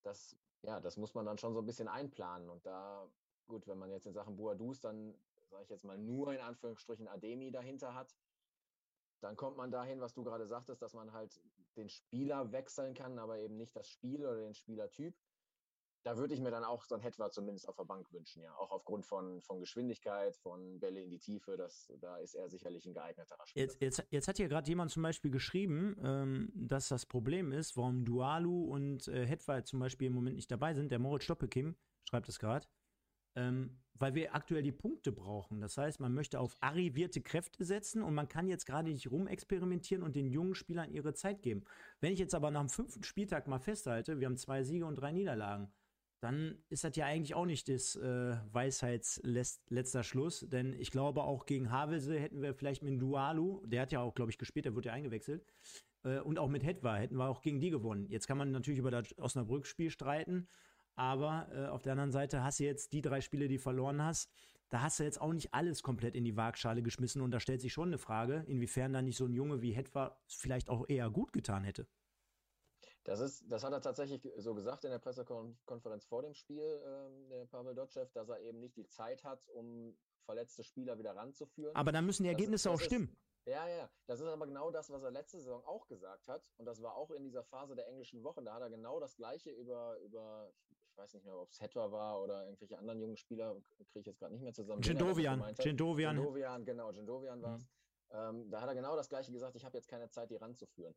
das, 0.03 0.37
ja, 0.63 0.81
das 0.81 0.97
muss 0.97 1.15
man 1.15 1.27
dann 1.27 1.39
schon 1.39 1.55
so 1.55 1.61
ein 1.61 1.67
bisschen 1.67 1.87
einplanen. 1.87 2.51
Und 2.51 2.67
da, 2.67 3.09
gut, 3.47 3.69
wenn 3.69 3.79
man 3.79 3.91
jetzt 3.91 4.07
in 4.07 4.15
Sachen 4.15 4.37
Boadus 4.37 4.81
dann, 4.81 5.15
sage 5.49 5.63
ich 5.63 5.69
jetzt 5.71 5.85
mal, 5.85 5.97
nur 5.97 6.35
in 6.35 6.41
Anführungsstrichen 6.41 7.07
Ademi 7.07 7.53
dahinter 7.53 7.95
hat, 7.95 8.17
dann 9.21 9.37
kommt 9.37 9.57
man 9.57 9.71
dahin, 9.71 10.01
was 10.01 10.15
du 10.15 10.23
gerade 10.23 10.47
sagtest, 10.47 10.83
dass 10.83 10.95
man 10.95 11.13
halt 11.13 11.41
den 11.77 11.89
Spieler 11.89 12.53
wechseln 12.53 12.95
kann, 12.95 13.19
aber 13.19 13.39
eben 13.39 13.57
nicht 13.57 13.75
das 13.77 13.89
Spiel 13.89 14.25
oder 14.25 14.37
den 14.37 14.55
Spielertyp 14.55 15.15
da 16.07 16.17
würde 16.17 16.35
ich 16.35 16.41
mir 16.41 16.53
dann 16.53 16.63
auch 16.63 16.85
so 16.85 16.95
ein 16.95 17.01
Hetwa 17.01 17.33
zumindest 17.33 17.69
auf 17.69 17.75
der 17.75 17.83
Bank 17.83 18.13
wünschen, 18.13 18.41
ja. 18.41 18.55
Auch 18.55 18.71
aufgrund 18.71 19.05
von, 19.05 19.43
von 19.43 19.59
Geschwindigkeit, 19.59 20.37
von 20.37 20.79
Bälle 20.79 21.03
in 21.03 21.11
die 21.11 21.19
Tiefe, 21.19 21.57
das, 21.57 21.93
da 22.01 22.19
ist 22.19 22.35
er 22.35 22.49
sicherlich 22.49 22.87
ein 22.87 22.95
geeigneterer 22.95 23.45
Spieler. 23.45 23.65
Jetzt, 23.65 23.83
jetzt, 23.83 24.07
jetzt 24.11 24.29
hat 24.29 24.37
hier 24.37 24.47
gerade 24.47 24.69
jemand 24.69 24.93
zum 24.93 25.03
Beispiel 25.03 25.33
geschrieben, 25.33 25.97
ähm, 26.01 26.53
dass 26.55 26.87
das 26.89 27.07
Problem 27.07 27.51
ist, 27.51 27.77
warum 27.77 28.05
Dualu 28.05 28.67
und 28.67 29.09
äh, 29.09 29.27
Hetwa 29.27 29.65
zum 29.65 29.81
Beispiel 29.81 30.07
im 30.07 30.13
Moment 30.13 30.37
nicht 30.37 30.49
dabei 30.49 30.75
sind. 30.75 30.93
Der 30.93 31.01
Moritz 31.01 31.25
Stoppekim 31.25 31.75
schreibt 32.09 32.29
es 32.29 32.39
gerade. 32.39 32.69
Ähm, 33.35 33.83
weil 33.99 34.15
wir 34.15 34.35
aktuell 34.35 34.63
die 34.63 34.73
Punkte 34.73 35.13
brauchen. 35.13 35.61
Das 35.61 35.77
heißt, 35.77 36.01
man 36.01 36.15
möchte 36.15 36.41
auf 36.41 36.57
arrivierte 36.61 37.21
Kräfte 37.21 37.65
setzen 37.65 38.03
und 38.03 38.15
man 38.15 38.29
kann 38.29 38.49
jetzt 38.49 38.67
gerade 38.67 38.91
nicht 38.91 39.11
rumexperimentieren 39.11 40.03
und 40.03 40.17
den 40.17 40.29
jungen 40.29 40.55
Spielern 40.55 40.91
ihre 40.91 41.15
Zeit 41.15 41.43
geben. 41.43 41.65
Wenn 42.01 42.13
ich 42.13 42.19
jetzt 42.19 42.35
aber 42.35 42.51
nach 42.51 42.61
dem 42.61 42.69
fünften 42.69 43.03
Spieltag 43.03 43.47
mal 43.47 43.59
festhalte, 43.59 44.21
wir 44.21 44.27
haben 44.27 44.37
zwei 44.37 44.63
Siege 44.63 44.87
und 44.87 44.97
drei 44.97 45.13
Niederlagen, 45.13 45.71
dann 46.21 46.59
ist 46.71 46.83
das 46.83 46.97
ja 46.97 47.07
eigentlich 47.07 47.35
auch 47.35 47.45
nicht 47.45 47.69
das 47.69 47.95
äh, 47.97 48.37
Weisheitsletzter 48.53 50.03
Schluss, 50.03 50.47
denn 50.49 50.73
ich 50.73 50.91
glaube 50.91 51.23
auch 51.23 51.47
gegen 51.47 51.71
Havelse 51.71 52.19
hätten 52.19 52.41
wir 52.41 52.55
vielleicht 52.55 52.83
mit 52.83 53.01
Dualu, 53.01 53.65
der 53.67 53.83
hat 53.83 53.93
ja 53.93 54.01
auch, 54.01 54.15
glaube 54.15 54.31
ich, 54.31 54.39
gespielt, 54.39 54.65
der 54.65 54.75
wurde 54.75 54.89
ja 54.89 54.95
eingewechselt, 54.95 55.45
äh, 56.05 56.21
und 56.21 56.39
auch 56.39 56.49
mit 56.49 56.65
Hetwa 56.65 56.97
hätten 56.97 57.17
wir 57.17 57.29
auch 57.29 57.43
gegen 57.43 57.61
die 57.61 57.71
gewonnen. 57.71 58.07
Jetzt 58.09 58.27
kann 58.27 58.39
man 58.39 58.51
natürlich 58.51 58.79
über 58.79 58.91
das 58.91 59.17
Osnabrück-Spiel 59.19 59.91
streiten, 59.91 60.49
aber 60.97 61.49
äh, 61.53 61.67
auf 61.67 61.83
der 61.83 61.93
anderen 61.93 62.13
Seite 62.13 62.43
hast 62.43 62.59
du 62.59 62.65
jetzt 62.65 62.93
die 62.93 63.03
drei 63.03 63.21
Spiele, 63.21 63.49
die 63.49 63.59
verloren 63.59 64.03
hast, 64.03 64.31
da 64.69 64.83
hast 64.83 64.99
du 64.99 65.05
jetzt 65.05 65.21
auch 65.21 65.33
nicht 65.33 65.55
alles 65.55 65.83
komplett 65.83 66.17
in 66.17 66.25
die 66.25 66.37
Waagschale 66.37 66.83
geschmissen 66.83 67.23
und 67.23 67.31
da 67.31 67.39
stellt 67.39 67.61
sich 67.61 67.73
schon 67.73 67.89
eine 67.89 67.99
Frage, 67.99 68.45
inwiefern 68.49 68.93
dann 68.93 69.05
nicht 69.05 69.17
so 69.17 69.27
ein 69.27 69.33
Junge 69.33 69.63
wie 69.63 69.73
Hetwa 69.73 70.19
vielleicht 70.27 70.69
auch 70.69 70.89
eher 70.89 71.09
gut 71.11 71.33
getan 71.33 71.63
hätte. 71.63 71.87
Das, 73.05 73.21
ist, 73.21 73.45
das 73.49 73.63
hat 73.63 73.73
er 73.73 73.81
tatsächlich 73.81 74.29
so 74.39 74.53
gesagt 74.55 74.83
in 74.83 74.91
der 74.91 74.99
Pressekonferenz 74.99 76.05
vor 76.07 76.23
dem 76.23 76.35
Spiel, 76.35 76.83
ähm, 76.85 77.29
der 77.29 77.47
Pavel 77.47 77.75
Dotschew, 77.75 78.07
dass 78.15 78.29
er 78.29 78.41
eben 78.41 78.59
nicht 78.59 78.77
die 78.77 78.89
Zeit 78.89 79.23
hat, 79.23 79.49
um 79.51 79.97
verletzte 80.25 80.65
Spieler 80.65 80.99
wieder 80.99 81.15
ranzuführen. 81.15 81.77
Aber 81.77 81.93
dann 81.93 82.05
müssen 82.05 82.25
die 82.25 82.31
Ergebnisse 82.31 82.69
das, 82.69 82.81
das 82.81 82.83
auch 82.83 82.85
stimmen. 82.85 83.17
Ist, 83.45 83.53
ja, 83.53 83.69
ja, 83.69 83.89
das 84.07 84.19
ist 84.19 84.27
aber 84.27 84.45
genau 84.47 84.73
das, 84.73 84.91
was 84.91 85.05
er 85.05 85.13
letzte 85.13 85.39
Saison 85.39 85.65
auch 85.67 85.87
gesagt 85.87 86.27
hat. 86.27 86.51
Und 86.57 86.67
das 86.67 86.83
war 86.83 86.97
auch 86.97 87.13
in 87.13 87.23
dieser 87.23 87.45
Phase 87.45 87.77
der 87.77 87.87
englischen 87.87 88.25
Wochen. 88.25 88.45
Da 88.45 88.55
hat 88.55 88.63
er 88.63 88.71
genau 88.71 88.99
das 88.99 89.15
Gleiche 89.15 89.51
über, 89.51 89.97
über 90.01 90.53
ich 90.97 91.03
weiß 91.03 91.13
nicht 91.13 91.27
mehr, 91.27 91.37
ob 91.37 91.51
es 91.51 91.61
Hetwa 91.61 91.93
war 91.93 92.23
oder 92.23 92.45
irgendwelche 92.45 92.79
anderen 92.79 92.99
jungen 92.99 93.19
Spieler, 93.19 93.55
kriege 93.77 94.01
ich 94.01 94.07
jetzt 94.07 94.19
gerade 94.19 94.33
nicht 94.33 94.43
mehr 94.43 94.55
zusammen. 94.55 94.81
Gendovian. 94.81 95.45
Gendovian. 95.59 96.17
Gendovian, 96.17 96.65
genau, 96.65 96.91
Gendovian 96.91 97.43
war 97.43 97.57
es. 97.57 97.65
Mhm. 97.65 97.69
Ähm, 98.13 98.51
da 98.51 98.63
hat 98.63 98.69
er 98.69 98.75
genau 98.75 98.97
das 98.97 99.11
Gleiche 99.11 99.31
gesagt. 99.31 99.57
Ich 99.57 99.65
habe 99.67 99.77
jetzt 99.77 99.89
keine 99.89 100.09
Zeit, 100.09 100.31
die 100.31 100.37
ranzuführen. 100.37 100.95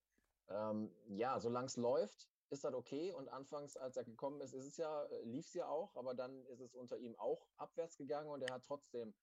Ähm, 0.47 0.89
ja, 1.09 1.37
solange 1.41 1.67
es 1.67 1.75
läuft, 1.75 2.29
ist 2.49 2.63
das 2.63 2.73
okay. 2.73 3.11
Und 3.11 3.27
anfangs, 3.27 3.75
als 3.75 3.97
er 3.97 4.05
gekommen 4.05 4.39
ist, 4.39 4.53
ist 4.53 4.65
es 4.65 4.77
ja, 4.77 5.03
äh, 5.03 5.23
lief 5.23 5.47
es 5.47 5.53
ja 5.53 5.67
auch, 5.67 5.93
aber 5.97 6.13
dann 6.13 6.45
ist 6.45 6.61
es 6.61 6.75
unter 6.75 6.97
ihm 6.97 7.17
auch 7.17 7.45
abwärts 7.57 7.97
gegangen 7.97 8.29
und 8.29 8.41
er 8.41 8.55
hat 8.55 8.63
trotzdem 8.63 9.13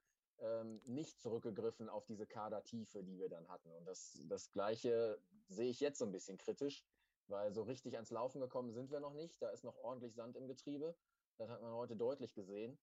ähm, 0.41 0.83
nicht 0.85 1.19
zurückgegriffen 1.23 1.89
auf 1.89 2.05
diese 2.05 2.27
Kadertiefe, 2.27 3.03
die 3.03 3.19
wir 3.19 3.31
dann 3.31 3.49
hatten. 3.49 3.73
Und 3.73 3.87
das, 3.87 4.21
das 4.29 4.51
Gleiche 4.51 5.19
sehe 5.49 5.71
ich 5.71 5.81
jetzt 5.81 5.99
so 5.99 6.05
ein 6.05 6.13
bisschen 6.13 6.37
kritisch, 6.37 6.85
weil 7.29 7.53
so 7.53 7.63
richtig 7.63 7.95
ans 7.95 8.11
Laufen 8.11 8.41
gekommen 8.41 8.73
sind 8.73 8.91
wir 8.91 9.01
noch 9.01 9.15
nicht. 9.15 9.41
Da 9.41 9.51
ist 9.51 9.65
noch 9.65 9.77
ordentlich 9.79 10.15
Sand 10.15 10.37
im 10.37 10.47
Getriebe. 10.47 10.97
Das 11.39 11.51
hat 11.51 11.63
man 11.63 11.73
heute 11.73 11.97
deutlich 11.97 12.35
gesehen. 12.35 12.79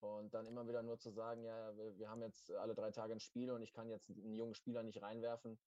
Und 0.00 0.34
dann 0.34 0.46
immer 0.46 0.66
wieder 0.66 0.82
nur 0.82 0.98
zu 0.98 1.10
sagen, 1.10 1.44
ja, 1.44 1.76
wir, 1.76 1.96
wir 1.96 2.10
haben 2.10 2.22
jetzt 2.22 2.50
alle 2.50 2.74
drei 2.74 2.90
Tage 2.90 3.12
ein 3.12 3.20
Spiel 3.20 3.52
und 3.52 3.62
ich 3.62 3.72
kann 3.72 3.88
jetzt 3.88 4.10
einen 4.10 4.34
jungen 4.34 4.54
Spieler 4.54 4.82
nicht 4.82 5.00
reinwerfen, 5.00 5.60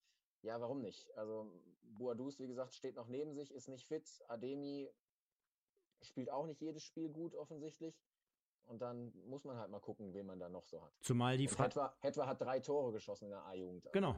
ja, 0.45 0.61
warum 0.61 0.81
nicht? 0.81 1.09
Also 1.17 1.51
Boadus, 1.81 2.39
wie 2.39 2.47
gesagt, 2.47 2.75
steht 2.75 2.95
noch 2.95 3.07
neben 3.07 3.33
sich, 3.33 3.53
ist 3.53 3.67
nicht 3.67 3.87
fit. 3.87 4.07
Ademi 4.27 4.91
spielt 6.01 6.29
auch 6.29 6.45
nicht 6.45 6.61
jedes 6.61 6.83
Spiel 6.83 7.09
gut 7.09 7.33
offensichtlich. 7.33 7.99
Und 8.65 8.81
dann 8.81 9.11
muss 9.27 9.43
man 9.43 9.57
halt 9.57 9.69
mal 9.69 9.79
gucken, 9.79 10.13
wen 10.13 10.25
man 10.25 10.39
da 10.39 10.49
noch 10.49 10.65
so 10.65 10.83
hat. 10.83 10.93
Zumal 11.01 11.37
die 11.37 11.47
Frage. 11.47 11.69
Hetwa, 11.69 11.95
Hetwa 11.99 12.27
hat 12.27 12.41
drei 12.41 12.59
Tore 12.59 12.91
geschossen 12.91 13.25
in 13.25 13.31
der 13.31 13.45
A-Jugend. 13.45 13.87
Genau. 13.91 14.15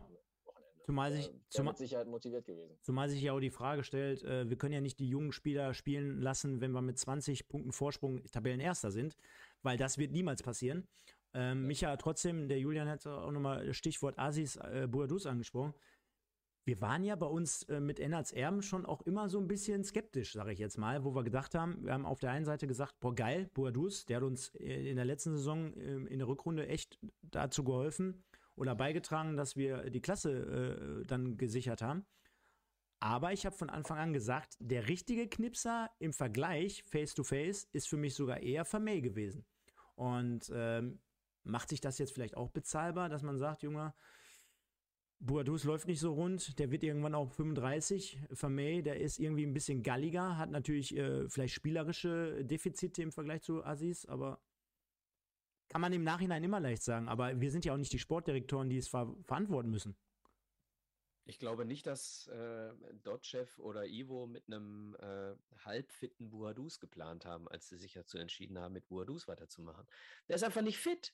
Zumal 0.87 1.11
sich, 1.11 1.27
äh, 1.27 1.33
zumal, 1.49 1.73
mit 1.73 1.77
Sicherheit 1.77 2.07
motiviert 2.07 2.45
gewesen. 2.45 2.77
Zumal 2.81 3.09
sich 3.09 3.21
ja 3.21 3.33
auch 3.33 3.39
die 3.39 3.49
Frage 3.49 3.83
stellt, 3.83 4.23
äh, 4.23 4.49
wir 4.49 4.57
können 4.57 4.73
ja 4.73 4.81
nicht 4.81 4.99
die 4.99 5.09
jungen 5.09 5.31
Spieler 5.31 5.73
spielen 5.73 6.21
lassen, 6.21 6.61
wenn 6.61 6.71
wir 6.71 6.81
mit 6.81 6.97
20 6.97 7.47
Punkten 7.47 7.71
Vorsprung 7.73 8.23
Tabellenerster 8.23 8.89
sind, 8.89 9.17
weil 9.63 9.77
das 9.77 9.97
wird 9.97 10.11
niemals 10.11 10.41
passieren. 10.41 10.87
Ähm, 11.33 11.61
ja. 11.61 11.67
Micha, 11.67 11.97
trotzdem, 11.97 12.47
der 12.47 12.59
Julian 12.59 12.87
hat 12.87 13.05
auch 13.05 13.31
nochmal 13.31 13.73
Stichwort 13.73 14.17
Asis 14.17 14.55
äh, 14.55 14.87
Boadus 14.89 15.25
angesprochen 15.25 15.73
wir 16.67 16.81
waren 16.81 17.05
ja 17.05 17.15
bei 17.15 17.25
uns 17.25 17.63
äh, 17.63 17.79
mit 17.79 17.97
Ennards 17.97 18.33
Erben 18.33 18.61
schon 18.61 18.85
auch 18.85 19.01
immer 19.03 19.29
so 19.29 19.39
ein 19.39 19.47
bisschen 19.47 19.85
skeptisch, 19.85 20.33
sage 20.33 20.51
ich 20.51 20.59
jetzt 20.59 20.77
mal, 20.77 21.05
wo 21.05 21.15
wir 21.15 21.23
gedacht 21.23 21.55
haben, 21.55 21.85
wir 21.85 21.93
haben 21.93 22.05
auf 22.05 22.19
der 22.19 22.31
einen 22.31 22.43
Seite 22.43 22.67
gesagt, 22.67 22.99
boah 22.99 23.15
geil, 23.15 23.49
Boadus, 23.53 24.05
der 24.05 24.17
hat 24.17 24.23
uns 24.23 24.53
äh, 24.55 24.89
in 24.89 24.97
der 24.97 25.05
letzten 25.05 25.31
Saison 25.31 25.73
äh, 25.77 25.95
in 26.11 26.19
der 26.19 26.27
Rückrunde 26.27 26.67
echt 26.67 26.99
dazu 27.21 27.63
geholfen 27.63 28.25
oder 28.57 28.75
beigetragen, 28.75 29.37
dass 29.37 29.55
wir 29.55 29.89
die 29.89 30.01
Klasse 30.01 31.01
äh, 31.01 31.05
dann 31.05 31.37
gesichert 31.37 31.81
haben. 31.81 32.05
Aber 32.99 33.31
ich 33.31 33.45
habe 33.45 33.55
von 33.55 33.69
Anfang 33.69 33.99
an 33.99 34.11
gesagt, 34.11 34.57
der 34.59 34.87
richtige 34.87 35.29
Knipser 35.29 35.91
im 35.99 36.13
Vergleich 36.13 36.83
face-to-face 36.83 37.65
-face, 37.65 37.67
ist 37.71 37.87
für 37.87 37.97
mich 37.97 38.15
sogar 38.15 38.41
eher 38.41 38.65
Vermey 38.65 39.01
gewesen. 39.01 39.45
Und 39.95 40.51
ähm, 40.53 40.99
macht 41.43 41.69
sich 41.69 41.79
das 41.79 41.99
jetzt 41.99 42.13
vielleicht 42.13 42.35
auch 42.35 42.49
bezahlbar, 42.49 43.07
dass 43.09 43.21
man 43.21 43.37
sagt, 43.37 43.61
Junge, 43.61 43.93
Boadus 45.19 45.63
läuft 45.63 45.87
nicht 45.87 45.99
so 45.99 46.13
rund, 46.13 46.59
der 46.59 46.69
wird 46.71 46.83
irgendwann 46.83 47.15
auch 47.15 47.31
35. 47.31 48.19
Vermey, 48.31 48.83
der 48.83 48.99
ist 48.99 49.19
irgendwie 49.19 49.45
ein 49.45 49.53
bisschen 49.53 49.81
galliger, 49.81 50.37
hat 50.37 50.51
natürlich 50.51 50.95
äh, 50.95 51.27
vielleicht 51.29 51.55
spielerische 51.55 52.43
Defizite 52.45 53.01
im 53.01 53.11
Vergleich 53.11 53.41
zu 53.41 53.63
Aziz, 53.63 54.05
aber 54.05 54.39
kann 55.77 55.81
man 55.81 55.93
im 55.93 56.03
Nachhinein 56.03 56.43
immer 56.43 56.59
leicht 56.59 56.81
sagen. 56.81 57.07
Aber 57.07 57.39
wir 57.39 57.51
sind 57.51 57.63
ja 57.63 57.71
auch 57.71 57.77
nicht 57.77 57.93
die 57.93 57.99
Sportdirektoren, 57.99 58.67
die 58.67 58.79
es 58.79 58.87
ver 58.87 59.15
verantworten 59.25 59.69
müssen. 59.69 59.95
Ich 61.25 61.37
glaube 61.37 61.65
nicht, 61.65 61.85
dass 61.85 62.25
äh, 62.29 62.73
Dotchev 63.03 63.61
oder 63.61 63.85
Ivo 63.85 64.25
mit 64.25 64.47
einem 64.47 64.95
äh, 64.95 65.35
halbfitten 65.65 66.31
Buadus 66.31 66.79
geplant 66.79 67.27
haben, 67.27 67.47
als 67.47 67.69
sie 67.69 67.77
sich 67.77 67.93
dazu 67.93 68.17
entschieden 68.17 68.57
haben, 68.57 68.73
mit 68.73 68.87
Buadus 68.87 69.27
weiterzumachen. 69.27 69.85
Der 70.27 70.37
ist 70.37 70.43
einfach 70.43 70.63
nicht 70.63 70.79
fit. 70.79 71.13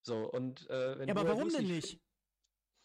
So, 0.00 0.30
und, 0.30 0.70
äh, 0.70 1.04
ja, 1.04 1.10
aber 1.10 1.24
Buadus 1.24 1.36
warum 1.36 1.48
denn 1.52 1.66
nicht? 1.66 2.00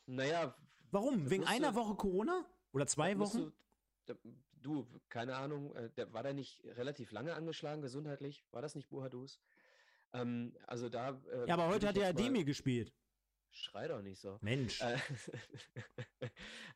Naja. 0.05 0.57
Warum? 0.91 1.29
Wegen 1.29 1.45
einer 1.45 1.71
du, 1.71 1.75
Woche 1.75 1.95
Corona? 1.95 2.45
Oder 2.73 2.85
zwei 2.85 3.17
Wochen? 3.17 3.53
Du, 4.07 4.15
du, 4.55 4.87
keine 5.07 5.37
Ahnung, 5.37 5.73
äh, 5.75 5.89
der, 5.91 6.11
war 6.11 6.23
der 6.23 6.33
nicht 6.33 6.65
relativ 6.65 7.13
lange 7.13 7.33
angeschlagen 7.33 7.81
gesundheitlich? 7.81 8.43
War 8.51 8.61
das 8.61 8.75
nicht 8.75 8.89
Buhadus? 8.89 9.39
Ähm, 10.13 10.55
also 10.67 10.89
da. 10.89 11.21
Äh, 11.31 11.47
ja, 11.47 11.53
aber 11.55 11.67
heute 11.67 11.87
hat 11.87 11.97
er 11.97 12.13
Demi 12.13 12.43
gespielt. 12.43 12.93
Schrei 13.55 13.87
doch 13.87 14.01
nicht 14.01 14.19
so. 14.19 14.39
Mensch. 14.41 14.81
Äh, 14.81 14.97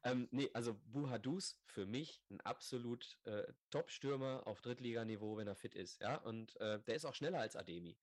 ähm, 0.04 0.28
nee, 0.32 0.50
also 0.54 0.76
Buhadus 0.86 1.60
für 1.66 1.88
mich 1.88 2.22
ein 2.30 2.40
absolut 2.42 3.18
äh, 3.24 3.52
Top-Stürmer 3.72 4.46
auf 4.46 4.62
Drittliganiveau, 4.62 5.38
wenn 5.38 5.48
er 5.48 5.56
fit 5.56 5.74
ist. 5.74 6.02
Ja, 6.02 6.18
und 6.18 6.56
äh, 6.62 6.80
der 6.82 6.96
ist 6.96 7.06
auch 7.06 7.16
schneller 7.16 7.40
als 7.40 7.56
Ademi. 7.56 7.98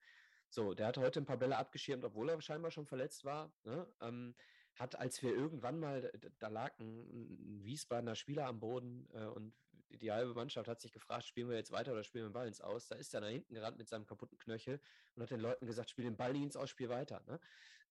So, 0.49 0.73
der 0.73 0.87
hat 0.87 0.97
heute 0.97 1.21
ein 1.21 1.25
paar 1.25 1.37
Bälle 1.37 1.57
abgeschirmt, 1.57 2.03
obwohl 2.03 2.29
er 2.29 2.41
scheinbar 2.41 2.71
schon 2.71 2.85
verletzt 2.85 3.23
war. 3.23 3.53
Ne? 3.63 3.87
Ähm, 4.01 4.35
hat, 4.75 4.97
als 4.99 5.23
wir 5.23 5.33
irgendwann 5.33 5.79
mal, 5.79 6.11
da 6.39 6.49
lag 6.49 6.77
ein, 6.79 6.99
ein 7.09 7.63
Wiesbadener 7.63 8.15
Spieler 8.15 8.45
am 8.45 8.59
Boden 8.59 9.07
äh, 9.13 9.25
und 9.25 9.53
die, 9.97 10.11
halbe 10.11 10.33
Mannschaft 10.33 10.67
hat 10.67 10.81
sich 10.81 10.91
gefragt, 10.91 11.25
spielen 11.25 11.49
wir 11.49 11.55
jetzt 11.55 11.71
weiter 11.71 11.91
oder 11.91 12.03
spielen 12.03 12.25
wir 12.25 12.29
den 12.29 12.33
Ball 12.33 12.47
ins 12.47 12.61
Aus? 12.61 12.87
Da 12.87 12.95
ist 12.95 13.13
er 13.13 13.21
nach 13.21 13.29
hinten 13.29 13.53
gerannt 13.53 13.77
mit 13.77 13.87
seinem 13.87 14.05
kaputten 14.05 14.37
Knöchel 14.37 14.79
und 15.15 15.23
hat 15.23 15.31
den 15.31 15.39
Leuten 15.39 15.65
gesagt, 15.65 15.89
spiel 15.89 16.05
den 16.05 16.17
Ball 16.17 16.35
ins 16.35 16.55
Aus, 16.55 16.69
spiel 16.69 16.89
weiter. 16.89 17.21
Ne? 17.27 17.39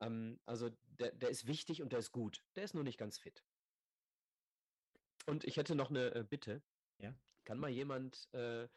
Ähm, 0.01 0.41
also 0.47 0.71
der, 0.99 1.13
der 1.13 1.31
ist 1.31 1.47
wichtig 1.47 1.83
und 1.83 1.93
der 1.93 1.99
ist 1.99 2.13
gut. 2.13 2.45
Der 2.57 2.65
ist 2.65 2.75
nur 2.75 2.85
nicht 2.85 2.99
ganz 2.99 3.19
fit. 3.19 3.45
Und 5.27 5.45
ich 5.45 5.57
hätte 5.57 5.75
noch 5.75 5.91
eine 5.91 6.15
äh, 6.15 6.25
Bitte. 6.25 6.63
Ja? 6.99 7.15
Kann 7.45 7.59
mal 7.59 7.71
jemand 7.71 8.33
äh, 8.35 8.69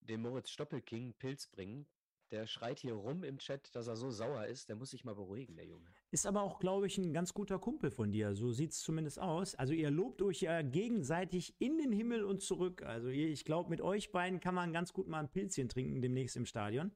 dem 0.00 0.22
Moritz 0.22 0.50
Stoppelking 0.50 1.14
Pilz 1.14 1.46
bringen? 1.46 1.86
Der 2.32 2.46
schreit 2.46 2.80
hier 2.80 2.94
rum 2.94 3.22
im 3.22 3.38
Chat, 3.38 3.74
dass 3.76 3.86
er 3.86 3.96
so 3.96 4.10
sauer 4.10 4.46
ist. 4.46 4.68
Der 4.68 4.74
muss 4.74 4.90
sich 4.90 5.04
mal 5.04 5.14
beruhigen, 5.14 5.54
der 5.56 5.66
Junge. 5.66 5.86
Ist 6.10 6.26
aber 6.26 6.42
auch, 6.42 6.58
glaube 6.58 6.88
ich, 6.88 6.98
ein 6.98 7.12
ganz 7.12 7.32
guter 7.32 7.58
Kumpel 7.58 7.90
von 7.90 8.10
dir. 8.10 8.34
So 8.34 8.50
sieht 8.50 8.72
es 8.72 8.80
zumindest 8.80 9.20
aus. 9.20 9.54
Also 9.54 9.74
ihr 9.74 9.90
lobt 9.90 10.20
euch 10.22 10.40
ja 10.40 10.62
gegenseitig 10.62 11.54
in 11.60 11.78
den 11.78 11.92
Himmel 11.92 12.24
und 12.24 12.42
zurück. 12.42 12.82
Also 12.82 13.08
ich 13.08 13.44
glaube, 13.44 13.70
mit 13.70 13.80
euch 13.80 14.10
beiden 14.10 14.40
kann 14.40 14.54
man 14.54 14.72
ganz 14.72 14.92
gut 14.92 15.06
mal 15.06 15.20
ein 15.20 15.30
Pilzchen 15.30 15.68
trinken 15.68 16.02
demnächst 16.02 16.36
im 16.36 16.46
Stadion. 16.46 16.90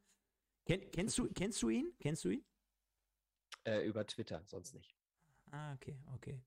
Ken, 0.67 0.91
kennst, 0.91 1.17
du, 1.19 1.29
kennst 1.33 1.63
du 1.63 1.69
ihn? 1.69 1.93
Kennst 2.01 2.25
du 2.25 2.31
ihn? 2.31 2.45
Äh, 3.65 3.87
über 3.87 4.07
Twitter, 4.07 4.43
sonst 4.47 4.75
nicht. 4.75 4.97
Ah, 5.53 5.75
okay, 5.75 5.99
okay. 6.15 6.41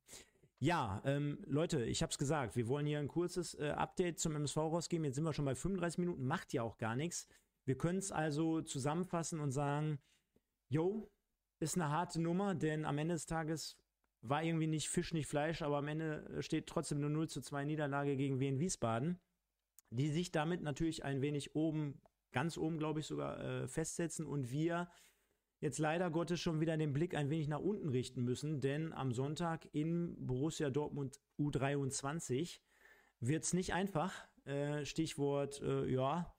Ja, 0.59 1.01
ähm, 1.05 1.39
Leute, 1.45 1.83
ich 1.83 2.01
habe 2.01 2.11
es 2.11 2.17
gesagt, 2.17 2.55
wir 2.55 2.69
wollen 2.69 2.85
hier 2.85 2.99
ein 2.99 3.09
kurzes 3.09 3.53
äh, 3.55 3.71
Update 3.71 4.19
zum 4.19 4.35
MSV 4.35 4.55
rausgeben. 4.57 5.03
Jetzt 5.03 5.15
sind 5.15 5.25
wir 5.25 5.33
schon 5.33 5.43
bei 5.43 5.55
35 5.55 5.97
Minuten, 5.99 6.25
macht 6.25 6.53
ja 6.53 6.63
auch 6.63 6.77
gar 6.77 6.95
nichts. 6.95 7.27
Wir 7.65 7.77
können 7.77 7.99
es 7.99 8.11
also 8.11 8.61
zusammenfassen 8.61 9.39
und 9.39 9.51
sagen, 9.51 9.99
jo, 10.69 11.11
ist 11.59 11.75
eine 11.75 11.89
harte 11.89 12.21
Nummer, 12.21 12.55
denn 12.55 12.85
am 12.85 12.97
Ende 12.97 13.15
des 13.15 13.25
Tages 13.25 13.77
war 14.21 14.43
irgendwie 14.43 14.67
nicht 14.67 14.89
Fisch, 14.89 15.13
nicht 15.13 15.27
Fleisch, 15.27 15.61
aber 15.61 15.77
am 15.77 15.87
Ende 15.87 16.41
steht 16.41 16.67
trotzdem 16.67 16.99
eine 16.99 17.09
0 17.09 17.29
zu 17.29 17.41
2 17.41 17.65
Niederlage 17.65 18.15
gegen 18.15 18.39
Wien 18.39 18.59
Wiesbaden, 18.59 19.19
die 19.89 20.09
sich 20.09 20.31
damit 20.31 20.61
natürlich 20.61 21.03
ein 21.03 21.21
wenig 21.21 21.55
oben, 21.55 22.01
ganz 22.31 22.57
oben, 22.57 22.77
glaube 22.77 23.01
ich, 23.01 23.05
sogar 23.05 23.39
äh, 23.39 23.67
festsetzen 23.67 24.25
und 24.25 24.51
wir 24.51 24.89
jetzt 25.59 25.79
leider 25.79 26.09
Gottes 26.09 26.39
schon 26.39 26.59
wieder 26.59 26.75
den 26.75 26.93
Blick 26.93 27.15
ein 27.15 27.29
wenig 27.29 27.47
nach 27.47 27.59
unten 27.59 27.89
richten 27.89 28.23
müssen, 28.23 28.59
denn 28.59 28.91
am 28.91 29.13
Sonntag 29.13 29.67
in 29.73 30.15
Borussia 30.25 30.69
Dortmund 30.69 31.21
U23 31.39 32.59
wird 33.19 33.43
es 33.43 33.53
nicht 33.53 33.73
einfach. 33.73 34.13
Äh, 34.45 34.83
Stichwort, 34.85 35.61
äh, 35.61 35.85
ja, 35.85 36.33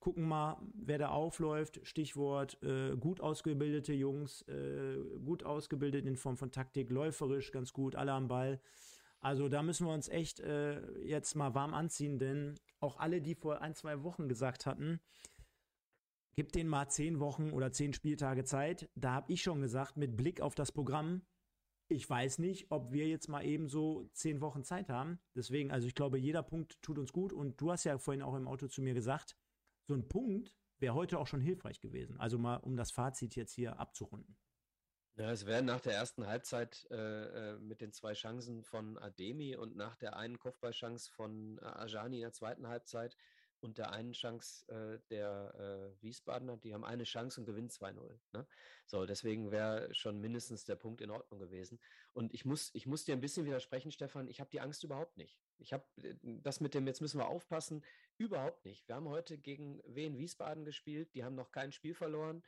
gucken 0.00 0.26
mal, 0.26 0.60
wer 0.74 0.98
da 0.98 1.08
aufläuft. 1.08 1.80
Stichwort 1.82 2.62
äh, 2.62 2.96
gut 2.96 3.20
ausgebildete 3.20 3.92
Jungs, 3.92 4.42
äh, 4.42 4.98
gut 5.24 5.44
ausgebildet 5.44 6.06
in 6.06 6.16
Form 6.16 6.36
von 6.36 6.50
Taktik, 6.50 6.90
läuferisch 6.90 7.52
ganz 7.52 7.72
gut, 7.72 7.96
alle 7.96 8.12
am 8.12 8.28
Ball. 8.28 8.60
Also 9.20 9.48
da 9.48 9.62
müssen 9.62 9.86
wir 9.86 9.92
uns 9.92 10.08
echt 10.08 10.40
äh, 10.40 10.80
jetzt 11.00 11.34
mal 11.34 11.54
warm 11.54 11.74
anziehen, 11.74 12.18
denn 12.18 12.54
auch 12.80 12.98
alle, 12.98 13.20
die 13.20 13.34
vor 13.34 13.60
ein, 13.60 13.74
zwei 13.74 14.02
Wochen 14.04 14.28
gesagt 14.28 14.66
hatten, 14.66 15.00
Gib 16.38 16.52
denen 16.52 16.70
mal 16.70 16.88
zehn 16.88 17.18
Wochen 17.18 17.50
oder 17.50 17.72
zehn 17.72 17.92
Spieltage 17.92 18.44
Zeit. 18.44 18.88
Da 18.94 19.10
habe 19.10 19.32
ich 19.32 19.42
schon 19.42 19.60
gesagt, 19.60 19.96
mit 19.96 20.16
Blick 20.16 20.40
auf 20.40 20.54
das 20.54 20.70
Programm, 20.70 21.22
ich 21.88 22.08
weiß 22.08 22.38
nicht, 22.38 22.70
ob 22.70 22.92
wir 22.92 23.08
jetzt 23.08 23.28
mal 23.28 23.44
eben 23.44 23.68
so 23.68 24.08
zehn 24.12 24.40
Wochen 24.40 24.62
Zeit 24.62 24.88
haben. 24.88 25.18
Deswegen, 25.34 25.72
also 25.72 25.88
ich 25.88 25.96
glaube, 25.96 26.16
jeder 26.16 26.44
Punkt 26.44 26.80
tut 26.80 26.96
uns 26.96 27.12
gut. 27.12 27.32
Und 27.32 27.60
du 27.60 27.72
hast 27.72 27.82
ja 27.82 27.98
vorhin 27.98 28.22
auch 28.22 28.36
im 28.36 28.46
Auto 28.46 28.68
zu 28.68 28.82
mir 28.82 28.94
gesagt, 28.94 29.36
so 29.88 29.94
ein 29.94 30.06
Punkt 30.06 30.54
wäre 30.78 30.94
heute 30.94 31.18
auch 31.18 31.26
schon 31.26 31.40
hilfreich 31.40 31.80
gewesen. 31.80 32.20
Also 32.20 32.38
mal, 32.38 32.56
um 32.56 32.76
das 32.76 32.92
Fazit 32.92 33.34
jetzt 33.34 33.54
hier 33.54 33.80
abzurunden. 33.80 34.36
Ja, 35.16 35.32
es 35.32 35.46
wäre 35.46 35.62
nach 35.62 35.80
der 35.80 35.94
ersten 35.94 36.26
Halbzeit 36.28 36.86
äh, 36.92 37.54
äh, 37.54 37.58
mit 37.58 37.80
den 37.80 37.92
zwei 37.92 38.12
Chancen 38.12 38.62
von 38.62 38.96
Ademi 38.98 39.56
und 39.56 39.74
nach 39.74 39.96
der 39.96 40.16
einen 40.16 40.38
Kopfballchance 40.38 41.10
von 41.10 41.58
äh, 41.58 41.64
Ajani 41.64 42.18
in 42.18 42.22
der 42.22 42.32
zweiten 42.32 42.68
Halbzeit 42.68 43.16
und 43.60 43.78
der 43.78 43.90
einen 43.90 44.12
Chance 44.12 44.68
äh, 44.68 45.00
der 45.10 45.54
äh, 45.98 46.02
Wiesbadener, 46.02 46.56
die 46.58 46.72
haben 46.72 46.84
eine 46.84 47.02
Chance 47.02 47.40
und 47.40 47.46
gewinnen 47.46 47.70
2-0. 47.70 48.18
Ne? 48.32 48.46
So, 48.86 49.06
deswegen 49.06 49.50
wäre 49.50 49.92
schon 49.92 50.20
mindestens 50.20 50.64
der 50.64 50.76
Punkt 50.76 51.00
in 51.00 51.10
Ordnung 51.10 51.40
gewesen. 51.40 51.80
Und 52.12 52.32
ich 52.32 52.44
muss, 52.44 52.70
ich 52.74 52.86
muss 52.86 53.04
dir 53.04 53.14
ein 53.14 53.20
bisschen 53.20 53.46
widersprechen, 53.46 53.90
Stefan, 53.90 54.28
ich 54.28 54.38
habe 54.38 54.50
die 54.50 54.60
Angst 54.60 54.84
überhaupt 54.84 55.16
nicht. 55.16 55.40
Ich 55.58 55.72
habe 55.72 55.84
äh, 56.02 56.14
das 56.22 56.60
mit 56.60 56.74
dem, 56.74 56.86
jetzt 56.86 57.00
müssen 57.00 57.18
wir 57.18 57.26
aufpassen, 57.26 57.82
überhaupt 58.18 58.64
nicht. 58.64 58.86
Wir 58.88 58.96
haben 58.96 59.08
heute 59.08 59.38
gegen 59.38 59.80
Wien 59.86 60.18
Wiesbaden 60.18 60.64
gespielt, 60.64 61.14
die 61.14 61.24
haben 61.24 61.34
noch 61.34 61.50
kein 61.50 61.72
Spiel 61.72 61.94
verloren. 61.94 62.42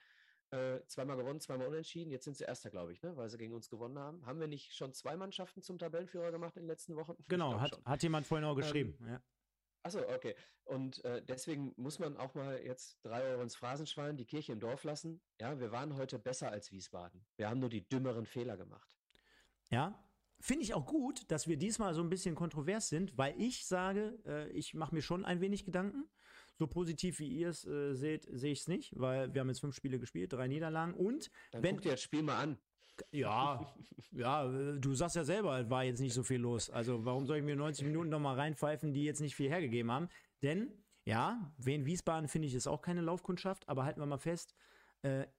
Äh, 0.50 0.80
zweimal 0.88 1.16
gewonnen, 1.16 1.40
zweimal 1.40 1.68
unentschieden. 1.68 2.10
Jetzt 2.10 2.24
sind 2.24 2.36
sie 2.36 2.44
Erster, 2.44 2.70
glaube 2.70 2.92
ich, 2.92 3.02
ne? 3.02 3.16
weil 3.16 3.28
sie 3.28 3.38
gegen 3.38 3.54
uns 3.54 3.70
gewonnen 3.70 3.98
haben. 3.98 4.26
Haben 4.26 4.40
wir 4.40 4.48
nicht 4.48 4.74
schon 4.74 4.92
zwei 4.92 5.16
Mannschaften 5.16 5.62
zum 5.62 5.78
Tabellenführer 5.78 6.32
gemacht 6.32 6.56
in 6.56 6.64
den 6.64 6.68
letzten 6.68 6.96
Wochen? 6.96 7.14
Genau, 7.28 7.60
hat, 7.60 7.80
hat 7.84 8.02
jemand 8.02 8.26
vorhin 8.26 8.44
auch 8.44 8.56
geschrieben. 8.56 8.96
Ähm, 9.00 9.08
ja. 9.08 9.22
Achso, 9.82 10.00
okay. 10.00 10.34
Und 10.64 11.04
äh, 11.04 11.22
deswegen 11.22 11.72
muss 11.76 11.98
man 12.00 12.16
auch 12.16 12.34
mal 12.34 12.60
jetzt 12.62 12.98
drei 13.02 13.22
Euro 13.22 13.42
ins 13.42 13.54
Phrasenschwein, 13.54 14.16
die 14.16 14.26
Kirche 14.26 14.52
im 14.52 14.60
Dorf 14.60 14.84
lassen. 14.84 15.22
Ja, 15.40 15.58
wir 15.58 15.70
waren 15.72 15.96
heute 15.96 16.18
besser 16.18 16.50
als 16.50 16.70
Wiesbaden. 16.72 17.24
Wir 17.36 17.48
haben 17.48 17.60
nur 17.60 17.70
die 17.70 17.88
dümmeren 17.88 18.26
Fehler 18.26 18.56
gemacht. 18.56 18.92
Ja, 19.70 20.02
finde 20.41 20.64
ich 20.64 20.74
auch 20.74 20.86
gut, 20.86 21.30
dass 21.30 21.47
wir 21.47 21.57
diesmal 21.57 21.95
so 21.95 22.03
ein 22.03 22.09
bisschen 22.09 22.34
kontrovers 22.34 22.88
sind, 22.88 23.16
weil 23.16 23.34
ich 23.38 23.66
sage, 23.66 24.18
äh, 24.26 24.49
ich 24.51 24.74
mache 24.74 24.95
mir 24.95 25.03
schon 25.03 25.24
ein 25.24 25.41
wenig 25.41 25.64
Gedanken. 25.64 26.09
So 26.55 26.66
positiv 26.66 27.20
wie 27.20 27.28
ihr 27.28 27.49
es 27.51 27.64
äh, 27.66 27.95
seht, 27.95 28.28
sehe 28.30 28.53
ich 28.53 28.61
es 28.61 28.68
nicht, 28.68 28.93
weil 28.99 29.32
wir 29.32 29.41
haben 29.41 29.49
jetzt 29.49 29.61
fünf 29.61 29.74
Spiele 29.74 29.99
gespielt, 29.99 30.32
drei 30.32 30.49
Niederlagen 30.49 30.95
und 30.95 31.30
Dann 31.53 31.62
wenn 31.62 31.76
guck 31.76 31.82
dir 31.82 31.93
das 31.93 32.03
Spiel 32.03 32.22
mal 32.22 32.38
an. 32.38 32.59
Ja, 33.12 33.74
ja, 34.12 34.47
du 34.76 34.95
sagst 34.95 35.16
ja 35.16 35.24
selber, 35.24 35.70
war 35.70 35.84
jetzt 35.84 36.01
nicht 36.01 36.12
so 36.12 36.22
viel 36.22 36.41
los. 36.41 36.68
Also 36.68 37.05
warum 37.05 37.26
soll 37.26 37.38
ich 37.38 37.45
mir 37.45 37.57
90 37.57 37.86
Minuten 37.86 38.11
nochmal 38.11 38.36
reinpfeifen, 38.36 38.93
die 38.93 39.05
jetzt 39.05 39.20
nicht 39.20 39.34
viel 39.34 39.49
hergegeben 39.49 39.91
haben? 39.91 40.09
Denn, 40.43 40.70
ja, 41.05 41.51
Wien 41.57 41.86
Wiesbaden 41.86 42.28
finde 42.28 42.49
ich 42.49 42.55
ist 42.55 42.66
auch 42.66 42.82
keine 42.82 43.01
Laufkundschaft, 43.01 43.66
aber 43.68 43.84
halten 43.84 44.01
wir 44.01 44.07
mal 44.07 44.18
fest, 44.18 44.55
äh, 44.55 44.80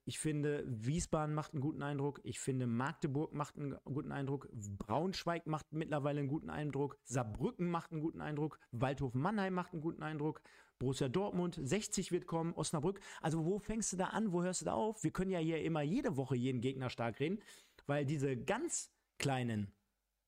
ich 0.04 0.18
finde, 0.18 0.64
Wiesbaden 0.66 1.34
macht 1.34 1.52
einen 1.52 1.60
guten 1.60 1.82
Eindruck. 1.82 2.20
Ich 2.24 2.40
finde, 2.40 2.66
Magdeburg 2.66 3.32
macht 3.32 3.56
einen 3.56 3.76
guten 3.84 4.10
Eindruck. 4.10 4.48
Braunschweig 4.52 5.46
macht 5.46 5.72
mittlerweile 5.72 6.18
einen 6.18 6.28
guten 6.28 6.50
Eindruck. 6.50 6.98
Saarbrücken 7.04 7.70
macht 7.70 7.92
einen 7.92 8.00
guten 8.00 8.20
Eindruck. 8.20 8.58
Waldhofen-Mannheim 8.72 9.54
macht 9.54 9.72
einen 9.72 9.82
guten 9.82 10.02
Eindruck. 10.02 10.42
Borussia 10.80 11.08
Dortmund, 11.08 11.60
60 11.62 12.10
wird 12.10 12.26
kommen, 12.26 12.54
Osnabrück. 12.54 12.98
Also 13.20 13.44
wo 13.44 13.60
fängst 13.60 13.92
du 13.92 13.96
da 13.96 14.06
an, 14.06 14.32
wo 14.32 14.42
hörst 14.42 14.62
du 14.62 14.64
da 14.64 14.72
auf? 14.72 15.04
Wir 15.04 15.12
können 15.12 15.30
ja 15.30 15.38
hier 15.38 15.62
immer 15.62 15.82
jede 15.82 16.16
Woche 16.16 16.34
jeden 16.34 16.60
Gegner 16.60 16.90
stark 16.90 17.20
reden, 17.20 17.38
weil 17.86 18.04
diese 18.04 18.36
ganz 18.36 18.92
kleinen, 19.18 19.72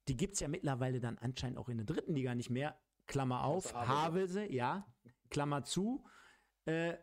die 0.06 0.16
gibt 0.16 0.34
es 0.34 0.40
ja 0.40 0.46
mittlerweile 0.46 1.00
dann 1.00 1.18
anscheinend 1.18 1.58
auch 1.58 1.68
in 1.68 1.78
der 1.78 1.86
dritten 1.86 2.14
Liga 2.14 2.36
nicht 2.36 2.50
mehr. 2.50 2.78
Klammer 3.08 3.42
auf, 3.42 3.74
Havelse, 3.74 4.50
ja, 4.50 4.86
Klammer 5.28 5.64
zu. 5.64 6.04
Äh, 6.66 6.94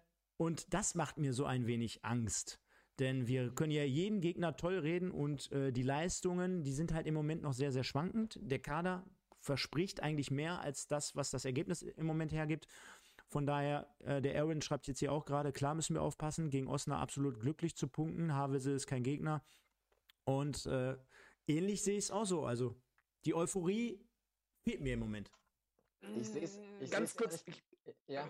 und 0.41 0.73
das 0.73 0.95
macht 0.95 1.19
mir 1.19 1.33
so 1.33 1.45
ein 1.45 1.67
wenig 1.67 2.03
Angst. 2.03 2.59
Denn 2.97 3.27
wir 3.27 3.53
können 3.53 3.71
ja 3.71 3.83
jeden 3.83 4.21
Gegner 4.21 4.57
toll 4.57 4.79
reden 4.79 5.11
und 5.11 5.51
äh, 5.51 5.71
die 5.71 5.83
Leistungen, 5.83 6.63
die 6.63 6.73
sind 6.73 6.95
halt 6.95 7.05
im 7.05 7.13
Moment 7.13 7.43
noch 7.43 7.53
sehr, 7.53 7.71
sehr 7.71 7.83
schwankend. 7.83 8.39
Der 8.41 8.57
Kader 8.57 9.05
verspricht 9.39 10.01
eigentlich 10.01 10.31
mehr 10.31 10.59
als 10.59 10.87
das, 10.87 11.15
was 11.15 11.29
das 11.29 11.45
Ergebnis 11.45 11.83
im 11.83 12.07
Moment 12.07 12.31
hergibt. 12.31 12.65
Von 13.27 13.45
daher, 13.45 13.87
äh, 13.99 14.19
der 14.19 14.41
Aaron 14.41 14.63
schreibt 14.63 14.87
jetzt 14.87 14.97
hier 14.97 15.11
auch 15.11 15.25
gerade, 15.25 15.51
klar 15.51 15.75
müssen 15.75 15.93
wir 15.93 16.01
aufpassen, 16.01 16.49
gegen 16.49 16.67
Osnabrück 16.67 17.03
absolut 17.03 17.39
glücklich 17.39 17.75
zu 17.75 17.87
punkten. 17.87 18.33
Havelse 18.33 18.71
ist 18.71 18.87
kein 18.87 19.03
Gegner. 19.03 19.43
Und 20.23 20.65
äh, 20.65 20.97
ähnlich 21.45 21.83
sehe 21.83 21.99
ich 21.99 22.05
es 22.05 22.11
auch 22.11 22.25
so. 22.25 22.45
Also 22.45 22.81
die 23.25 23.35
Euphorie 23.35 24.03
fehlt 24.63 24.81
mir 24.81 24.95
im 24.95 25.01
Moment. 25.01 25.31
Ich 26.15 26.29
sehe 26.29 26.41
es. 26.41 26.59
Ganz 26.89 27.15
kurz. 27.15 27.43
Ich, 27.45 27.63
ja 28.07 28.27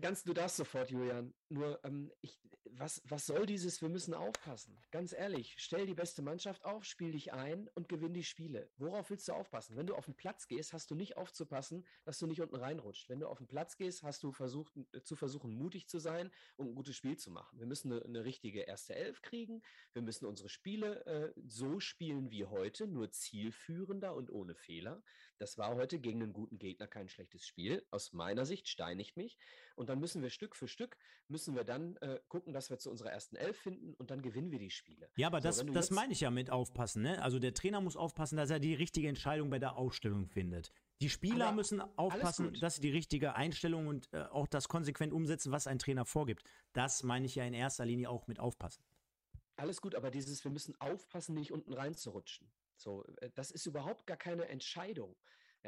ganz, 0.00 0.24
du 0.24 0.32
darfst 0.32 0.56
sofort, 0.56 0.90
Julian. 0.90 1.34
Nur, 1.48 1.80
ähm, 1.84 2.10
ich, 2.20 2.40
was, 2.72 3.02
was 3.04 3.26
soll 3.26 3.46
dieses, 3.46 3.82
wir 3.82 3.88
müssen 3.88 4.14
aufpassen? 4.14 4.76
Ganz 4.90 5.12
ehrlich, 5.12 5.54
stell 5.58 5.86
die 5.86 5.94
beste 5.94 6.22
Mannschaft 6.22 6.64
auf, 6.64 6.84
spiel 6.84 7.12
dich 7.12 7.32
ein 7.32 7.68
und 7.74 7.88
gewinn 7.88 8.14
die 8.14 8.24
Spiele. 8.24 8.68
Worauf 8.78 9.10
willst 9.10 9.28
du 9.28 9.32
aufpassen? 9.32 9.76
Wenn 9.76 9.86
du 9.86 9.94
auf 9.94 10.04
den 10.04 10.14
Platz 10.14 10.46
gehst, 10.46 10.72
hast 10.72 10.90
du 10.90 10.94
nicht 10.94 11.16
aufzupassen, 11.16 11.86
dass 12.04 12.18
du 12.18 12.26
nicht 12.26 12.40
unten 12.40 12.56
reinrutscht. 12.56 13.08
Wenn 13.08 13.20
du 13.20 13.28
auf 13.28 13.38
den 13.38 13.46
Platz 13.46 13.76
gehst, 13.76 14.02
hast 14.02 14.22
du 14.22 14.32
versucht, 14.32 14.72
äh, 14.92 15.02
zu 15.02 15.16
versuchen, 15.16 15.54
mutig 15.54 15.88
zu 15.88 15.98
sein 15.98 16.30
und 16.56 16.68
ein 16.68 16.74
gutes 16.74 16.96
Spiel 16.96 17.16
zu 17.16 17.30
machen. 17.30 17.58
Wir 17.58 17.66
müssen 17.66 17.92
eine, 17.92 18.04
eine 18.04 18.24
richtige 18.24 18.60
erste 18.60 18.94
Elf 18.94 19.22
kriegen. 19.22 19.62
Wir 19.92 20.02
müssen 20.02 20.26
unsere 20.26 20.48
Spiele 20.48 21.04
äh, 21.06 21.32
so 21.46 21.80
spielen 21.80 22.30
wie 22.30 22.44
heute, 22.44 22.86
nur 22.86 23.10
zielführender 23.10 24.14
und 24.14 24.30
ohne 24.30 24.54
Fehler. 24.54 25.02
Das 25.38 25.56
war 25.56 25.74
heute 25.74 25.98
gegen 25.98 26.22
einen 26.22 26.34
guten 26.34 26.58
Gegner 26.58 26.86
kein 26.86 27.08
schlechtes 27.08 27.46
Spiel. 27.46 27.86
Aus 27.90 28.12
meiner 28.12 28.44
Sicht 28.44 28.68
steinigt 28.68 29.16
mich. 29.16 29.38
Und 29.74 29.88
dann 29.88 29.98
müssen 29.98 30.20
wir 30.20 30.28
Stück 30.28 30.54
für 30.54 30.68
Stück, 30.68 30.98
müssen 31.28 31.56
wir 31.56 31.64
dann 31.64 31.96
äh, 31.96 32.20
gucken, 32.28 32.52
dass 32.52 32.59
wir 32.68 32.78
zu 32.78 32.90
unserer 32.90 33.10
ersten 33.10 33.36
Elf 33.36 33.56
finden 33.56 33.94
und 33.94 34.10
dann 34.10 34.20
gewinnen 34.20 34.50
wir 34.50 34.58
die 34.58 34.70
Spiele. 34.70 35.08
Ja, 35.16 35.28
aber 35.28 35.40
so, 35.40 35.62
das, 35.62 35.72
das 35.72 35.90
meine 35.90 36.12
ich 36.12 36.20
ja 36.20 36.30
mit 36.30 36.50
aufpassen. 36.50 37.02
Ne? 37.02 37.22
Also 37.22 37.38
der 37.38 37.54
Trainer 37.54 37.80
muss 37.80 37.96
aufpassen, 37.96 38.36
dass 38.36 38.50
er 38.50 38.58
die 38.58 38.74
richtige 38.74 39.08
Entscheidung 39.08 39.48
bei 39.48 39.58
der 39.58 39.76
Aufstellung 39.76 40.26
findet. 40.26 40.72
Die 41.00 41.08
Spieler 41.08 41.46
aber 41.46 41.56
müssen 41.56 41.80
aufpassen, 41.96 42.52
dass 42.60 42.74
sie 42.74 42.82
die 42.82 42.90
richtige 42.90 43.34
Einstellung 43.34 43.86
und 43.86 44.12
äh, 44.12 44.24
auch 44.24 44.46
das 44.46 44.68
konsequent 44.68 45.14
umsetzen, 45.14 45.52
was 45.52 45.66
ein 45.66 45.78
Trainer 45.78 46.04
vorgibt. 46.04 46.42
Das 46.74 47.02
meine 47.02 47.24
ich 47.24 47.36
ja 47.36 47.44
in 47.44 47.54
erster 47.54 47.86
Linie 47.86 48.10
auch 48.10 48.26
mit 48.26 48.38
aufpassen. 48.38 48.82
Alles 49.56 49.80
gut, 49.80 49.94
aber 49.94 50.10
dieses, 50.10 50.42
wir 50.44 50.50
müssen 50.50 50.78
aufpassen, 50.80 51.34
nicht 51.34 51.52
unten 51.52 51.72
reinzurutschen. 51.72 52.50
So, 52.76 53.04
äh, 53.20 53.30
das 53.34 53.50
ist 53.50 53.66
überhaupt 53.66 54.06
gar 54.06 54.16
keine 54.16 54.48
Entscheidung. 54.48 55.16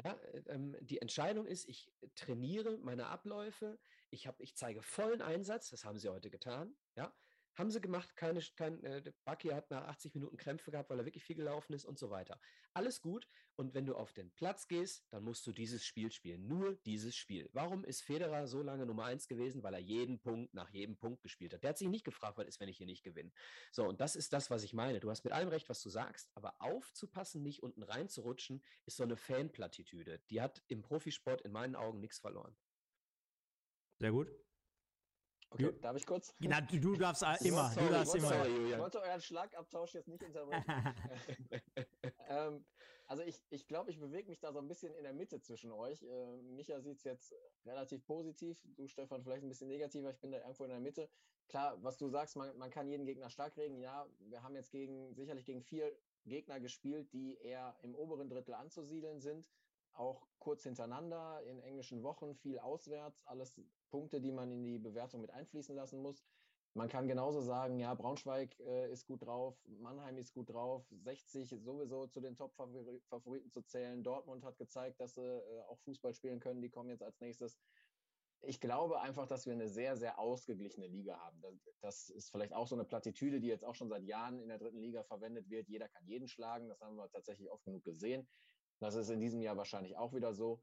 Ja, 0.03 0.17
ähm, 0.47 0.75
die 0.81 0.99
Entscheidung 1.01 1.45
ist, 1.45 1.69
ich 1.69 1.91
trainiere 2.15 2.77
meine 2.79 3.07
Abläufe, 3.07 3.77
ich, 4.13 4.27
hab, 4.27 4.39
ich 4.39 4.55
zeige 4.55 4.81
vollen 4.81 5.21
Einsatz, 5.21 5.69
das 5.69 5.85
haben 5.85 5.97
sie 5.97 6.09
heute 6.09 6.29
getan, 6.29 6.75
ja, 6.95 7.13
haben 7.55 7.69
sie 7.69 7.81
gemacht, 7.81 8.15
keine, 8.15 8.41
kein, 8.55 8.83
äh, 8.83 9.11
Bucky 9.25 9.49
hat 9.49 9.69
nach 9.69 9.87
80 9.87 10.15
Minuten 10.15 10.37
Krämpfe 10.37 10.71
gehabt, 10.71 10.89
weil 10.89 10.99
er 10.99 11.05
wirklich 11.05 11.23
viel 11.23 11.35
gelaufen 11.35 11.73
ist 11.73 11.85
und 11.85 11.99
so 11.99 12.09
weiter. 12.09 12.39
Alles 12.73 13.01
gut. 13.01 13.27
Und 13.55 13.75
wenn 13.75 13.85
du 13.85 13.95
auf 13.95 14.11
den 14.13 14.31
Platz 14.31 14.67
gehst, 14.67 15.05
dann 15.11 15.23
musst 15.23 15.45
du 15.45 15.51
dieses 15.51 15.85
Spiel 15.85 16.11
spielen. 16.11 16.47
Nur 16.47 16.73
dieses 16.85 17.15
Spiel. 17.15 17.49
Warum 17.53 17.85
ist 17.85 18.01
Federer 18.01 18.47
so 18.47 18.63
lange 18.63 18.87
Nummer 18.87 19.05
eins 19.05 19.27
gewesen? 19.27 19.61
Weil 19.61 19.75
er 19.75 19.79
jeden 19.79 20.19
Punkt 20.19 20.55
nach 20.55 20.71
jedem 20.71 20.97
Punkt 20.97 21.21
gespielt 21.21 21.53
hat. 21.53 21.61
Der 21.61 21.69
hat 21.69 21.77
sich 21.77 21.89
nicht 21.89 22.05
gefragt, 22.05 22.39
was 22.39 22.47
ist, 22.47 22.59
wenn 22.59 22.69
ich 22.69 22.77
hier 22.77 22.87
nicht 22.87 23.03
gewinne. 23.03 23.31
So, 23.71 23.83
und 23.85 24.01
das 24.01 24.15
ist 24.15 24.33
das, 24.33 24.49
was 24.49 24.63
ich 24.63 24.73
meine. 24.73 24.99
Du 24.99 25.11
hast 25.11 25.23
mit 25.23 25.33
allem 25.33 25.49
recht, 25.49 25.69
was 25.69 25.83
du 25.83 25.89
sagst, 25.89 26.31
aber 26.33 26.55
aufzupassen, 26.57 27.43
nicht 27.43 27.61
unten 27.61 27.83
reinzurutschen, 27.83 28.63
ist 28.87 28.97
so 28.97 29.03
eine 29.03 29.15
Fanplattitüde. 29.15 30.19
Die 30.31 30.41
hat 30.41 30.63
im 30.67 30.81
Profisport 30.81 31.41
in 31.41 31.51
meinen 31.51 31.75
Augen 31.75 31.99
nichts 31.99 32.17
verloren. 32.17 32.55
Sehr 34.03 34.11
gut. 34.11 34.27
Okay, 35.51 35.63
du, 35.63 35.71
darf 35.79 35.95
ich 35.95 36.05
kurz? 36.05 36.35
Na, 36.39 36.59
du 36.59 36.95
darfst 36.97 37.23
immer. 37.45 37.69
Sorry, 37.69 37.87
du 37.87 37.93
darfst 37.93 38.15
immer. 38.15 38.27
Sorry, 38.27 38.71
ich 38.73 38.77
wollte 38.77 39.01
euren 39.01 39.21
Schlagabtausch 39.21 39.93
jetzt 39.93 40.09
nicht 40.09 40.21
unterbrechen. 40.23 40.65
ähm, 42.27 42.65
Also 43.07 43.23
ich, 43.23 43.41
ich 43.49 43.65
glaube, 43.65 43.91
ich 43.91 43.99
bewege 44.01 44.27
mich 44.27 44.41
da 44.41 44.51
so 44.51 44.59
ein 44.59 44.67
bisschen 44.67 44.93
in 44.95 45.03
der 45.03 45.13
Mitte 45.13 45.39
zwischen 45.39 45.71
euch. 45.71 46.03
Äh, 46.03 46.41
Micha 46.41 46.81
sieht 46.81 46.97
es 46.97 47.05
jetzt 47.05 47.33
relativ 47.65 48.05
positiv, 48.05 48.61
du 48.75 48.87
Stefan 48.87 49.23
vielleicht 49.23 49.43
ein 49.43 49.47
bisschen 49.47 49.69
negativer. 49.69 50.09
Ich 50.09 50.19
bin 50.19 50.31
da 50.31 50.39
irgendwo 50.39 50.65
in 50.65 50.71
der 50.71 50.81
Mitte. 50.81 51.09
Klar, 51.47 51.81
was 51.81 51.97
du 51.97 52.09
sagst, 52.09 52.35
man, 52.35 52.57
man 52.57 52.71
kann 52.71 52.89
jeden 52.89 53.05
Gegner 53.05 53.29
stark 53.29 53.55
reden. 53.55 53.79
Ja, 53.79 54.05
wir 54.19 54.43
haben 54.43 54.55
jetzt 54.55 54.71
gegen 54.71 55.13
sicherlich 55.13 55.45
gegen 55.45 55.61
vier 55.61 55.97
Gegner 56.25 56.59
gespielt, 56.59 57.13
die 57.13 57.37
eher 57.37 57.73
im 57.83 57.95
oberen 57.95 58.27
Drittel 58.29 58.53
anzusiedeln 58.53 59.21
sind. 59.21 59.49
Auch 59.93 60.27
kurz 60.39 60.63
hintereinander 60.63 61.41
in 61.43 61.59
englischen 61.61 62.03
Wochen, 62.03 62.35
viel 62.35 62.59
auswärts, 62.59 63.21
alles 63.25 63.59
Punkte, 63.89 64.19
die 64.19 64.31
man 64.31 64.51
in 64.51 64.63
die 64.63 64.79
Bewertung 64.79 65.21
mit 65.21 65.31
einfließen 65.31 65.75
lassen 65.75 66.01
muss. 66.01 66.23
Man 66.75 66.89
kann 66.89 67.07
genauso 67.07 67.39
sagen, 67.41 67.77
ja, 67.77 67.93
Braunschweig 67.93 68.59
äh, 68.61 68.91
ist 68.91 69.05
gut 69.05 69.21
drauf, 69.21 69.55
Mannheim 69.67 70.17
ist 70.17 70.33
gut 70.33 70.49
drauf, 70.49 70.83
60 70.89 71.61
sowieso 71.61 72.07
zu 72.07 72.19
den 72.19 72.35
Top-Favoriten 72.35 73.51
zu 73.51 73.61
zählen. 73.61 74.03
Dortmund 74.03 74.43
hat 74.43 74.57
gezeigt, 74.57 74.99
dass 74.99 75.13
sie 75.13 75.21
äh, 75.21 75.61
auch 75.67 75.77
Fußball 75.81 76.15
spielen 76.15 76.39
können, 76.39 76.61
die 76.61 76.71
kommen 76.71 76.89
jetzt 76.89 77.03
als 77.03 77.19
nächstes. 77.19 77.59
Ich 78.41 78.59
glaube 78.59 78.99
einfach, 78.99 79.27
dass 79.27 79.45
wir 79.45 79.53
eine 79.53 79.69
sehr, 79.69 79.95
sehr 79.97 80.17
ausgeglichene 80.17 80.87
Liga 80.87 81.19
haben. 81.19 81.39
Das, 81.41 81.53
das 81.81 82.09
ist 82.09 82.31
vielleicht 82.31 82.53
auch 82.53 82.67
so 82.67 82.75
eine 82.75 82.85
Plattitüde, 82.85 83.39
die 83.39 83.47
jetzt 83.47 83.63
auch 83.63 83.75
schon 83.75 83.89
seit 83.89 84.03
Jahren 84.03 84.39
in 84.39 84.49
der 84.49 84.57
dritten 84.57 84.79
Liga 84.79 85.03
verwendet 85.03 85.49
wird. 85.51 85.69
Jeder 85.69 85.87
kann 85.87 86.05
jeden 86.07 86.27
schlagen, 86.27 86.69
das 86.69 86.81
haben 86.81 86.95
wir 86.95 87.07
tatsächlich 87.09 87.51
oft 87.51 87.63
genug 87.63 87.83
gesehen. 87.83 88.27
Das 88.83 88.95
ist 88.95 89.09
in 89.09 89.21
diesem 89.21 89.41
Jahr 89.41 89.55
wahrscheinlich 89.55 89.95
auch 89.95 90.13
wieder 90.13 90.33
so. 90.33 90.61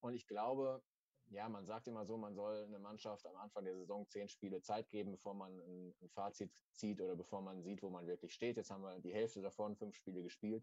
Und 0.00 0.12
ich 0.12 0.26
glaube, 0.26 0.82
ja, 1.30 1.48
man 1.48 1.64
sagt 1.64 1.88
immer 1.88 2.04
so, 2.04 2.18
man 2.18 2.34
soll 2.34 2.64
eine 2.64 2.78
Mannschaft 2.78 3.26
am 3.26 3.36
Anfang 3.36 3.64
der 3.64 3.74
Saison 3.74 4.06
zehn 4.06 4.28
Spiele 4.28 4.60
Zeit 4.60 4.90
geben, 4.90 5.12
bevor 5.12 5.32
man 5.32 5.58
ein, 5.58 5.94
ein 6.02 6.10
Fazit 6.10 6.52
zieht 6.74 7.00
oder 7.00 7.16
bevor 7.16 7.40
man 7.40 7.62
sieht, 7.62 7.82
wo 7.82 7.88
man 7.88 8.06
wirklich 8.06 8.34
steht. 8.34 8.58
Jetzt 8.58 8.70
haben 8.70 8.82
wir 8.82 9.00
die 9.00 9.14
Hälfte 9.14 9.40
davon, 9.40 9.74
fünf 9.74 9.94
Spiele 9.94 10.22
gespielt. 10.22 10.62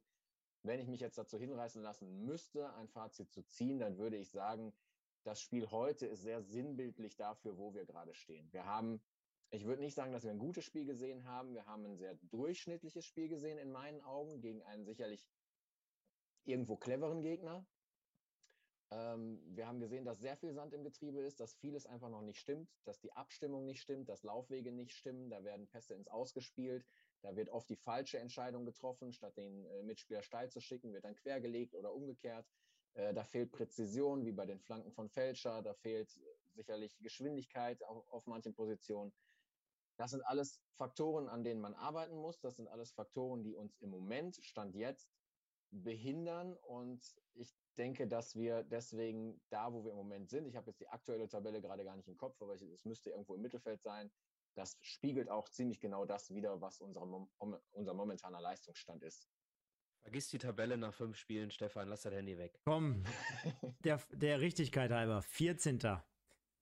Wenn 0.62 0.80
ich 0.80 0.88
mich 0.88 1.00
jetzt 1.00 1.18
dazu 1.18 1.40
hinreißen 1.40 1.82
lassen 1.82 2.26
müsste, 2.26 2.72
ein 2.76 2.88
Fazit 2.88 3.32
zu 3.32 3.42
ziehen, 3.42 3.80
dann 3.80 3.98
würde 3.98 4.18
ich 4.18 4.30
sagen, 4.30 4.72
das 5.24 5.42
Spiel 5.42 5.72
heute 5.72 6.06
ist 6.06 6.22
sehr 6.22 6.44
sinnbildlich 6.44 7.16
dafür, 7.16 7.58
wo 7.58 7.74
wir 7.74 7.88
gerade 7.88 8.14
stehen. 8.14 8.54
Wir 8.54 8.66
haben, 8.66 9.02
ich 9.50 9.66
würde 9.66 9.82
nicht 9.82 9.96
sagen, 9.96 10.14
dass 10.14 10.26
wir 10.26 10.32
ein 10.32 10.38
gutes 10.38 10.64
Spiel 10.64 10.86
gesehen 10.86 11.26
haben. 11.26 11.56
Wir 11.56 11.66
haben 11.66 11.86
ein 11.88 11.98
sehr 11.98 12.14
durchschnittliches 12.30 13.04
Spiel 13.04 13.30
gesehen 13.30 13.58
in 13.58 13.72
meinen 13.72 14.02
Augen 14.02 14.42
gegen 14.42 14.62
einen 14.62 14.86
sicherlich 14.86 15.28
irgendwo 16.50 16.78
cleveren 16.78 17.22
Gegner. 17.22 17.66
Ähm, 18.92 19.40
wir 19.56 19.68
haben 19.68 19.80
gesehen, 19.80 20.04
dass 20.04 20.20
sehr 20.20 20.36
viel 20.36 20.54
Sand 20.54 20.74
im 20.74 20.84
Getriebe 20.84 21.22
ist, 21.22 21.40
dass 21.40 21.54
vieles 21.54 21.86
einfach 21.86 22.10
noch 22.10 22.24
nicht 22.24 22.40
stimmt, 22.40 22.70
dass 22.86 23.00
die 23.00 23.14
Abstimmung 23.14 23.66
nicht 23.66 23.82
stimmt, 23.82 24.10
dass 24.10 24.24
Laufwege 24.24 24.72
nicht 24.72 24.94
stimmen, 24.94 25.30
da 25.30 25.44
werden 25.44 25.68
Pässe 25.68 25.94
ins 25.94 26.08
Ausgespielt, 26.08 26.86
da 27.22 27.36
wird 27.36 27.50
oft 27.50 27.70
die 27.70 27.76
falsche 27.76 28.18
Entscheidung 28.18 28.66
getroffen, 28.66 29.14
statt 29.14 29.38
den 29.38 29.66
äh, 29.66 29.84
Mitspieler 29.84 30.24
steil 30.24 30.50
zu 30.50 30.60
schicken, 30.60 30.92
wird 30.94 31.06
dann 31.06 31.16
quergelegt 31.16 31.76
oder 31.76 31.94
umgekehrt. 31.94 32.48
Äh, 32.94 33.14
da 33.14 33.24
fehlt 33.24 33.52
Präzision, 33.52 34.26
wie 34.26 34.32
bei 34.32 34.48
den 34.48 34.60
Flanken 34.60 34.92
von 34.92 35.10
Fälscher, 35.10 35.62
da 35.62 35.76
fehlt 35.76 36.20
sicherlich 36.56 36.98
Geschwindigkeit 37.00 37.84
auf, 37.84 38.08
auf 38.10 38.26
manchen 38.26 38.56
Positionen. 38.56 39.14
Das 39.98 40.12
sind 40.12 40.22
alles 40.22 40.62
Faktoren, 40.78 41.28
an 41.28 41.44
denen 41.44 41.62
man 41.62 41.76
arbeiten 41.76 42.16
muss. 42.16 42.40
Das 42.40 42.56
sind 42.56 42.70
alles 42.70 42.92
Faktoren, 42.92 43.44
die 43.44 43.54
uns 43.54 43.76
im 43.82 43.90
Moment, 43.90 44.38
Stand 44.38 44.74
jetzt, 44.74 45.12
behindern. 45.72 46.56
Und 46.58 47.04
ich 47.34 47.56
denke, 47.78 48.08
dass 48.08 48.36
wir 48.36 48.64
deswegen 48.64 49.42
da, 49.50 49.72
wo 49.74 49.84
wir 49.84 49.92
im 49.92 49.98
Moment 49.98 50.30
sind, 50.30 50.46
ich 50.46 50.56
habe 50.56 50.68
jetzt 50.68 50.80
die 50.80 50.88
aktuelle 50.88 51.28
Tabelle 51.28 51.62
gerade 51.62 51.84
gar 51.84 51.96
nicht 51.96 52.08
im 52.08 52.18
Kopf, 52.18 52.42
aber 52.42 52.54
es 52.54 52.86
müsste 52.86 53.12
irgendwo 53.12 53.36
im 53.36 53.42
Mittelfeld 53.42 53.82
sein. 53.82 54.12
Das 54.56 54.78
spiegelt 54.82 55.30
auch 55.30 55.48
ziemlich 55.50 55.80
genau 55.80 56.06
das 56.06 56.34
wieder, 56.34 56.60
was 56.60 56.82
unser, 56.82 57.02
unser 57.72 57.94
momentaner 57.94 58.42
Leistungsstand 58.42 59.04
ist. 59.04 59.30
Vergiss 60.02 60.30
die 60.30 60.38
Tabelle 60.38 60.78
nach 60.78 60.94
fünf 60.94 61.18
Spielen, 61.18 61.52
Stefan, 61.52 61.88
lass 61.88 62.02
das 62.02 62.14
Handy 62.14 62.38
weg. 62.38 62.60
Komm, 62.66 63.04
der, 63.84 64.02
der 64.12 64.40
Richtigkeit 64.40 64.92
halber, 64.92 65.22
14. 65.22 65.80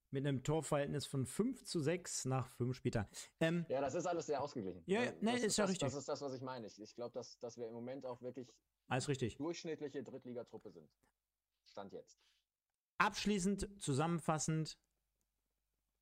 Mit 0.10 0.26
einem 0.26 0.42
Torverhältnis 0.42 1.06
von 1.06 1.26
5 1.26 1.66
zu 1.66 1.82
6 1.82 2.26
nach 2.26 2.50
fünf 2.52 2.78
Spieltagen. 2.78 3.10
Ähm, 3.42 3.66
ja, 3.68 3.82
das 3.82 3.94
ist 3.94 4.06
alles 4.06 4.26
sehr 4.26 4.42
ausgeglichen. 4.42 4.82
Ja, 4.86 5.04
ja 5.04 5.12
nee, 5.20 5.36
ist 5.36 5.58
ja 5.58 5.66
richtig. 5.66 5.82
Das 5.82 5.96
ist 5.96 6.08
das, 6.08 6.22
was 6.22 6.34
ich 6.34 6.42
meine. 6.42 6.66
Ich, 6.66 6.80
ich 6.80 6.96
glaube, 6.96 7.12
dass, 7.14 7.38
dass 7.40 7.58
wir 7.58 7.68
im 7.68 7.74
Moment 7.74 8.06
auch 8.06 8.22
wirklich 8.22 8.54
alles 8.88 9.08
richtig. 9.08 9.38
Durchschnittliche 9.38 10.04
Drittligatruppe 10.04 10.72
sind. 10.72 10.90
Stand 11.66 11.94
jetzt. 11.94 12.20
Abschließend, 12.98 13.70
zusammenfassend, 13.80 14.80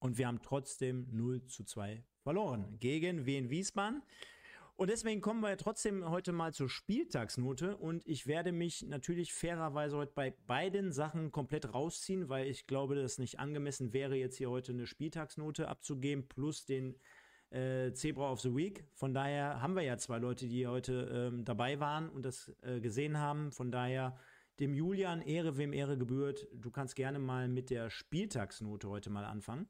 und 0.06 0.18
wir 0.18 0.28
haben 0.28 0.42
trotzdem 0.42 1.08
0 1.12 1.46
zu 1.48 1.64
2 1.64 2.04
verloren 2.22 2.78
gegen 2.80 3.26
Wien 3.26 3.50
Wiesbaden. 3.50 4.04
Und 4.76 4.90
deswegen 4.90 5.22
kommen 5.22 5.40
wir 5.40 5.56
trotzdem 5.58 6.10
heute 6.10 6.34
mal 6.34 6.54
zur 6.54 6.70
Spieltagsnote 6.70 7.78
und 7.78 8.06
ich 8.06 8.28
werde 8.28 8.52
mich 8.52 8.84
natürlich 8.84 9.34
fairerweise 9.34 9.96
heute 9.96 10.12
bei 10.14 10.32
beiden 10.32 10.92
Sachen 10.92 11.32
komplett 11.32 11.74
rausziehen, 11.74 12.28
weil 12.28 12.48
ich 12.48 12.68
glaube, 12.68 12.96
dass 12.96 13.14
es 13.14 13.18
nicht 13.18 13.40
angemessen 13.40 13.94
wäre, 13.94 14.16
jetzt 14.16 14.36
hier 14.38 14.50
heute 14.50 14.74
eine 14.74 14.86
Spieltagsnote 14.86 15.70
abzugeben 15.70 16.28
plus 16.28 16.66
den 16.66 17.00
äh, 17.52 17.92
Zebra 17.94 18.32
of 18.32 18.42
the 18.42 18.56
Week. 18.56 18.86
Von 18.94 19.14
daher 19.14 19.62
haben 19.62 19.76
wir 19.76 19.84
ja 19.84 19.98
zwei 19.98 20.18
Leute, 20.18 20.48
die 20.48 20.68
heute 20.68 21.32
ähm, 21.34 21.46
dabei 21.46 21.80
waren 21.80 22.10
und 22.10 22.24
das 22.24 22.52
äh, 22.62 22.80
gesehen 22.80 23.18
haben. 23.18 23.52
Von 23.52 23.72
daher 23.72 24.18
dem 24.60 24.74
Julian 24.74 25.22
Ehre, 25.22 25.58
wem 25.58 25.74
Ehre 25.74 25.98
gebührt. 25.98 26.48
Du 26.54 26.72
kannst 26.72 26.96
gerne 26.96 27.20
mal 27.20 27.48
mit 27.48 27.70
der 27.70 27.90
Spieltagsnote 27.90 28.90
heute 28.90 29.10
mal 29.10 29.26
anfangen. 29.26 29.70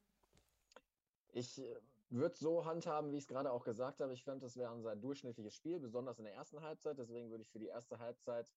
Ich 1.34 1.60
äh, 1.60 1.76
würde 2.10 2.36
so 2.38 2.66
handhaben, 2.66 3.12
wie 3.12 3.18
ich 3.18 3.24
es 3.24 3.28
gerade 3.28 3.52
auch 3.52 3.64
gesagt 3.64 4.00
habe. 4.00 4.14
Ich 4.14 4.24
fand, 4.24 4.44
das 4.44 4.58
wäre 4.58 4.72
unser 4.72 4.96
durchschnittliches 4.96 5.56
Spiel, 5.56 5.80
besonders 5.80 6.20
in 6.20 6.26
der 6.26 6.34
ersten 6.34 6.62
Halbzeit. 6.62 6.98
Deswegen 6.98 7.30
würde 7.30 7.42
ich 7.42 7.50
für 7.50 7.60
die 7.60 7.68
erste 7.68 8.00
Halbzeit 8.00 8.52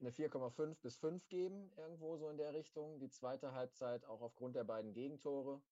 eine 0.00 0.10
4,5 0.10 0.76
bis 0.82 0.96
5 0.96 1.28
geben, 1.28 1.70
irgendwo 1.76 2.16
so 2.16 2.28
in 2.28 2.36
der 2.36 2.52
Richtung. 2.52 2.98
Die 2.98 3.08
zweite 3.08 3.52
Halbzeit 3.52 4.04
auch 4.04 4.20
aufgrund 4.20 4.56
der 4.56 4.64
beiden 4.64 4.92
Gegentore 4.92 5.62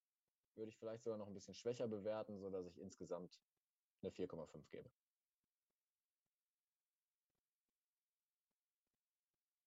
würde 0.56 0.70
ich 0.70 0.76
vielleicht 0.76 1.04
sogar 1.04 1.18
noch 1.18 1.26
ein 1.26 1.34
bisschen 1.34 1.54
schwächer 1.54 1.88
bewerten, 1.88 2.38
sodass 2.38 2.66
ich 2.66 2.78
insgesamt 2.78 3.40
eine 4.02 4.10
4,5 4.10 4.70
gebe. 4.70 4.90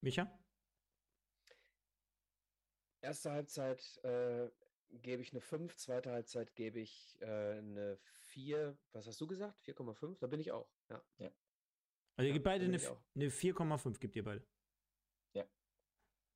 Micha? 0.00 0.30
Erste 3.00 3.32
Halbzeit 3.32 3.98
äh, 4.04 4.50
gebe 4.90 5.22
ich 5.22 5.32
eine 5.32 5.40
5, 5.40 5.76
zweite 5.76 6.10
Halbzeit 6.12 6.54
gebe 6.54 6.80
ich 6.80 7.16
äh, 7.20 7.58
eine 7.58 7.98
4. 8.02 8.76
Was 8.92 9.06
hast 9.06 9.20
du 9.20 9.26
gesagt? 9.26 9.60
4,5? 9.62 10.18
Da 10.18 10.26
bin 10.26 10.40
ich 10.40 10.52
auch. 10.52 10.70
Ja. 10.88 11.02
ja. 11.18 11.30
Also 12.16 12.28
ihr 12.28 12.32
gebt 12.32 12.44
beide 12.44 12.64
eine, 12.64 12.78
eine 13.14 13.28
4,5 13.28 13.98
gibt 13.98 14.16
ihr 14.16 14.24
beide. 14.24 14.44
Ja. 15.34 15.48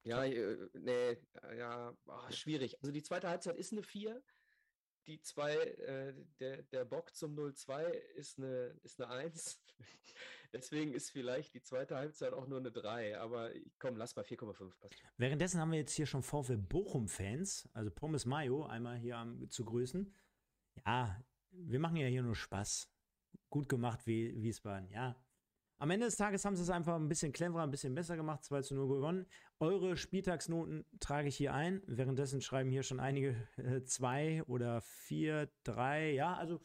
Ja, 0.05 0.25
äh, 0.25 0.69
nee, 0.75 1.19
ja, 1.57 1.97
oh, 2.07 2.31
schwierig. 2.31 2.81
Also 2.81 2.93
die 2.93 3.03
zweite 3.03 3.29
Halbzeit 3.29 3.57
ist 3.57 3.73
eine 3.73 3.83
4 3.83 4.23
die 5.07 5.21
zwei, 5.21 5.55
äh, 5.55 6.15
der, 6.41 6.63
der 6.63 6.85
Bock 6.85 7.15
zum 7.15 7.37
0-2 7.37 7.83
ist 8.17 8.39
eine, 8.39 8.79
ist 8.83 9.01
eine 9.01 9.11
1. 9.11 9.63
Deswegen 10.53 10.93
ist 10.93 11.11
vielleicht 11.11 11.55
die 11.55 11.63
zweite 11.63 11.97
Halbzeit 11.97 12.33
auch 12.35 12.47
nur 12.47 12.59
eine 12.59 12.71
3. 12.71 13.19
Aber 13.19 13.51
komm, 13.79 13.97
lass 13.97 14.15
bei 14.15 14.23
4,5 14.23 14.79
passen. 14.79 14.97
Währenddessen 15.17 15.61
haben 15.61 15.73
wir 15.73 15.79
jetzt 15.79 15.95
hier 15.95 16.07
schon 16.07 16.23
VfL 16.23 16.59
Bochum-Fans, 16.59 17.69
also 17.73 17.91
Pommes 17.91 18.27
Mayo, 18.27 18.67
einmal 18.67 18.99
hier 18.99 19.17
am, 19.17 19.49
zu 19.49 19.65
grüßen. 19.65 20.15
Ja, 20.87 21.23
wir 21.51 21.79
machen 21.79 21.97
ja 21.97 22.07
hier 22.07 22.23
nur 22.23 22.37
Spaß. 22.37 22.89
Gut 23.49 23.69
gemacht, 23.69 24.07
wie 24.07 24.43
Wiesbaden. 24.43 24.91
Ja, 24.91 25.17
am 25.83 25.91
Ende 25.91 26.07
des 26.07 26.17
Tages 26.17 26.45
haben 26.45 26.55
sie 26.55 26.63
es 26.63 26.71
einfach 26.71 26.95
ein 26.95 27.09
bisschen 27.09 27.33
cleverer, 27.33 27.65
ein 27.65 27.71
bisschen 27.73 27.93
besser 27.93 28.15
gemacht, 28.17 28.45
2 28.45 28.63
zu 28.63 28.77
0 28.77 28.87
gewonnen. 28.87 29.27
Eure 29.63 29.97
Spieltagsnoten 29.97 30.85
trage 30.99 31.29
ich 31.29 31.37
hier 31.37 31.55
ein. 31.55 31.85
Währenddessen 31.87 32.41
schreiben 32.41 32.69
hier 32.69 32.83
schon 32.83 32.99
einige 32.99 33.37
2 33.85 34.25
äh, 34.25 34.41
oder 34.43 34.81
4, 34.81 35.49
3. 35.63 36.11
Ja, 36.15 36.35
also 36.35 36.61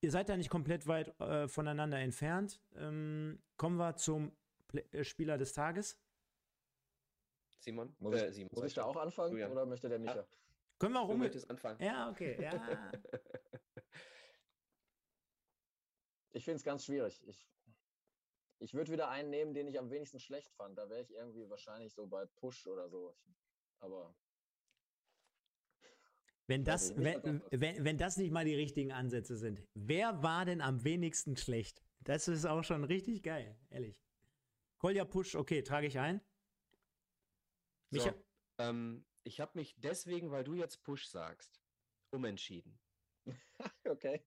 ihr 0.00 0.12
seid 0.12 0.28
da 0.28 0.36
nicht 0.36 0.48
komplett 0.48 0.86
weit 0.86 1.18
äh, 1.20 1.48
voneinander 1.48 1.98
entfernt. 1.98 2.62
Ähm, 2.76 3.42
kommen 3.56 3.78
wir 3.78 3.96
zum 3.96 4.30
Play 4.68 4.84
äh, 4.92 5.02
Spieler 5.02 5.38
des 5.38 5.54
Tages. 5.54 6.00
Simon? 7.58 7.96
Muss, 7.98 8.14
äh, 8.14 8.32
Simon. 8.32 8.50
muss 8.54 8.66
ich 8.66 8.74
da 8.74 8.84
auch 8.84 8.96
anfangen 8.96 9.32
Julian. 9.32 9.50
oder 9.50 9.66
möchte 9.66 9.88
der 9.88 9.98
Micha? 9.98 10.14
Ja. 10.14 10.26
Können 10.78 10.94
wir 10.94 11.00
auch 11.00 11.08
um. 11.08 11.20
anfangen. 11.20 11.82
Ja, 11.82 12.10
okay. 12.10 12.40
Ja. 12.40 12.92
ich 16.30 16.44
finde 16.44 16.58
es 16.58 16.62
ganz 16.62 16.84
schwierig. 16.84 17.20
Ich 17.26 17.44
ich 18.58 18.74
würde 18.74 18.92
wieder 18.92 19.08
einen 19.08 19.30
nehmen, 19.30 19.54
den 19.54 19.66
ich 19.66 19.78
am 19.78 19.90
wenigsten 19.90 20.20
schlecht 20.20 20.52
fand. 20.52 20.78
Da 20.78 20.88
wäre 20.88 21.02
ich 21.02 21.10
irgendwie 21.10 21.48
wahrscheinlich 21.48 21.92
so 21.92 22.06
bei 22.06 22.26
Push 22.26 22.66
oder 22.66 22.88
so. 22.88 23.16
Aber. 23.80 24.14
Wenn 26.46 26.64
das, 26.64 26.94
wenn, 26.96 27.42
wenn, 27.50 27.84
wenn 27.84 27.96
das 27.96 28.18
nicht 28.18 28.30
mal 28.30 28.44
die 28.44 28.54
richtigen 28.54 28.92
Ansätze 28.92 29.36
sind, 29.36 29.66
wer 29.72 30.22
war 30.22 30.44
denn 30.44 30.60
am 30.60 30.84
wenigsten 30.84 31.36
schlecht? 31.36 31.82
Das 32.00 32.28
ist 32.28 32.44
auch 32.44 32.62
schon 32.62 32.84
richtig 32.84 33.22
geil, 33.22 33.56
ehrlich. 33.70 34.04
Kolja 34.76 35.06
Push, 35.06 35.36
okay, 35.36 35.62
trage 35.62 35.86
ich 35.86 35.98
ein. 35.98 36.20
Micha? 37.88 38.12
So, 38.12 38.24
ähm, 38.58 39.06
ich 39.22 39.40
habe 39.40 39.52
mich 39.54 39.74
deswegen, 39.78 40.30
weil 40.30 40.44
du 40.44 40.52
jetzt 40.52 40.82
Push 40.82 41.06
sagst, 41.06 41.62
umentschieden. 42.10 42.78
okay. 43.88 44.22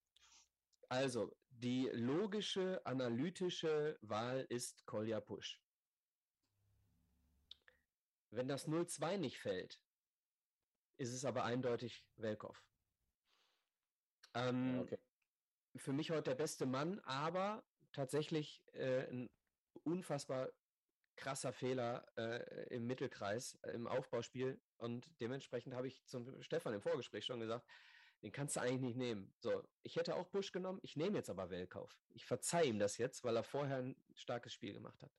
Also, 0.90 1.36
die 1.50 1.90
logische, 1.92 2.86
analytische 2.86 3.98
Wahl 4.02 4.46
ist 4.50 4.86
Kolja 4.86 5.20
Push. 5.20 5.60
Wenn 8.30 8.48
das 8.48 8.68
0-2 8.68 9.18
nicht 9.18 9.40
fällt, 9.40 9.82
ist 10.98 11.14
es 11.14 11.26
aber 11.26 11.44
eindeutig 11.44 12.06
Welkow. 12.16 12.62
Ähm, 14.34 14.80
okay. 14.82 15.00
Für 15.76 15.94
mich 15.94 16.12
heute 16.12 16.32
der 16.32 16.36
beste 16.36 16.66
Mann, 16.66 17.00
aber 17.02 17.64
tatsächlich 17.94 18.64
äh, 18.74 19.08
ein 19.10 19.30
unfassbar 19.84 20.50
krasser 21.16 21.52
Fehler 21.52 22.06
äh, 22.16 22.76
im 22.76 22.86
Mittelkreis, 22.86 23.56
äh, 23.64 23.72
im 23.72 23.88
Aufbauspiel. 23.88 24.62
Und 24.78 25.08
dementsprechend 25.20 25.74
habe 25.74 25.88
ich 25.88 26.06
zum 26.06 26.42
Stefan 26.44 26.74
im 26.74 26.82
Vorgespräch 26.82 27.26
schon 27.26 27.40
gesagt, 27.40 27.68
den 28.24 28.32
kannst 28.32 28.56
du 28.56 28.62
eigentlich 28.62 28.82
nicht 28.82 28.98
nehmen. 28.98 29.34
So, 29.40 29.64
ich 29.84 29.96
hätte 29.96 30.16
auch 30.16 30.28
Busch 30.28 30.52
genommen, 30.52 30.80
ich 30.82 30.96
nehme 30.96 31.18
jetzt 31.18 31.30
aber 31.30 31.50
Welkauf. 31.50 31.98
Ich 32.14 32.26
verzeihe 32.26 32.66
ihm 32.68 32.80
das 32.80 32.98
jetzt, 32.98 33.24
weil 33.24 33.36
er 33.36 33.44
vorher 33.44 33.78
ein 33.78 33.96
starkes 34.16 34.54
Spiel 34.54 34.74
gemacht 34.74 35.02
hat. 35.04 35.12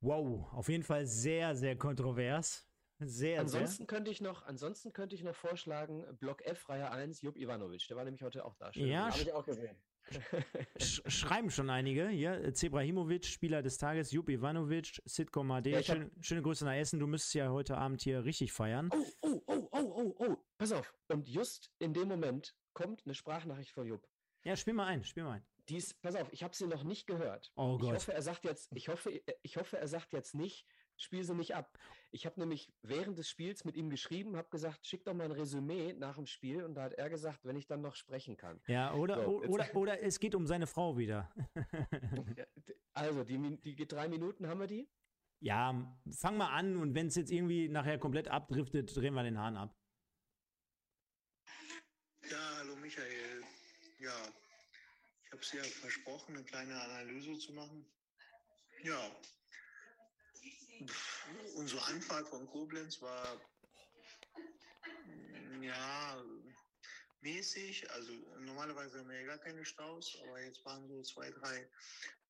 Wow, 0.00 0.52
auf 0.52 0.68
jeden 0.68 0.82
Fall 0.82 1.06
sehr, 1.06 1.54
sehr 1.54 1.76
kontrovers. 1.76 2.66
Sehr, 2.98 3.40
Ansonsten 3.40 3.86
könnte 3.86 4.10
ich 4.10 4.20
noch, 4.20 4.44
ansonsten 4.46 4.92
könnte 4.92 5.16
ich 5.16 5.24
noch 5.24 5.34
vorschlagen, 5.34 6.04
Block 6.18 6.42
F, 6.46 6.68
Reihe 6.68 6.90
1, 6.90 7.22
Jupp 7.22 7.36
Ivanovic. 7.36 7.86
Der 7.88 7.96
war 7.96 8.04
nämlich 8.04 8.22
heute 8.22 8.44
auch 8.44 8.54
da. 8.56 8.72
Schön 8.72 8.86
Ja. 8.86 9.10
Habe 9.10 9.22
ich 9.22 9.32
auch 9.32 9.44
gesehen. 9.44 9.76
sehr. 10.08 10.22
Sch 10.80 11.02
schreiben 11.06 11.50
schon 11.50 11.70
einige. 11.70 12.08
Hier, 12.08 12.52
Zebrahimovic, 12.54 13.24
Spieler 13.24 13.62
des 13.62 13.78
Tages, 13.78 14.12
Jupp 14.12 14.28
Ivanovic, 14.28 15.00
Sitko 15.04 15.42
Made. 15.42 15.70
Ja, 15.70 15.78
hab- 15.78 15.84
schöne, 15.84 16.10
schöne 16.20 16.42
Grüße 16.42 16.64
nach 16.64 16.74
Essen. 16.74 17.00
Du 17.00 17.06
müsstest 17.06 17.34
ja 17.34 17.50
heute 17.50 17.76
Abend 17.76 18.02
hier 18.02 18.24
richtig 18.24 18.52
feiern. 18.52 18.88
Oh, 18.92 19.04
oh, 19.22 19.42
oh, 19.46 19.68
oh, 19.72 19.78
oh, 19.96 20.14
oh, 20.18 20.36
pass 20.62 20.72
auf. 20.72 20.94
Und 21.08 21.28
just 21.28 21.70
in 21.78 21.92
dem 21.94 22.08
Moment 22.08 22.54
kommt 22.72 23.02
eine 23.04 23.14
Sprachnachricht 23.14 23.70
von 23.72 23.86
Jupp. 23.86 24.08
Ja, 24.44 24.56
spiel 24.56 24.74
mal 24.74 24.86
ein, 24.86 25.04
spiel 25.04 25.24
mal 25.24 25.32
ein. 25.34 25.46
Die 25.68 25.76
ist, 25.76 26.00
pass 26.02 26.16
auf, 26.16 26.32
ich 26.32 26.42
habe 26.42 26.54
sie 26.56 26.66
noch 26.66 26.82
nicht 26.82 27.06
gehört. 27.06 27.52
Oh 27.56 27.74
ich 27.76 27.82
Gott. 27.82 27.94
hoffe, 27.94 28.12
er 28.14 28.22
sagt 28.22 28.44
jetzt, 28.44 28.72
ich 28.74 28.88
hoffe, 28.88 29.22
ich 29.42 29.56
hoffe, 29.56 29.78
er 29.78 29.86
sagt 29.86 30.12
jetzt 30.12 30.34
nicht, 30.34 30.66
spiel 30.96 31.22
sie 31.22 31.34
nicht 31.36 31.54
ab. 31.54 31.78
Ich 32.10 32.26
habe 32.26 32.40
nämlich 32.40 32.72
während 32.82 33.16
des 33.16 33.28
Spiels 33.28 33.64
mit 33.64 33.76
ihm 33.76 33.88
geschrieben, 33.88 34.36
habe 34.36 34.48
gesagt, 34.50 34.84
schick 34.84 35.04
doch 35.04 35.14
mal 35.14 35.24
ein 35.24 35.30
Resümee 35.32 35.92
nach 35.92 36.16
dem 36.16 36.26
Spiel 36.26 36.64
und 36.64 36.74
da 36.74 36.82
hat 36.84 36.94
er 36.94 37.08
gesagt, 37.10 37.44
wenn 37.44 37.54
ich 37.56 37.66
dann 37.68 37.80
noch 37.80 37.94
sprechen 37.94 38.36
kann. 38.36 38.60
Ja, 38.66 38.92
oder, 38.94 39.22
So, 39.24 39.30
o- 39.38 39.42
jetzt- 39.42 39.50
oder, 39.52 39.76
oder 39.76 40.02
es 40.02 40.18
geht 40.18 40.34
um 40.34 40.46
seine 40.46 40.66
Frau 40.66 40.96
wieder. 40.96 41.30
Also, 42.94 43.24
die, 43.24 43.58
die 43.74 43.88
drei 43.88 44.06
Minuten 44.08 44.46
haben 44.48 44.60
wir 44.60 44.66
die? 44.66 44.86
ja, 45.40 45.96
fang 46.12 46.36
mal 46.36 46.50
an 46.52 46.76
und 46.76 46.94
wenn 46.94 47.06
es 47.06 47.14
jetzt 47.16 47.32
irgendwie 47.32 47.68
nachher 47.68 47.98
komplett 47.98 48.28
abdriftet, 48.28 48.94
drehen 48.96 49.14
wir 49.14 49.22
den 49.24 49.38
Hahn 49.38 49.56
ab. 49.56 49.74
Ja, 52.30 52.38
hallo 52.58 52.76
Michael. 52.92 53.42
Ja, 54.00 54.28
ich 55.24 55.32
habe 55.32 55.42
es 55.42 55.52
ja 55.52 55.62
versprochen, 55.62 56.36
eine 56.36 56.44
kleine 56.44 56.78
Analyse 56.80 57.38
zu 57.38 57.52
machen. 57.52 57.86
Ja, 58.82 59.16
unsere 61.54 61.82
Anfahrt 61.86 62.28
von 62.28 62.46
Koblenz 62.48 63.00
war 63.00 63.40
mm, 65.06 65.62
ja 65.62 66.22
mäßig. 67.20 67.90
Also 67.92 68.12
normalerweise 68.40 68.98
haben 68.98 69.08
wir 69.08 69.20
ja 69.20 69.26
gar 69.26 69.38
keine 69.38 69.64
Staus, 69.64 70.18
aber 70.22 70.42
jetzt 70.42 70.64
waren 70.64 70.86
so 70.88 71.02
zwei, 71.02 71.30
drei 71.30 71.70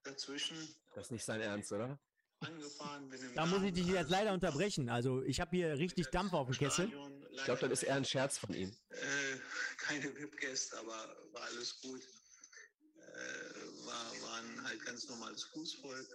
dazwischen 0.05 0.77
Das 0.95 1.07
ist 1.07 1.13
nicht 1.13 1.25
sein 1.25 1.41
Ernst, 1.41 1.73
oder? 1.73 1.99
angefahren. 2.43 3.09
Bin 3.09 3.21
im 3.21 3.35
Da 3.35 3.47
muss 3.47 3.63
ich 3.63 3.73
dich 3.73 3.87
jetzt 3.87 4.11
leider 4.11 4.33
unterbrechen. 4.33 4.89
Also 4.89 5.23
ich 5.23 5.41
habe 5.41 5.57
hier 5.57 5.79
richtig 5.79 6.09
Dampf 6.09 6.33
auf 6.33 6.49
dem 6.49 6.57
Kessel. 6.57 6.93
Ich 7.31 7.45
glaube, 7.45 7.61
das 7.61 7.71
ist 7.71 7.83
eher 7.85 7.97
ein 7.97 8.05
Scherz 8.05 8.39
von 8.39 8.55
ihm. 8.55 8.77
Äh, 8.91 8.97
keine 9.83 10.15
VIP-Gäste, 10.17 10.79
aber 10.79 11.17
war 11.33 11.43
alles 11.43 11.81
gut. 11.81 12.03
Äh, 12.97 13.85
war, 13.87 14.23
waren 14.23 14.65
halt 14.65 14.85
ganz 14.85 15.09
normales 15.09 15.43
Fußvolk. 15.45 16.09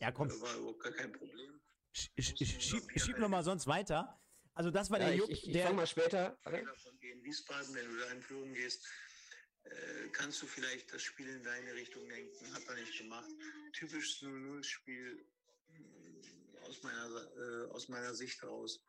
Ja, 0.00 0.10
komm, 0.12 0.28
War 0.40 0.56
überhaupt 0.56 0.80
gar 0.82 0.92
kein 0.92 1.12
Problem. 1.12 1.60
sch- 1.94 2.10
sch- 2.18 2.36
sch- 2.38 2.60
schieb, 2.60 3.00
schieb 3.00 3.18
noch 3.18 3.28
mal 3.28 3.44
sonst 3.44 3.66
weiter. 3.66 4.18
Also 4.54 4.70
das 4.70 4.90
war 4.90 4.98
Ja, 4.98 5.06
der 5.06 5.14
ich 5.14 5.20
Jupp, 5.20 5.30
ich, 5.30 5.46
ich 5.46 5.52
der... 5.52 5.64
fange 5.64 5.76
mal 5.76 5.86
später. 5.86 6.38
Von 6.42 6.98
gegen 7.00 7.22
Wiesbaden, 7.22 7.74
wenn 7.74 7.86
du 7.88 7.98
da 7.98 8.06
in 8.10 8.22
Führung 8.22 8.52
gehst, 8.54 8.86
äh, 9.64 10.08
kannst 10.12 10.42
du 10.42 10.46
vielleicht 10.46 10.92
das 10.92 11.02
Spiel 11.02 11.28
in 11.28 11.42
deine 11.42 11.74
Richtung 11.74 12.06
lenken. 12.08 12.52
Hat 12.54 12.62
er 12.68 12.74
nicht 12.74 12.98
gemacht. 12.98 13.30
Typisches 13.72 14.22
0-0-Spiel 14.22 15.26
mm, 15.68 16.56
aus 16.62 16.82
meiner, 16.82 17.32
äh, 17.36 17.70
aus 17.70 17.88
meiner 17.88 18.14
Sicht 18.14 18.42
raus. 18.42 18.80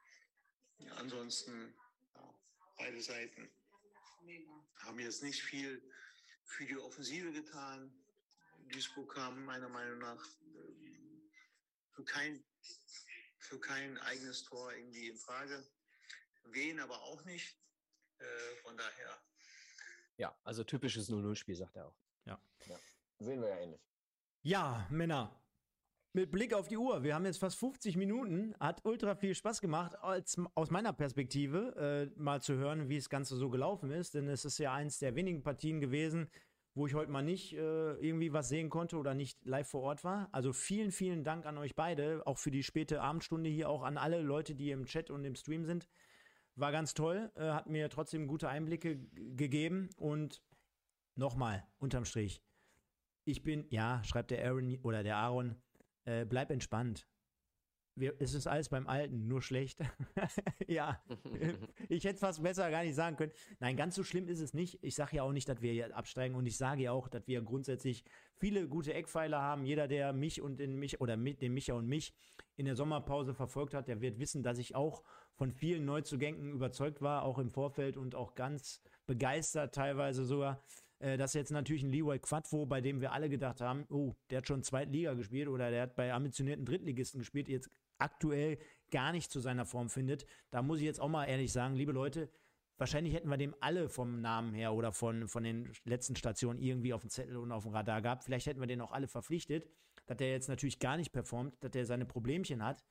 Ja, 0.79 0.93
ansonsten 0.95 1.75
ja, 2.15 2.33
beide 2.77 3.01
Seiten 3.01 3.49
haben 4.77 4.99
jetzt 4.99 5.23
nicht 5.23 5.41
viel 5.41 5.81
für 6.45 6.65
die 6.65 6.77
Offensive 6.77 7.31
getan. 7.31 7.93
Duisburg 8.71 9.13
kam 9.13 9.45
meiner 9.45 9.69
Meinung 9.69 9.99
nach 9.99 10.25
für 11.91 12.03
kein, 12.05 12.43
für 13.37 13.59
kein 13.59 13.97
eigenes 13.99 14.43
Tor 14.43 14.73
irgendwie 14.73 15.09
in 15.09 15.17
Frage. 15.17 15.65
Wen 16.45 16.79
aber 16.79 17.01
auch 17.03 17.23
nicht. 17.25 17.57
Äh, 18.19 18.55
von 18.61 18.77
daher 18.77 19.21
Ja, 20.17 20.37
also 20.43 20.63
typisches 20.63 21.09
0-0-Spiel, 21.09 21.55
sagt 21.55 21.75
er 21.75 21.87
auch. 21.87 21.97
Sehen 23.19 23.41
wir 23.41 23.49
ja 23.49 23.57
ähnlich. 23.57 23.81
Ja, 24.41 24.87
Männer. 24.89 25.42
Mit 26.15 26.29
Blick 26.29 26.53
auf 26.53 26.67
die 26.67 26.77
Uhr, 26.77 27.01
wir 27.01 27.15
haben 27.15 27.25
jetzt 27.25 27.39
fast 27.39 27.57
50 27.57 27.97
Minuten, 27.97 28.53
hat 28.59 28.85
ultra 28.85 29.15
viel 29.15 29.33
Spaß 29.33 29.61
gemacht, 29.61 29.97
als, 29.99 30.39
aus 30.53 30.69
meiner 30.69 30.93
Perspektive 30.93 32.11
äh, 32.15 32.21
mal 32.21 32.39
zu 32.39 32.53
hören, 32.53 32.87
wie 32.87 32.97
das 32.97 33.09
Ganze 33.09 33.35
so 33.35 33.49
gelaufen 33.49 33.89
ist, 33.89 34.13
denn 34.13 34.27
es 34.27 34.45
ist 34.45 34.59
ja 34.59 34.75
eins 34.75 34.99
der 34.99 35.15
wenigen 35.15 35.41
Partien 35.41 35.81
gewesen, 35.81 36.29
wo 36.75 36.85
ich 36.85 36.93
heute 36.93 37.09
mal 37.09 37.23
nicht 37.23 37.53
äh, 37.53 37.93
irgendwie 37.93 38.31
was 38.31 38.47
sehen 38.47 38.69
konnte 38.69 38.97
oder 38.97 39.15
nicht 39.15 39.43
live 39.43 39.67
vor 39.67 39.81
Ort 39.81 40.03
war. 40.03 40.29
Also 40.31 40.53
vielen, 40.53 40.91
vielen 40.91 41.23
Dank 41.23 41.47
an 41.47 41.57
euch 41.57 41.73
beide, 41.73 42.21
auch 42.27 42.37
für 42.37 42.51
die 42.51 42.61
späte 42.61 43.01
Abendstunde 43.01 43.49
hier, 43.49 43.67
auch 43.67 43.81
an 43.81 43.97
alle 43.97 44.21
Leute, 44.21 44.53
die 44.53 44.69
im 44.69 44.85
Chat 44.85 45.09
und 45.09 45.25
im 45.25 45.33
Stream 45.33 45.65
sind. 45.65 45.89
War 46.55 46.71
ganz 46.71 46.93
toll, 46.93 47.31
äh, 47.33 47.49
hat 47.49 47.65
mir 47.65 47.89
trotzdem 47.89 48.27
gute 48.27 48.49
Einblicke 48.49 48.99
gegeben. 49.15 49.89
Und 49.97 50.43
nochmal, 51.15 51.65
unterm 51.79 52.05
Strich, 52.05 52.43
ich 53.25 53.41
bin, 53.41 53.65
ja, 53.71 54.03
schreibt 54.03 54.29
der 54.29 54.45
Aaron 54.45 54.77
oder 54.83 55.01
der 55.01 55.17
Aaron, 55.17 55.55
äh, 56.05 56.25
bleib 56.25 56.51
entspannt. 56.51 57.07
Wir, 57.95 58.15
es 58.19 58.33
ist 58.33 58.47
alles 58.47 58.69
beim 58.69 58.87
Alten, 58.87 59.27
nur 59.27 59.43
schlecht. 59.43 59.79
ja, 60.67 60.99
ich 61.89 62.03
hätte 62.03 62.15
es 62.15 62.19
fast 62.21 62.41
besser 62.41 62.71
gar 62.71 62.83
nicht 62.83 62.95
sagen 62.95 63.17
können. 63.17 63.31
Nein, 63.59 63.77
ganz 63.77 63.93
so 63.93 64.03
schlimm 64.03 64.27
ist 64.27 64.39
es 64.39 64.55
nicht. 64.55 64.79
Ich 64.81 64.95
sage 64.95 65.17
ja 65.17 65.23
auch 65.23 65.31
nicht, 65.31 65.47
dass 65.47 65.61
wir 65.61 65.71
hier 65.71 65.95
absteigen 65.95 66.33
und 66.33 66.47
ich 66.47 66.57
sage 66.57 66.83
ja 66.83 66.91
auch, 66.91 67.07
dass 67.07 67.27
wir 67.27 67.43
grundsätzlich 67.43 68.03
viele 68.35 68.67
gute 68.67 68.95
Eckpfeiler 68.95 69.39
haben. 69.39 69.63
Jeder, 69.65 69.87
der 69.87 70.11
mich 70.11 70.41
und 70.41 70.59
den 70.59 70.79
mich 70.79 71.01
oder 71.01 71.17
mit 71.17 71.43
den 71.43 71.53
Micha 71.53 71.75
und 71.75 71.87
mich 71.87 72.15
in 72.55 72.65
der 72.65 72.75
Sommerpause 72.75 73.35
verfolgt 73.35 73.75
hat, 73.75 73.87
der 73.87 74.01
wird 74.01 74.17
wissen, 74.17 74.41
dass 74.41 74.57
ich 74.57 74.75
auch 74.75 75.03
von 75.35 75.51
vielen 75.51 75.85
Neuzugängen 75.85 76.51
überzeugt 76.51 77.01
war, 77.01 77.23
auch 77.23 77.37
im 77.37 77.51
Vorfeld 77.51 77.97
und 77.97 78.15
auch 78.15 78.33
ganz 78.33 78.81
begeistert 79.05 79.75
teilweise 79.75 80.25
sogar. 80.25 80.63
Äh, 81.03 81.17
Das 81.17 81.31
ist 81.31 81.35
jetzt 81.35 81.51
natürlich 81.51 81.83
ein 81.83 81.91
Leroy 81.91 82.19
Quadvo, 82.19 82.65
bei 82.65 82.81
dem 82.81 83.01
wir 83.01 83.11
alle 83.11 83.29
gedacht 83.29 83.61
haben, 83.61 83.85
oh, 83.89 84.15
der 84.29 84.39
hat 84.39 84.47
schon 84.47 84.63
Zweitliga 84.63 85.13
gespielt 85.13 85.49
oder 85.49 85.69
der 85.69 85.83
hat 85.83 85.95
bei 85.95 86.13
ambitionierten 86.13 86.65
Drittligisten 86.65 87.19
gespielt, 87.19 87.49
jetzt 87.49 87.69
aktuell 87.97 88.57
gar 88.89 89.11
nicht 89.11 89.31
zu 89.31 89.39
seiner 89.39 89.65
Form 89.65 89.89
findet. 89.89 90.25
Da 90.49 90.61
muss 90.61 90.79
ich 90.79 90.85
jetzt 90.85 90.99
auch 90.99 91.09
mal 91.09 91.25
ehrlich 91.25 91.51
sagen, 91.51 91.75
liebe 91.75 91.91
Leute, 91.91 92.29
wahrscheinlich 92.77 93.13
hätten 93.13 93.29
wir 93.29 93.37
dem 93.37 93.55
alle 93.59 93.89
vom 93.89 94.21
Namen 94.21 94.53
her 94.53 94.73
oder 94.73 94.91
von, 94.91 95.27
von 95.27 95.43
den 95.43 95.71
letzten 95.83 96.15
Stationen 96.15 96.59
irgendwie 96.59 96.93
auf 96.93 97.01
dem 97.01 97.09
Zettel 97.09 97.37
und 97.37 97.51
auf 97.51 97.63
dem 97.63 97.73
Radar 97.73 98.01
gehabt. 98.01 98.23
Vielleicht 98.23 98.47
hätten 98.47 98.59
wir 98.59 98.67
den 98.67 98.81
auch 98.81 98.91
alle 98.91 99.07
verpflichtet, 99.07 99.67
dass 100.05 100.17
der 100.17 100.31
jetzt 100.31 100.47
natürlich 100.47 100.79
gar 100.79 100.97
nicht 100.97 101.11
performt, 101.11 101.55
dass 101.61 101.71
der 101.71 101.85
seine 101.85 102.05
Problemchen 102.05 102.63
hat. 102.63 102.83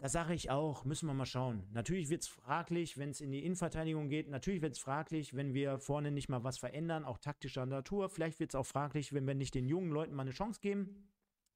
Das 0.00 0.12
sage 0.12 0.32
ich 0.32 0.50
auch, 0.50 0.86
müssen 0.86 1.06
wir 1.08 1.12
mal 1.12 1.26
schauen. 1.26 1.68
Natürlich 1.72 2.08
wird 2.08 2.22
es 2.22 2.28
fraglich, 2.28 2.96
wenn 2.96 3.10
es 3.10 3.20
in 3.20 3.30
die 3.30 3.44
Innenverteidigung 3.44 4.08
geht. 4.08 4.30
Natürlich 4.30 4.62
wird 4.62 4.72
es 4.72 4.78
fraglich, 4.78 5.36
wenn 5.36 5.52
wir 5.52 5.78
vorne 5.78 6.10
nicht 6.10 6.30
mal 6.30 6.42
was 6.42 6.56
verändern, 6.56 7.04
auch 7.04 7.18
taktischer 7.18 7.66
Natur. 7.66 8.08
Vielleicht 8.08 8.40
wird 8.40 8.52
es 8.52 8.54
auch 8.54 8.64
fraglich, 8.64 9.12
wenn 9.12 9.26
wir 9.26 9.34
nicht 9.34 9.54
den 9.54 9.66
jungen 9.66 9.92
Leuten 9.92 10.14
mal 10.14 10.22
eine 10.22 10.30
Chance 10.30 10.60
geben. 10.62 11.10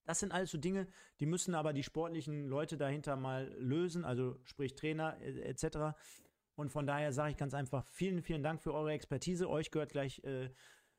Das 0.05 0.21
sind 0.21 0.31
alles 0.31 0.51
so 0.51 0.59
Dinge, 0.59 0.87
die 1.21 1.25
müssen 1.25 1.55
aber 1.55 1.73
die 1.73 1.83
sportlichen 1.83 2.47
Leute 2.47 2.77
dahinter 2.77 3.17
mal 3.17 3.51
lösen, 3.59 4.05
also 4.05 4.39
sprich 4.45 4.75
Trainer 4.75 5.19
äh, 5.23 5.41
etc. 5.41 5.97
Und 6.55 6.71
von 6.71 6.87
daher 6.87 7.15
sage 7.15 7.31
ich 7.31 7.39
ganz 7.39 7.55
einfach, 7.55 7.87
vielen, 7.87 8.21
vielen 8.21 8.43
Dank 8.43 8.61
für 8.61 8.75
eure 8.75 8.93
Expertise. 8.93 9.49
Euch 9.49 9.71
gehört 9.71 9.93
gleich 9.93 10.23
äh, 10.25 10.51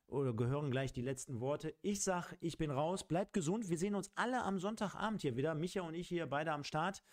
oder 0.08 0.34
gehören 0.34 0.72
gleich 0.72 0.94
die 0.94 1.02
letzten 1.02 1.40
Worte. 1.40 1.76
Ich 1.84 2.04
sag, 2.04 2.36
ich 2.42 2.58
bin 2.58 2.72
raus, 2.72 3.08
bleibt 3.08 3.34
gesund. 3.34 3.70
Wir 3.70 3.78
sehen 3.78 3.94
uns 3.94 4.12
alle 4.16 4.42
am 4.42 4.58
Sonntagabend 4.58 5.22
hier 5.22 5.36
wieder. 5.36 5.54
Micha 5.54 5.82
und 5.82 5.94
ich 5.94 6.08
hier 6.08 6.26
beide 6.26 6.52
am 6.52 6.64
Start. 6.64 7.04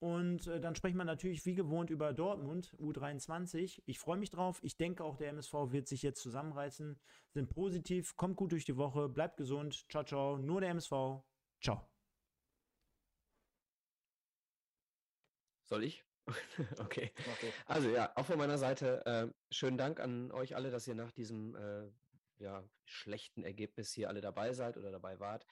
Und 0.00 0.46
äh, 0.46 0.60
dann 0.60 0.76
sprechen 0.76 0.96
wir 0.96 1.04
natürlich 1.04 1.44
wie 1.44 1.54
gewohnt 1.54 1.90
über 1.90 2.12
Dortmund, 2.12 2.76
U23. 2.78 3.82
Ich 3.84 3.98
freue 3.98 4.16
mich 4.16 4.30
drauf. 4.30 4.60
Ich 4.62 4.76
denke 4.76 5.02
auch, 5.02 5.16
der 5.16 5.30
MSV 5.30 5.52
wird 5.72 5.88
sich 5.88 6.02
jetzt 6.02 6.22
zusammenreißen. 6.22 7.00
Sind 7.30 7.50
positiv, 7.50 8.16
kommt 8.16 8.36
gut 8.36 8.52
durch 8.52 8.64
die 8.64 8.76
Woche, 8.76 9.08
bleibt 9.08 9.36
gesund. 9.36 9.86
Ciao, 9.90 10.04
ciao. 10.04 10.38
Nur 10.38 10.60
der 10.60 10.70
MSV. 10.70 11.22
Ciao. 11.60 11.88
Soll 15.64 15.84
ich? 15.84 16.04
okay. 16.78 17.10
Also 17.66 17.90
ja, 17.90 18.12
auch 18.14 18.26
von 18.26 18.38
meiner 18.38 18.58
Seite 18.58 19.04
äh, 19.06 19.28
schönen 19.50 19.78
Dank 19.78 19.98
an 19.98 20.30
euch 20.30 20.54
alle, 20.54 20.70
dass 20.70 20.86
ihr 20.86 20.94
nach 20.94 21.10
diesem 21.10 21.56
äh, 21.56 21.88
ja, 22.38 22.62
schlechten 22.84 23.42
Ergebnis 23.42 23.92
hier 23.92 24.08
alle 24.08 24.20
dabei 24.20 24.52
seid 24.52 24.76
oder 24.76 24.90
dabei 24.90 25.18
wart. 25.18 25.46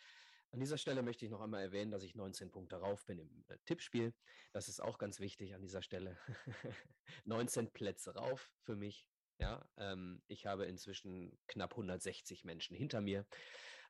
An 0.57 0.61
dieser 0.61 0.79
Stelle 0.79 1.03
möchte 1.03 1.27
ich 1.27 1.31
noch 1.31 1.43
einmal 1.43 1.61
erwähnen, 1.61 1.91
dass 1.91 2.03
ich 2.03 2.15
19 2.15 2.51
Punkte 2.51 2.77
rauf 2.77 3.05
bin 3.05 3.19
im 3.19 3.45
äh, 3.49 3.59
Tippspiel. 3.67 4.15
Das 4.55 4.71
ist 4.71 4.81
auch 4.81 4.97
ganz 4.97 5.21
wichtig 5.21 5.55
an 5.55 5.61
dieser 5.61 5.83
Stelle. 5.83 6.17
19 7.27 7.71
Plätze 7.73 8.15
rauf 8.15 8.51
für 8.63 8.75
mich. 8.75 9.07
Ja, 9.39 9.69
ähm, 9.77 10.23
ich 10.29 10.47
habe 10.47 10.65
inzwischen 10.65 11.39
knapp 11.47 11.73
160 11.73 12.47
Menschen 12.47 12.75
hinter 12.75 13.03
mir. 13.03 13.27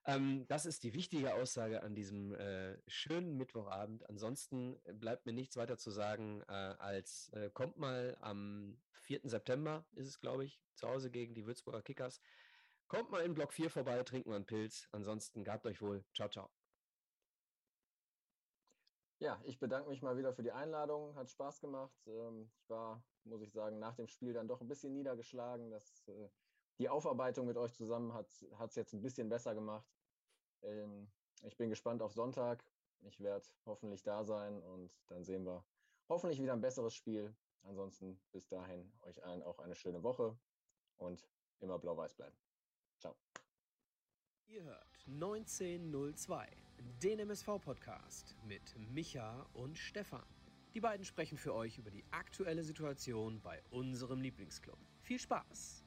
Ähm, 0.06 0.44
das 0.48 0.66
ist 0.66 0.82
die 0.82 0.92
wichtige 0.92 1.34
Aussage 1.34 1.84
an 1.84 1.94
diesem 1.94 2.34
äh, 2.34 2.76
schönen 2.88 3.36
Mittwochabend. 3.36 4.08
Ansonsten 4.10 4.76
bleibt 4.98 5.24
mir 5.24 5.34
nichts 5.34 5.56
weiter 5.56 5.78
zu 5.78 5.92
sagen, 5.92 6.42
äh, 6.48 6.52
als 6.52 7.28
äh, 7.28 7.48
kommt 7.54 7.76
mal 7.76 8.18
am 8.20 8.76
4. 8.90 9.20
September, 9.22 9.86
ist 9.92 10.08
es, 10.08 10.18
glaube 10.18 10.44
ich, 10.44 10.60
zu 10.74 10.88
Hause 10.88 11.12
gegen 11.12 11.32
die 11.32 11.46
Würzburger 11.46 11.82
Kickers. 11.82 12.20
Kommt 12.88 13.12
mal 13.12 13.24
in 13.24 13.34
Block 13.34 13.52
4 13.52 13.70
vorbei, 13.70 14.02
trinken 14.02 14.30
wir 14.30 14.36
einen 14.36 14.46
Pilz. 14.46 14.88
Ansonsten 14.90 15.44
gabt 15.44 15.64
euch 15.64 15.80
wohl. 15.80 16.04
Ciao, 16.12 16.28
ciao. 16.28 16.55
Ja, 19.18 19.40
ich 19.44 19.58
bedanke 19.58 19.88
mich 19.88 20.02
mal 20.02 20.18
wieder 20.18 20.34
für 20.34 20.42
die 20.42 20.52
Einladung. 20.52 21.14
Hat 21.14 21.30
Spaß 21.30 21.60
gemacht. 21.60 21.96
Ähm, 22.06 22.50
ich 22.58 22.68
war, 22.68 23.02
muss 23.24 23.40
ich 23.40 23.50
sagen, 23.50 23.78
nach 23.78 23.94
dem 23.94 24.08
Spiel 24.08 24.34
dann 24.34 24.46
doch 24.46 24.60
ein 24.60 24.68
bisschen 24.68 24.92
niedergeschlagen. 24.92 25.70
Das, 25.70 26.06
äh, 26.08 26.28
die 26.78 26.90
Aufarbeitung 26.90 27.46
mit 27.46 27.56
euch 27.56 27.72
zusammen 27.72 28.12
hat 28.12 28.28
es 28.28 28.74
jetzt 28.74 28.92
ein 28.92 29.00
bisschen 29.00 29.30
besser 29.30 29.54
gemacht. 29.54 29.88
Ähm, 30.62 31.10
ich 31.42 31.56
bin 31.56 31.70
gespannt 31.70 32.02
auf 32.02 32.12
Sonntag. 32.12 32.62
Ich 33.00 33.20
werde 33.20 33.46
hoffentlich 33.64 34.02
da 34.02 34.24
sein 34.24 34.62
und 34.62 34.90
dann 35.06 35.24
sehen 35.24 35.44
wir 35.46 35.64
hoffentlich 36.08 36.40
wieder 36.42 36.52
ein 36.52 36.60
besseres 36.60 36.94
Spiel. 36.94 37.34
Ansonsten 37.62 38.20
bis 38.32 38.46
dahin 38.48 38.92
euch 39.02 39.24
allen 39.24 39.42
auch 39.42 39.58
eine 39.58 39.74
schöne 39.74 40.02
Woche 40.02 40.38
und 40.98 41.26
immer 41.60 41.78
blau-weiß 41.78 42.14
bleiben. 42.14 42.36
Ciao. 42.98 43.16
Ihr 44.46 44.62
hört 44.62 45.04
1902, 45.06 46.65
den 46.78 47.18
MSV-Podcast 47.20 48.36
mit 48.42 48.74
Micha 48.76 49.46
und 49.52 49.78
Stefan. 49.78 50.24
Die 50.74 50.80
beiden 50.80 51.06
sprechen 51.06 51.38
für 51.38 51.54
euch 51.54 51.78
über 51.78 51.90
die 51.90 52.04
aktuelle 52.10 52.62
Situation 52.62 53.40
bei 53.40 53.62
unserem 53.70 54.20
Lieblingsclub. 54.20 54.78
Viel 55.00 55.18
Spaß! 55.18 55.85